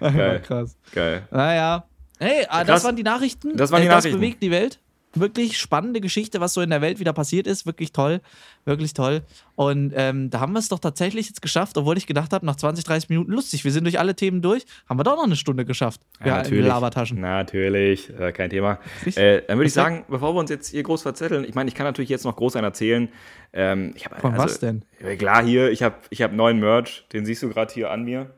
Geil. 0.00 0.40
krass. 0.40 0.76
Geil. 0.92 1.28
Naja. 1.30 1.86
Hey, 2.18 2.46
ah, 2.48 2.64
das 2.64 2.84
waren 2.84 2.96
die 2.96 3.02
Nachrichten. 3.02 3.56
Das 3.56 3.70
waren 3.70 3.82
die 3.82 3.88
Nachrichten. 3.88 4.12
Das 4.12 4.20
bewegt 4.20 4.42
die 4.42 4.50
Welt 4.50 4.80
wirklich 5.14 5.58
spannende 5.58 6.00
Geschichte, 6.00 6.40
was 6.40 6.54
so 6.54 6.60
in 6.60 6.70
der 6.70 6.80
Welt 6.80 7.00
wieder 7.00 7.12
passiert 7.12 7.46
ist. 7.46 7.66
Wirklich 7.66 7.92
toll. 7.92 8.20
Wirklich 8.64 8.94
toll. 8.94 9.22
Und 9.56 9.92
ähm, 9.94 10.30
da 10.30 10.40
haben 10.40 10.52
wir 10.52 10.58
es 10.58 10.68
doch 10.68 10.78
tatsächlich 10.78 11.28
jetzt 11.28 11.42
geschafft, 11.42 11.76
obwohl 11.76 11.96
ich 11.98 12.06
gedacht 12.06 12.32
habe, 12.32 12.46
nach 12.46 12.56
20, 12.56 12.84
30 12.84 13.08
Minuten 13.10 13.30
lustig, 13.30 13.64
wir 13.64 13.72
sind 13.72 13.84
durch 13.84 13.98
alle 13.98 14.14
Themen 14.16 14.42
durch, 14.42 14.64
haben 14.88 14.98
wir 14.98 15.04
doch 15.04 15.16
noch 15.16 15.24
eine 15.24 15.36
Stunde 15.36 15.64
geschafft. 15.64 16.00
Ja, 16.20 16.26
ja 16.26 16.36
natürlich. 16.38 16.66
Labertaschen. 16.66 17.20
Natürlich, 17.20 18.10
äh, 18.18 18.32
kein 18.32 18.50
Thema. 18.50 18.78
Äh, 19.16 19.42
dann 19.46 19.58
würde 19.58 19.66
ich 19.66 19.72
sagen, 19.72 20.04
bevor 20.08 20.34
wir 20.34 20.40
uns 20.40 20.50
jetzt 20.50 20.70
hier 20.70 20.82
groß 20.82 21.02
verzetteln, 21.02 21.44
ich 21.44 21.54
meine, 21.54 21.68
ich 21.68 21.74
kann 21.74 21.84
natürlich 21.84 22.08
jetzt 22.08 22.24
noch 22.24 22.36
groß 22.36 22.56
einen 22.56 22.64
erzählen. 22.64 23.08
Ähm, 23.52 23.92
ich 23.94 24.06
hab, 24.06 24.20
Von 24.20 24.32
also, 24.32 24.44
was 24.44 24.58
denn? 24.58 24.84
Klar, 25.18 25.44
hier, 25.44 25.70
ich 25.70 25.82
habe 25.82 25.96
ich 26.10 26.22
hab 26.22 26.32
neuen 26.32 26.58
Merch, 26.58 27.06
den 27.12 27.24
siehst 27.26 27.42
du 27.42 27.48
gerade 27.48 27.72
hier 27.72 27.90
an 27.90 28.04
mir. 28.04 28.34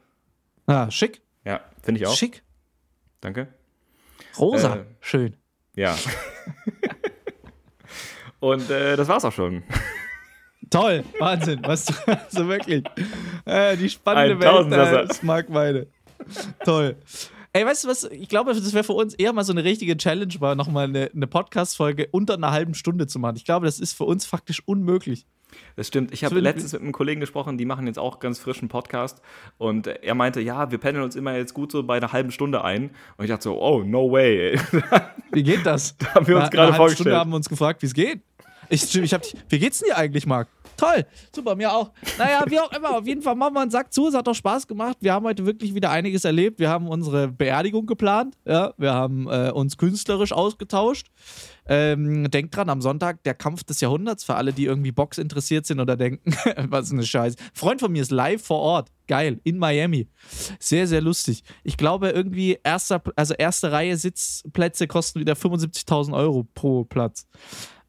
Ah, 0.66 0.90
schick. 0.90 1.22
Ja, 1.44 1.60
finde 1.82 2.00
ich 2.00 2.06
auch. 2.06 2.16
Schick. 2.16 2.42
Danke. 3.20 3.48
Rosa, 4.38 4.76
äh, 4.76 4.84
schön. 5.00 5.36
Ja. 5.76 5.96
Und 8.40 8.68
äh, 8.70 8.96
das 8.96 9.08
war's 9.08 9.24
auch 9.24 9.32
schon. 9.32 9.62
Toll, 10.70 11.04
Wahnsinn, 11.18 11.60
was 11.62 11.86
also 12.06 12.48
wirklich. 12.48 12.84
Äh, 13.44 13.76
die 13.76 13.88
spannende 13.88 14.40
Welt 14.40 14.66
äh, 14.66 15.50
Weide. 15.54 15.86
Toll. 16.64 16.96
Ey, 17.52 17.64
weißt 17.64 17.84
du 17.84 17.88
was? 17.88 18.04
Ich 18.04 18.28
glaube, 18.28 18.52
das 18.52 18.72
wäre 18.74 18.84
für 18.84 18.92
uns 18.92 19.14
eher 19.14 19.32
mal 19.32 19.44
so 19.44 19.52
eine 19.52 19.64
richtige 19.64 19.96
Challenge, 19.96 20.34
mal 20.40 20.56
nochmal 20.56 20.84
eine, 20.84 21.10
eine 21.14 21.26
Podcast-Folge 21.26 22.08
unter 22.10 22.34
einer 22.34 22.50
halben 22.50 22.74
Stunde 22.74 23.06
zu 23.06 23.18
machen. 23.18 23.36
Ich 23.36 23.44
glaube, 23.44 23.66
das 23.66 23.78
ist 23.78 23.94
für 23.94 24.04
uns 24.04 24.26
faktisch 24.26 24.62
unmöglich. 24.66 25.26
Das 25.76 25.88
stimmt. 25.88 26.12
Ich 26.12 26.24
habe 26.24 26.40
letztens 26.40 26.72
mit 26.72 26.82
einem 26.82 26.92
Kollegen 26.92 27.20
gesprochen, 27.20 27.58
die 27.58 27.64
machen 27.64 27.86
jetzt 27.86 27.98
auch 27.98 28.18
ganz 28.18 28.38
frischen 28.38 28.68
Podcast 28.68 29.22
und 29.58 29.86
er 29.86 30.14
meinte, 30.14 30.40
ja, 30.40 30.70
wir 30.70 30.78
pendeln 30.78 31.04
uns 31.04 31.16
immer 31.16 31.36
jetzt 31.36 31.54
gut 31.54 31.72
so 31.72 31.82
bei 31.82 31.96
einer 31.96 32.12
halben 32.12 32.30
Stunde 32.30 32.64
ein. 32.64 32.90
Und 33.16 33.24
ich 33.24 33.30
dachte 33.30 33.44
so, 33.44 33.60
oh, 33.60 33.82
no 33.82 34.10
way. 34.10 34.58
Wie 35.32 35.42
geht 35.42 35.64
das? 35.64 35.96
da 35.98 36.14
haben 36.14 36.26
wir 36.26 36.38
uns 36.38 36.50
gerade 36.50 36.74
vorgestellt. 36.74 37.08
Stunde 37.08 37.18
haben 37.18 37.30
wir 37.30 37.36
uns 37.36 37.48
gefragt, 37.48 37.82
wie 37.82 37.86
es 37.86 37.94
geht. 37.94 38.20
Ich, 38.68 38.94
ich 38.96 39.14
hab, 39.14 39.22
wie 39.48 39.58
geht's 39.58 39.78
denn 39.78 39.90
dir 39.90 39.96
eigentlich, 39.96 40.26
Marc? 40.26 40.48
Toll, 40.76 41.06
super, 41.34 41.54
mir 41.54 41.72
auch. 41.72 41.90
Naja, 42.18 42.44
wie 42.48 42.60
auch 42.60 42.72
immer, 42.72 42.98
auf 42.98 43.06
jeden 43.06 43.22
Fall 43.22 43.34
machen 43.34 43.54
wir 43.54 43.62
einen 43.62 43.70
Sack 43.70 43.92
zu. 43.92 44.08
Es 44.08 44.14
hat 44.14 44.26
doch 44.26 44.34
Spaß 44.34 44.66
gemacht. 44.66 44.98
Wir 45.00 45.12
haben 45.12 45.24
heute 45.24 45.46
wirklich 45.46 45.74
wieder 45.74 45.90
einiges 45.90 46.24
erlebt. 46.24 46.58
Wir 46.58 46.68
haben 46.68 46.88
unsere 46.88 47.28
Beerdigung 47.28 47.86
geplant. 47.86 48.36
Ja, 48.44 48.74
wir 48.76 48.92
haben 48.92 49.26
äh, 49.28 49.50
uns 49.50 49.78
künstlerisch 49.78 50.32
ausgetauscht. 50.32 51.06
Ähm, 51.68 52.30
denkt 52.30 52.54
dran, 52.54 52.68
am 52.68 52.80
Sonntag 52.80 53.22
der 53.24 53.34
Kampf 53.34 53.64
des 53.64 53.80
Jahrhunderts 53.80 54.22
für 54.22 54.36
alle, 54.36 54.52
die 54.52 54.66
irgendwie 54.66 54.92
Box 54.92 55.18
interessiert 55.18 55.66
sind 55.66 55.80
oder 55.80 55.96
denken, 55.96 56.36
was 56.68 56.92
eine 56.92 57.04
Scheiße. 57.04 57.36
Freund 57.54 57.80
von 57.80 57.90
mir 57.90 58.02
ist 58.02 58.12
live 58.12 58.42
vor 58.42 58.58
Ort. 58.58 58.90
Geil, 59.08 59.40
in 59.44 59.58
Miami. 59.58 60.08
Sehr, 60.58 60.86
sehr 60.86 61.00
lustig. 61.00 61.42
Ich 61.64 61.76
glaube, 61.76 62.10
irgendwie 62.10 62.58
erster, 62.62 63.02
also 63.14 63.34
erste 63.34 63.72
Reihe 63.72 63.96
Sitzplätze 63.96 64.86
kosten 64.86 65.20
wieder 65.20 65.34
75.000 65.34 66.12
Euro 66.12 66.46
pro 66.54 66.84
Platz. 66.84 67.26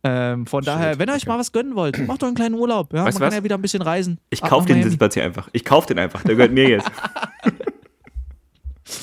Ähm, 0.04 0.46
von 0.46 0.64
Shit, 0.64 0.68
daher, 0.68 1.00
wenn 1.00 1.10
ihr 1.10 1.16
euch 1.16 1.26
mal 1.26 1.40
was 1.40 1.52
gönnen 1.52 1.76
wollt, 1.76 2.06
macht 2.08 2.22
doch 2.22 2.28
einen 2.28 2.36
kleinen 2.36 2.56
Urlaub. 2.56 2.94
Ja, 2.94 3.06
weißt 3.06 3.20
man 3.20 3.30
kann 3.30 3.40
ja 3.40 3.44
wieder 3.44 3.58
ein 3.58 3.62
bisschen 3.62 3.82
reisen. 3.82 4.20
Ich 4.30 4.42
kaufe 4.42 4.68
den 4.68 4.84
Sitzplatz 4.84 5.16
hier 5.16 5.24
einfach. 5.24 5.50
Ich 5.54 5.66
kaufe 5.66 5.88
den 5.88 6.00
einfach. 6.00 6.24
Der 6.24 6.36
gehört 6.36 6.52
mir 6.52 6.70
jetzt. 6.70 6.90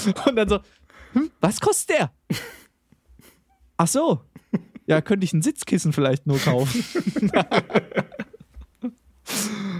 Und 0.27 0.37
dann 0.37 0.49
so, 0.49 0.61
hm, 1.13 1.31
was 1.41 1.61
kostet 1.61 1.99
der? 1.99 2.11
Ach 3.77 3.89
so. 3.89 4.21
Ja, 4.87 5.01
könnte 5.01 5.25
ich 5.25 5.33
ein 5.33 5.43
Sitzkissen 5.43 5.93
vielleicht 5.93 6.27
nur 6.27 6.39
kaufen. 6.39 6.85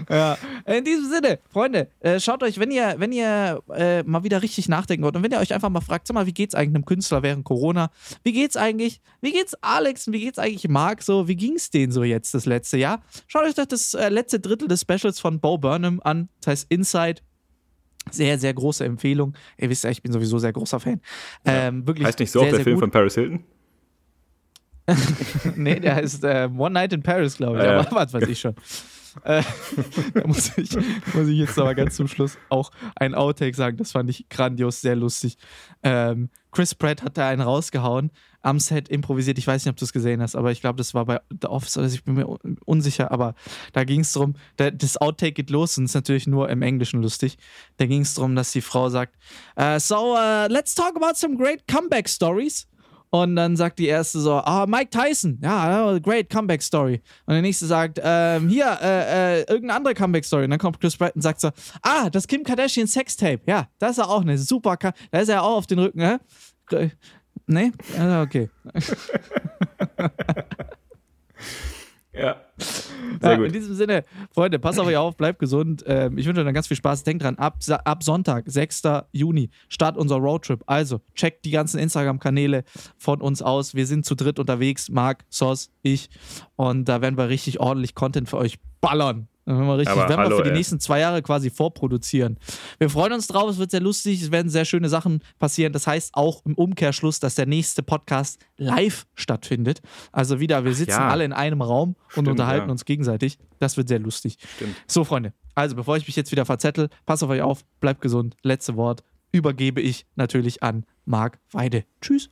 ja, 0.09 0.37
in 0.65 0.83
diesem 0.83 1.09
Sinne, 1.09 1.39
Freunde, 1.51 1.89
äh, 1.99 2.19
schaut 2.19 2.43
euch, 2.43 2.59
wenn 2.59 2.71
ihr, 2.71 2.95
wenn 2.97 3.11
ihr 3.11 3.61
äh, 3.73 4.03
mal 4.03 4.23
wieder 4.23 4.41
richtig 4.41 4.69
nachdenken 4.69 5.03
wollt 5.03 5.15
und 5.15 5.23
wenn 5.23 5.31
ihr 5.31 5.39
euch 5.39 5.53
einfach 5.53 5.69
mal 5.69 5.81
fragt, 5.81 6.07
sag 6.07 6.13
mal, 6.13 6.25
wie 6.25 6.33
geht's 6.33 6.55
eigentlich 6.55 6.75
einem 6.75 6.85
Künstler 6.85 7.23
während 7.23 7.43
Corona? 7.43 7.91
Wie 8.23 8.33
geht's 8.33 8.57
eigentlich? 8.57 9.01
Wie 9.21 9.31
geht's 9.31 9.55
Alex 9.61 10.07
und 10.07 10.13
wie 10.13 10.21
geht's 10.21 10.39
eigentlich 10.39 10.67
Marc 10.67 11.01
so? 11.01 11.27
Wie 11.27 11.35
ging's 11.35 11.69
denen 11.69 11.91
so 11.91 12.03
jetzt 12.03 12.33
das 12.33 12.45
letzte 12.45 12.77
Jahr? 12.77 13.01
Schaut 13.27 13.45
euch 13.45 13.55
doch 13.55 13.65
das 13.65 13.93
äh, 13.93 14.09
letzte 14.09 14.39
Drittel 14.39 14.67
des 14.67 14.81
Specials 14.81 15.19
von 15.19 15.39
Bo 15.39 15.57
Burnham 15.57 15.99
an, 16.03 16.29
das 16.41 16.51
heißt 16.51 16.67
Inside. 16.69 17.21
Sehr, 18.11 18.37
sehr 18.37 18.53
große 18.53 18.85
Empfehlung. 18.85 19.33
Ihr 19.57 19.69
wisst 19.69 19.83
ja, 19.83 19.89
ich 19.89 20.03
bin 20.03 20.11
sowieso 20.11 20.37
sehr 20.37 20.53
großer 20.53 20.79
Fan. 20.79 21.01
Ähm, 21.43 21.87
wirklich 21.87 22.05
heißt 22.05 22.19
nicht 22.19 22.29
so 22.29 22.39
sehr, 22.39 22.49
auch 22.49 22.53
der 22.53 22.63
Film 22.63 22.75
gut. 22.75 22.83
von 22.83 22.91
Paris 22.91 23.15
Hilton? 23.15 23.43
nee, 25.55 25.79
der 25.79 25.95
heißt 25.95 26.23
äh, 26.23 26.47
One 26.55 26.71
Night 26.71 26.93
in 26.93 27.01
Paris, 27.01 27.37
glaube 27.37 27.57
ich. 27.57 27.63
Ja, 27.63 27.79
Aber 27.79 27.91
was 27.91 28.13
weiß 28.13 28.27
ich 28.27 28.39
schon. 28.39 28.53
Äh, 29.23 29.43
da 30.13 30.27
muss 30.27 30.57
ich, 30.57 30.75
muss 31.13 31.27
ich 31.27 31.37
jetzt 31.37 31.57
aber 31.57 31.75
ganz 31.75 31.95
zum 31.95 32.07
Schluss 32.07 32.37
auch 32.49 32.71
ein 32.95 33.15
Outtake 33.15 33.55
sagen. 33.55 33.77
Das 33.77 33.91
fand 33.91 34.09
ich 34.09 34.27
grandios, 34.29 34.81
sehr 34.81 34.95
lustig. 34.95 35.37
Ähm, 35.83 36.29
Chris 36.51 36.73
Pratt 36.73 37.03
hat 37.03 37.17
da 37.17 37.27
einen 37.27 37.41
rausgehauen, 37.41 38.11
am 38.41 38.59
Set 38.59 38.87
improvisiert. 38.87 39.37
Ich 39.37 39.45
weiß 39.45 39.65
nicht, 39.65 39.71
ob 39.71 39.77
du 39.77 39.83
es 39.83 39.91
gesehen 39.91 40.21
hast, 40.21 40.35
aber 40.35 40.51
ich 40.51 40.61
glaube, 40.61 40.77
das 40.77 40.93
war 40.93 41.05
bei 41.05 41.19
The 41.29 41.47
Office 41.47 41.77
oder 41.77 41.87
ich 41.87 42.03
bin 42.03 42.13
mir 42.13 42.27
unsicher. 42.65 43.11
Aber 43.11 43.35
da 43.73 43.83
ging 43.83 44.01
es 44.01 44.13
darum, 44.13 44.35
das 44.55 44.97
Outtake 44.97 45.33
geht 45.33 45.49
los 45.49 45.77
und 45.77 45.85
ist 45.85 45.95
natürlich 45.95 46.27
nur 46.27 46.49
im 46.49 46.61
Englischen 46.61 47.01
lustig. 47.01 47.37
Da 47.77 47.85
ging 47.85 48.01
es 48.01 48.13
darum, 48.13 48.35
dass 48.35 48.51
die 48.51 48.61
Frau 48.61 48.89
sagt: 48.89 49.15
uh, 49.59 49.79
So, 49.79 50.15
uh, 50.15 50.47
let's 50.47 50.73
talk 50.75 50.95
about 50.95 51.15
some 51.15 51.35
great 51.35 51.67
comeback 51.67 52.07
stories. 52.07 52.67
Und 53.09 53.35
dann 53.35 53.55
sagt 53.55 53.79
die 53.79 53.87
erste 53.87 54.19
so, 54.19 54.33
ah, 54.33 54.65
Mike 54.67 54.89
Tyson, 54.89 55.39
ja, 55.41 55.97
great 55.99 56.29
Comeback 56.29 56.61
Story. 56.61 57.01
Und 57.25 57.33
der 57.33 57.41
nächste 57.41 57.65
sagt, 57.65 57.99
ähm, 58.03 58.49
hier, 58.49 58.77
äh, 58.81 59.39
äh, 59.39 59.39
irgendeine 59.41 59.73
andere 59.73 59.93
Comeback 59.93 60.25
Story. 60.25 60.43
Und 60.45 60.49
dann 60.51 60.59
kommt 60.59 60.79
Chris 60.79 60.97
Pratt 60.97 61.15
und 61.15 61.21
sagt 61.21 61.39
so, 61.39 61.49
ah, 61.81 62.09
das 62.09 62.27
Kim 62.27 62.43
Kardashian 62.43 62.87
Sextape. 62.87 63.41
Ja, 63.45 63.67
das 63.79 63.91
ist 63.91 63.97
ja 63.97 64.05
auch 64.05 64.21
eine 64.21 64.37
super, 64.37 64.77
Ka 64.77 64.93
da 65.11 65.19
ist 65.19 65.29
er 65.29 65.43
auch 65.43 65.57
auf 65.57 65.67
den 65.67 65.79
Rücken, 65.79 66.01
hä? 66.01 66.89
Nee? 67.47 67.71
Also, 67.97 68.21
okay. 68.21 68.49
ja. 72.17 72.41
Sehr 72.57 73.31
ja, 73.31 73.37
gut. 73.37 73.47
In 73.47 73.53
diesem 73.53 73.75
Sinne, 73.75 74.03
Freunde, 74.31 74.59
passt 74.59 74.79
auf 74.79 74.87
euch 74.87 74.97
auf, 74.97 75.17
bleibt 75.17 75.39
gesund. 75.39 75.83
Ähm, 75.87 76.17
ich 76.17 76.25
wünsche 76.25 76.41
euch 76.41 76.45
dann 76.45 76.53
ganz 76.53 76.67
viel 76.67 76.77
Spaß. 76.77 77.03
Denkt 77.03 77.23
dran, 77.23 77.35
ab, 77.35 77.57
ab 77.83 78.03
Sonntag, 78.03 78.45
6. 78.47 78.83
Juni, 79.11 79.49
start 79.69 79.97
unser 79.97 80.17
Roadtrip. 80.17 80.63
Also, 80.65 81.01
checkt 81.13 81.45
die 81.45 81.51
ganzen 81.51 81.79
Instagram-Kanäle 81.79 82.63
von 82.97 83.21
uns 83.21 83.41
aus. 83.41 83.75
Wir 83.75 83.87
sind 83.87 84.05
zu 84.05 84.15
dritt 84.15 84.39
unterwegs. 84.39 84.89
Marc, 84.89 85.25
Sos, 85.29 85.71
ich. 85.81 86.09
Und 86.55 86.85
da 86.85 87.01
werden 87.01 87.17
wir 87.17 87.29
richtig 87.29 87.59
ordentlich 87.59 87.95
Content 87.95 88.29
für 88.29 88.37
euch 88.37 88.59
ballern. 88.81 89.27
Dann 89.45 89.57
werden 89.57 89.67
wir 89.67 89.77
richtig, 89.77 89.95
werden 89.95 90.17
hallo, 90.17 90.29
wir 90.31 90.37
für 90.37 90.43
die 90.43 90.49
ey. 90.49 90.57
nächsten 90.57 90.79
zwei 90.79 90.99
Jahre 90.99 91.21
quasi 91.21 91.51
vorproduzieren. 91.51 92.37
Wir 92.79 92.89
freuen 92.89 93.13
uns 93.13 93.27
drauf, 93.27 93.49
es 93.49 93.59
wird 93.59 93.71
sehr 93.71 93.81
lustig, 93.81 94.21
es 94.21 94.31
werden 94.31 94.49
sehr 94.49 94.65
schöne 94.65 94.89
Sachen 94.89 95.21
passieren. 95.37 95.71
Das 95.71 95.85
heißt 95.85 96.15
auch 96.15 96.43
im 96.45 96.55
Umkehrschluss, 96.55 97.19
dass 97.19 97.35
der 97.35 97.45
nächste 97.45 97.83
Podcast 97.83 98.39
live 98.57 99.05
stattfindet. 99.13 99.81
Also 100.11 100.39
wieder, 100.39 100.65
wir 100.65 100.73
sitzen 100.73 100.91
ja. 100.91 101.09
alle 101.09 101.25
in 101.25 101.33
einem 101.33 101.61
Raum 101.61 101.95
Stimmt, 102.07 102.27
und 102.27 102.31
unterhalten 102.31 102.67
ja. 102.67 102.71
uns 102.71 102.85
gegenseitig. 102.85 103.37
Das 103.59 103.77
wird 103.77 103.87
sehr 103.87 103.99
lustig. 103.99 104.37
Stimmt. 104.55 104.75
So, 104.87 105.03
Freunde, 105.03 105.33
also 105.53 105.75
bevor 105.75 105.95
ich 105.97 106.07
mich 106.07 106.15
jetzt 106.15 106.31
wieder 106.31 106.45
verzettel, 106.45 106.89
passt 107.05 107.23
auf 107.23 107.29
euch 107.29 107.41
auf, 107.41 107.63
bleibt 107.79 108.01
gesund. 108.01 108.35
Letzte 108.41 108.75
Wort 108.75 109.03
übergebe 109.31 109.79
ich 109.79 110.07
natürlich 110.15 110.63
an 110.63 110.85
Marc 111.05 111.39
Weide. 111.51 111.85
Tschüss. 112.01 112.29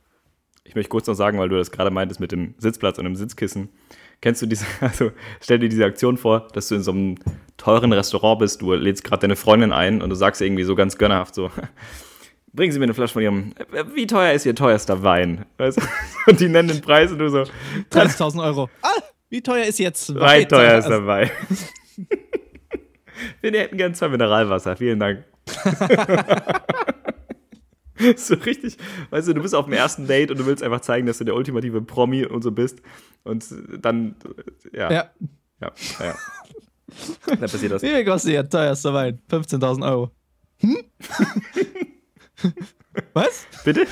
Ich 0.64 0.74
möchte 0.74 0.88
kurz 0.88 1.06
noch 1.06 1.14
sagen, 1.14 1.38
weil 1.38 1.48
du 1.48 1.56
das 1.56 1.70
gerade 1.70 1.90
meintest 1.90 2.20
mit 2.20 2.32
dem 2.32 2.54
Sitzplatz 2.58 2.98
und 2.98 3.04
dem 3.04 3.16
Sitzkissen. 3.16 3.68
Kennst 4.24 4.40
du 4.40 4.46
diese, 4.46 4.64
also 4.80 5.10
stell 5.42 5.58
dir 5.58 5.68
diese 5.68 5.84
Aktion 5.84 6.16
vor, 6.16 6.48
dass 6.54 6.68
du 6.68 6.76
in 6.76 6.82
so 6.82 6.92
einem 6.92 7.16
teuren 7.58 7.92
Restaurant 7.92 8.38
bist, 8.38 8.62
du 8.62 8.72
lädst 8.72 9.04
gerade 9.04 9.20
deine 9.20 9.36
Freundin 9.36 9.70
ein 9.70 10.00
und 10.00 10.08
du 10.08 10.16
sagst 10.16 10.40
irgendwie 10.40 10.64
so 10.64 10.74
ganz 10.74 10.96
gönnerhaft 10.96 11.34
so, 11.34 11.50
bringen 12.54 12.72
Sie 12.72 12.78
mir 12.78 12.84
eine 12.84 12.94
Flasche 12.94 13.12
von 13.12 13.22
Ihrem, 13.22 13.52
wie 13.94 14.06
teuer 14.06 14.32
ist 14.32 14.46
Ihr 14.46 14.54
teuerster 14.54 15.02
Wein? 15.02 15.44
Weißt 15.58 15.76
du? 15.76 15.82
Und 16.30 16.40
die 16.40 16.48
nennen 16.48 16.68
den 16.68 16.80
Preis 16.80 17.12
und 17.12 17.18
du 17.18 17.28
so. 17.28 17.42
30.000 17.92 18.42
Euro. 18.42 18.70
Ah, 18.80 18.88
wie 19.28 19.42
teuer 19.42 19.66
ist 19.66 19.78
jetzt 19.78 20.14
Wein? 20.14 20.22
Mein 20.22 20.48
teuerster 20.48 20.92
also, 20.92 21.06
Wein. 21.06 21.30
Wir 23.42 23.52
hätten 23.52 23.76
gern 23.76 23.94
zwei 23.94 24.08
Mineralwasser, 24.08 24.74
vielen 24.74 25.00
Dank. 25.00 25.24
so 28.16 28.34
richtig, 28.34 28.76
weißt 29.10 29.28
du, 29.28 29.34
du 29.34 29.42
bist 29.42 29.54
auf 29.54 29.66
dem 29.66 29.74
ersten 29.74 30.06
Date 30.06 30.30
und 30.30 30.38
du 30.38 30.46
willst 30.46 30.62
einfach 30.62 30.80
zeigen, 30.80 31.06
dass 31.06 31.18
du 31.18 31.24
der 31.24 31.34
ultimative 31.34 31.82
Promi 31.82 32.24
und 32.24 32.42
so 32.42 32.50
bist. 32.50 32.80
Und 33.22 33.44
dann, 33.80 34.16
ja. 34.72 34.92
Ja. 34.92 35.10
Ja, 35.60 35.72
ja. 36.00 36.14
Dann 37.26 37.38
passiert 37.38 37.72
das. 37.72 37.82
Wie 37.82 37.88
viel 37.88 38.04
kostet 38.04 38.32
Ihr 38.32 38.48
teuerster 38.48 38.92
Wein? 38.92 39.20
15.000 39.30 39.88
Euro. 39.88 40.10
Hm? 40.58 40.76
Was? 43.14 43.46
Bitte? 43.64 43.86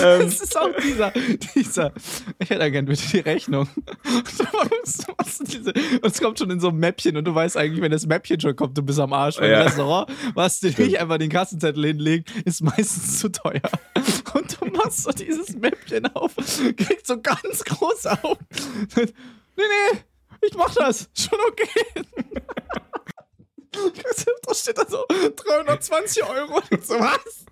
ähm, 0.04 0.20
das 0.24 0.40
ist 0.40 0.56
auch 0.56 0.70
dieser, 0.82 1.12
dieser, 1.54 1.92
ich 2.38 2.50
hätte 2.50 2.70
gerne 2.70 2.88
bitte 2.88 3.02
die 3.08 3.20
Rechnung. 3.20 3.68
Und 6.02 6.12
es 6.12 6.20
kommt 6.20 6.38
schon 6.38 6.50
in 6.50 6.60
so 6.60 6.68
einem 6.68 6.78
Mäppchen 6.78 7.16
und 7.16 7.24
du 7.24 7.34
weißt 7.34 7.56
eigentlich, 7.56 7.80
wenn 7.82 7.90
das 7.90 8.06
Mäppchen 8.06 8.40
schon 8.40 8.56
kommt, 8.56 8.76
du 8.76 8.82
bist 8.82 8.98
am 8.98 9.12
Arsch. 9.12 9.38
Weil 9.38 9.50
ja. 9.50 9.62
Restaurant, 9.62 10.10
was 10.34 10.60
dir 10.60 10.72
nicht 10.76 10.98
einfach 10.98 11.18
den 11.18 11.30
Kassenzettel 11.30 11.86
hinlegt, 11.86 12.30
ist 12.44 12.62
meistens 12.62 13.18
zu 13.20 13.30
teuer. 13.30 13.60
Und 14.34 14.60
du 14.60 14.66
machst 14.66 15.02
so 15.02 15.10
dieses 15.10 15.56
Mäppchen 15.56 16.06
auf, 16.14 16.36
kriegst 16.36 17.06
so 17.06 17.20
ganz 17.20 17.64
große 17.64 18.22
Augen. 18.22 18.46
Nee, 18.96 19.06
nee, 19.56 19.98
ich 20.42 20.54
mach 20.54 20.72
das. 20.74 21.08
Schon 21.14 21.38
okay. 21.48 22.04
da 24.42 24.54
steht 24.54 24.78
da 24.78 24.86
so 24.88 25.04
320 25.08 26.24
Euro. 26.24 26.62
Und 26.70 26.86
so 26.86 26.94
was? 26.98 27.44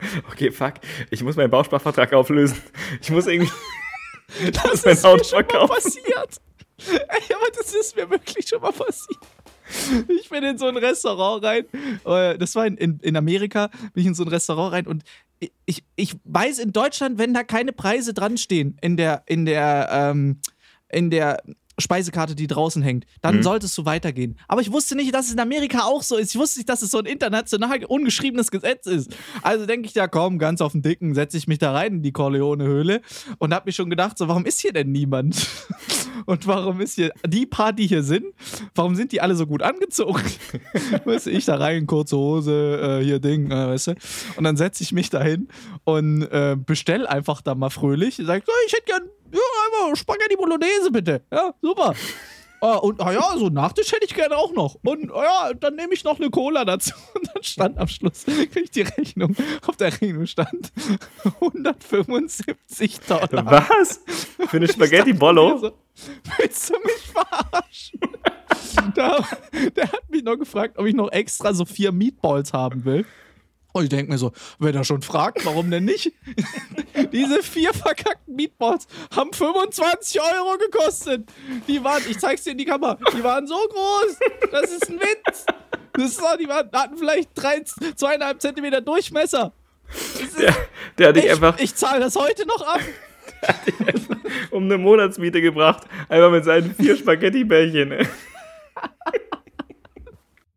okay, 0.30 0.50
fuck, 0.50 0.74
ich 1.10 1.22
muss 1.22 1.36
meinen 1.36 1.50
Bausparvertrag 1.50 2.12
auflösen. 2.12 2.60
Ich 3.00 3.10
muss 3.10 3.26
irgendwie 3.26 3.50
das 4.52 4.84
mein 4.84 5.04
Auto 5.04 5.24
verkaufen. 5.24 5.74
passiert. 5.74 6.40
Ey, 6.86 7.34
aber 7.34 7.50
das 7.56 7.74
ist 7.74 7.96
mir 7.96 8.08
wirklich 8.08 8.48
schon 8.48 8.62
mal 8.62 8.72
passiert. 8.72 9.18
Ich 10.08 10.30
bin 10.30 10.44
in 10.44 10.56
so 10.56 10.66
ein 10.66 10.76
Restaurant 10.76 11.44
rein. 11.44 11.64
Äh, 12.04 12.38
das 12.38 12.54
war 12.54 12.66
in, 12.66 12.76
in, 12.76 13.00
in 13.00 13.16
Amerika, 13.16 13.68
bin 13.92 14.02
ich 14.02 14.06
in 14.06 14.14
so 14.14 14.22
ein 14.22 14.28
Restaurant 14.28 14.72
rein 14.72 14.86
und 14.86 15.02
ich, 15.66 15.84
ich 15.94 16.16
weiß 16.24 16.58
in 16.58 16.72
Deutschland, 16.72 17.18
wenn 17.18 17.34
da 17.34 17.44
keine 17.44 17.72
Preise 17.72 18.14
dran 18.14 18.38
stehen 18.38 18.76
in 18.80 18.96
der, 18.96 19.22
in 19.26 19.44
der, 19.44 19.88
ähm, 19.92 20.40
in 20.88 21.10
der 21.10 21.42
Speisekarte, 21.78 22.34
die 22.34 22.46
draußen 22.46 22.82
hängt, 22.82 23.06
dann 23.22 23.36
mhm. 23.36 23.42
solltest 23.42 23.76
du 23.78 23.84
weitergehen. 23.84 24.38
Aber 24.48 24.60
ich 24.60 24.72
wusste 24.72 24.96
nicht, 24.96 25.14
dass 25.14 25.26
es 25.26 25.32
in 25.32 25.40
Amerika 25.40 25.84
auch 25.84 26.02
so 26.02 26.16
ist. 26.16 26.34
Ich 26.34 26.40
wusste 26.40 26.58
nicht, 26.58 26.68
dass 26.68 26.82
es 26.82 26.90
so 26.90 26.98
ein 26.98 27.06
international 27.06 27.84
ungeschriebenes 27.84 28.50
Gesetz 28.50 28.86
ist. 28.86 29.14
Also 29.42 29.66
denke 29.66 29.88
ich, 29.88 29.94
ja 29.94 30.08
komm, 30.08 30.38
ganz 30.38 30.60
auf 30.60 30.72
den 30.72 30.82
Dicken 30.82 31.14
setze 31.14 31.36
ich 31.36 31.46
mich 31.46 31.58
da 31.58 31.72
rein 31.72 31.94
in 31.94 32.02
die 32.02 32.12
Corleone-Höhle 32.12 33.00
und 33.38 33.54
habe 33.54 33.66
mich 33.66 33.76
schon 33.76 33.90
gedacht, 33.90 34.18
so 34.18 34.28
warum 34.28 34.44
ist 34.44 34.60
hier 34.60 34.72
denn 34.72 34.90
niemand? 34.92 35.46
Und 36.26 36.46
warum 36.46 36.82
ist 36.82 36.96
hier 36.96 37.12
die 37.26 37.46
paar, 37.46 37.72
die 37.72 37.86
hier 37.86 38.02
sind, 38.02 38.26
warum 38.74 38.94
sind 38.94 39.12
die 39.12 39.22
alle 39.22 39.34
so 39.34 39.46
gut 39.46 39.62
angezogen? 39.62 40.22
weißt 41.06 41.26
du, 41.26 41.30
ich 41.30 41.46
da 41.46 41.56
rein, 41.56 41.86
kurze 41.86 42.18
Hose, 42.18 43.00
äh, 43.00 43.04
hier 43.04 43.18
Ding, 43.18 43.50
äh, 43.50 43.68
weißt 43.68 43.86
du? 43.86 43.94
Und 44.36 44.44
dann 44.44 44.58
setze 44.58 44.82
ich 44.82 44.92
mich 44.92 45.08
da 45.08 45.22
hin 45.22 45.48
und 45.84 46.22
äh, 46.24 46.54
bestell 46.58 47.06
einfach 47.06 47.40
da 47.40 47.54
mal 47.54 47.70
fröhlich. 47.70 48.20
Sag, 48.22 48.42
oh, 48.46 48.52
ich 48.66 48.72
hätte 48.74 48.84
gern 48.84 49.08
ja, 49.32 49.40
einfach 49.66 49.96
Spaghetti 49.96 50.36
Bolognese 50.36 50.90
bitte. 50.90 51.22
Ja, 51.32 51.54
super. 51.60 51.94
Uh, 52.60 52.78
und 52.82 53.00
ah 53.00 53.12
ja, 53.12 53.36
so 53.36 53.48
Nachtisch 53.48 53.92
hätte 53.92 54.04
ich 54.04 54.14
gerne 54.14 54.36
auch 54.36 54.52
noch. 54.52 54.76
Und 54.84 55.12
ah 55.12 55.22
ja, 55.22 55.54
dann 55.54 55.76
nehme 55.76 55.94
ich 55.94 56.04
noch 56.04 56.18
eine 56.18 56.30
Cola 56.30 56.64
dazu. 56.64 56.92
Und 57.14 57.28
dann 57.34 57.42
stand 57.42 57.78
am 57.78 57.88
Schluss, 57.88 58.24
kriege 58.24 58.60
ich 58.60 58.70
die 58.70 58.82
Rechnung. 58.82 59.36
Auf 59.66 59.76
der 59.76 59.92
Rechnung 59.92 60.26
stand 60.26 60.72
175 61.40 63.00
Dollar. 63.00 63.46
Was? 63.46 64.00
Für 64.48 64.56
eine 64.56 64.68
Spaghetti 64.68 65.12
Bollo? 65.12 65.58
So, 65.58 65.72
willst 66.38 66.70
du 66.70 66.74
mich 66.84 67.12
verarschen? 67.12 68.00
da, 68.94 69.24
der 69.76 69.92
hat 69.92 70.10
mich 70.10 70.22
noch 70.22 70.36
gefragt, 70.36 70.78
ob 70.78 70.86
ich 70.86 70.94
noch 70.94 71.10
extra 71.12 71.52
so 71.52 71.64
vier 71.64 71.92
Meatballs 71.92 72.52
haben 72.52 72.84
will. 72.84 73.04
Und 73.78 73.84
ich 73.84 73.90
denke 73.90 74.10
mir 74.10 74.18
so, 74.18 74.32
wenn 74.58 74.74
er 74.74 74.82
schon 74.82 75.02
fragt, 75.02 75.46
warum 75.46 75.70
denn 75.70 75.84
nicht? 75.84 76.10
Diese 77.12 77.44
vier 77.44 77.72
verkackten 77.72 78.34
Meatballs 78.34 78.88
haben 79.14 79.32
25 79.32 80.20
Euro 80.20 80.58
gekostet. 80.58 81.30
Die 81.68 81.84
waren, 81.84 82.02
ich 82.10 82.18
zeig's 82.18 82.42
dir 82.42 82.50
in 82.50 82.58
die 82.58 82.64
Kamera, 82.64 82.98
die 83.16 83.22
waren 83.22 83.46
so 83.46 83.54
groß. 83.54 84.18
Das 84.50 84.72
ist 84.72 84.90
ein 84.90 84.98
Witz. 84.98 85.46
Das 85.92 86.10
ist, 86.10 86.20
die 86.40 86.48
waren, 86.48 86.68
hatten 86.72 86.98
vielleicht 86.98 87.30
drei, 87.36 87.62
zweieinhalb 87.62 88.42
Zentimeter 88.42 88.80
Durchmesser. 88.80 89.52
Der, 90.40 90.56
der 90.98 91.08
hat 91.08 91.16
dich 91.16 91.30
einfach. 91.30 91.56
Ich 91.60 91.76
zahle 91.76 92.00
das 92.00 92.16
heute 92.16 92.48
noch 92.48 92.66
ab. 92.66 92.80
Der 93.40 93.48
hat 93.54 93.94
dich 93.94 94.08
um 94.50 94.64
eine 94.64 94.78
Monatsmiete 94.78 95.40
gebracht. 95.40 95.86
Einfach 96.08 96.32
mit 96.32 96.44
seinen 96.44 96.74
vier 96.74 96.96
Spaghetti-Bällchen. 96.96 97.92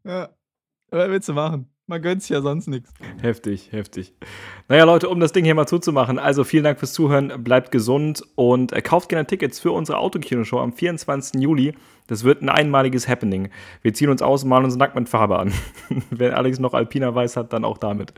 ja. 0.05 0.29
Was 0.89 1.09
willst 1.09 1.29
du 1.29 1.33
machen? 1.33 1.70
Man 1.91 2.01
gönnt 2.01 2.29
ja 2.29 2.39
sonst 2.39 2.67
nichts. 2.67 2.89
Heftig, 3.21 3.73
heftig. 3.73 4.13
Naja, 4.69 4.85
Leute, 4.85 5.09
um 5.09 5.19
das 5.19 5.33
Ding 5.33 5.43
hier 5.43 5.55
mal 5.55 5.67
zuzumachen, 5.67 6.19
also 6.19 6.45
vielen 6.45 6.63
Dank 6.63 6.79
fürs 6.79 6.93
Zuhören, 6.93 7.43
bleibt 7.43 7.69
gesund 7.69 8.23
und 8.35 8.71
äh, 8.71 8.81
kauft 8.81 9.09
gerne 9.09 9.27
Tickets 9.27 9.59
für 9.59 9.73
unsere 9.73 9.97
Autokinoshow 9.97 10.61
am 10.61 10.71
24. 10.71 11.41
Juli. 11.41 11.73
Das 12.07 12.23
wird 12.23 12.41
ein 12.43 12.47
einmaliges 12.47 13.09
Happening. 13.09 13.49
Wir 13.81 13.93
ziehen 13.93 14.09
uns 14.09 14.21
aus 14.21 14.43
und 14.43 14.49
malen 14.51 14.63
uns 14.63 14.77
nackt 14.77 14.95
mit 14.95 15.09
Farbe 15.09 15.37
an. 15.37 15.51
Wenn 16.11 16.31
Alex 16.31 16.59
noch 16.59 16.73
Alpina 16.73 17.13
weiß 17.13 17.35
hat, 17.35 17.51
dann 17.51 17.65
auch 17.65 17.77
damit. 17.77 18.13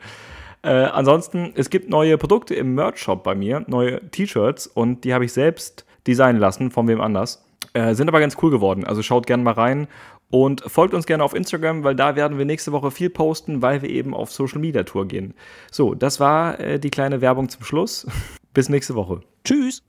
Äh, 0.62 0.70
ansonsten, 0.70 1.54
es 1.56 1.72
gibt 1.72 1.90
neue 1.90 2.20
Produkte 2.20 2.54
im 2.54 2.76
Merch-Shop 2.76 3.24
bei 3.24 3.34
mir, 3.34 3.66
neue 3.66 4.08
T-Shirts 4.12 4.68
und 4.68 5.04
die 5.04 5.16
habe 5.16 5.26
ich 5.26 5.34
selbst 5.34 5.84
designen 6.06 6.40
lassen, 6.40 6.70
von 6.70 6.88
wem 6.88 7.02
anders. 7.02 7.44
Äh, 7.74 7.96
sind 7.96 8.08
aber 8.08 8.20
ganz 8.20 8.38
cool 8.42 8.52
geworden. 8.52 8.86
Also 8.86 9.02
schaut 9.02 9.26
gerne 9.26 9.42
mal 9.42 9.54
rein 9.54 9.88
und 10.34 10.64
folgt 10.66 10.96
uns 10.96 11.06
gerne 11.06 11.24
auf 11.24 11.36
Instagram, 11.36 11.84
weil 11.84 11.96
da 11.96 12.16
werden 12.16 12.40
wir 12.40 12.46
nächste 12.46 12.72
Woche 12.72 12.90
viel 12.90 13.12
posten, 13.12 13.62
weil 13.62 13.84
wir 13.84 13.90
eben 13.90 14.16
auf 14.16 14.32
Social 14.32 14.58
Media 14.58 14.82
Tour 14.82 15.08
gehen. 15.08 15.36
So, 15.72 15.94
das 15.94 16.20
war 16.20 16.60
äh, 16.60 16.80
die 16.80 16.90
kleine 16.90 17.22
Werbung 17.22 17.50
zum 17.50 17.64
Schluss. 17.64 18.08
Bis 18.56 18.68
nächste 18.68 18.96
Woche. 18.96 19.22
Tschüss. 19.44 19.84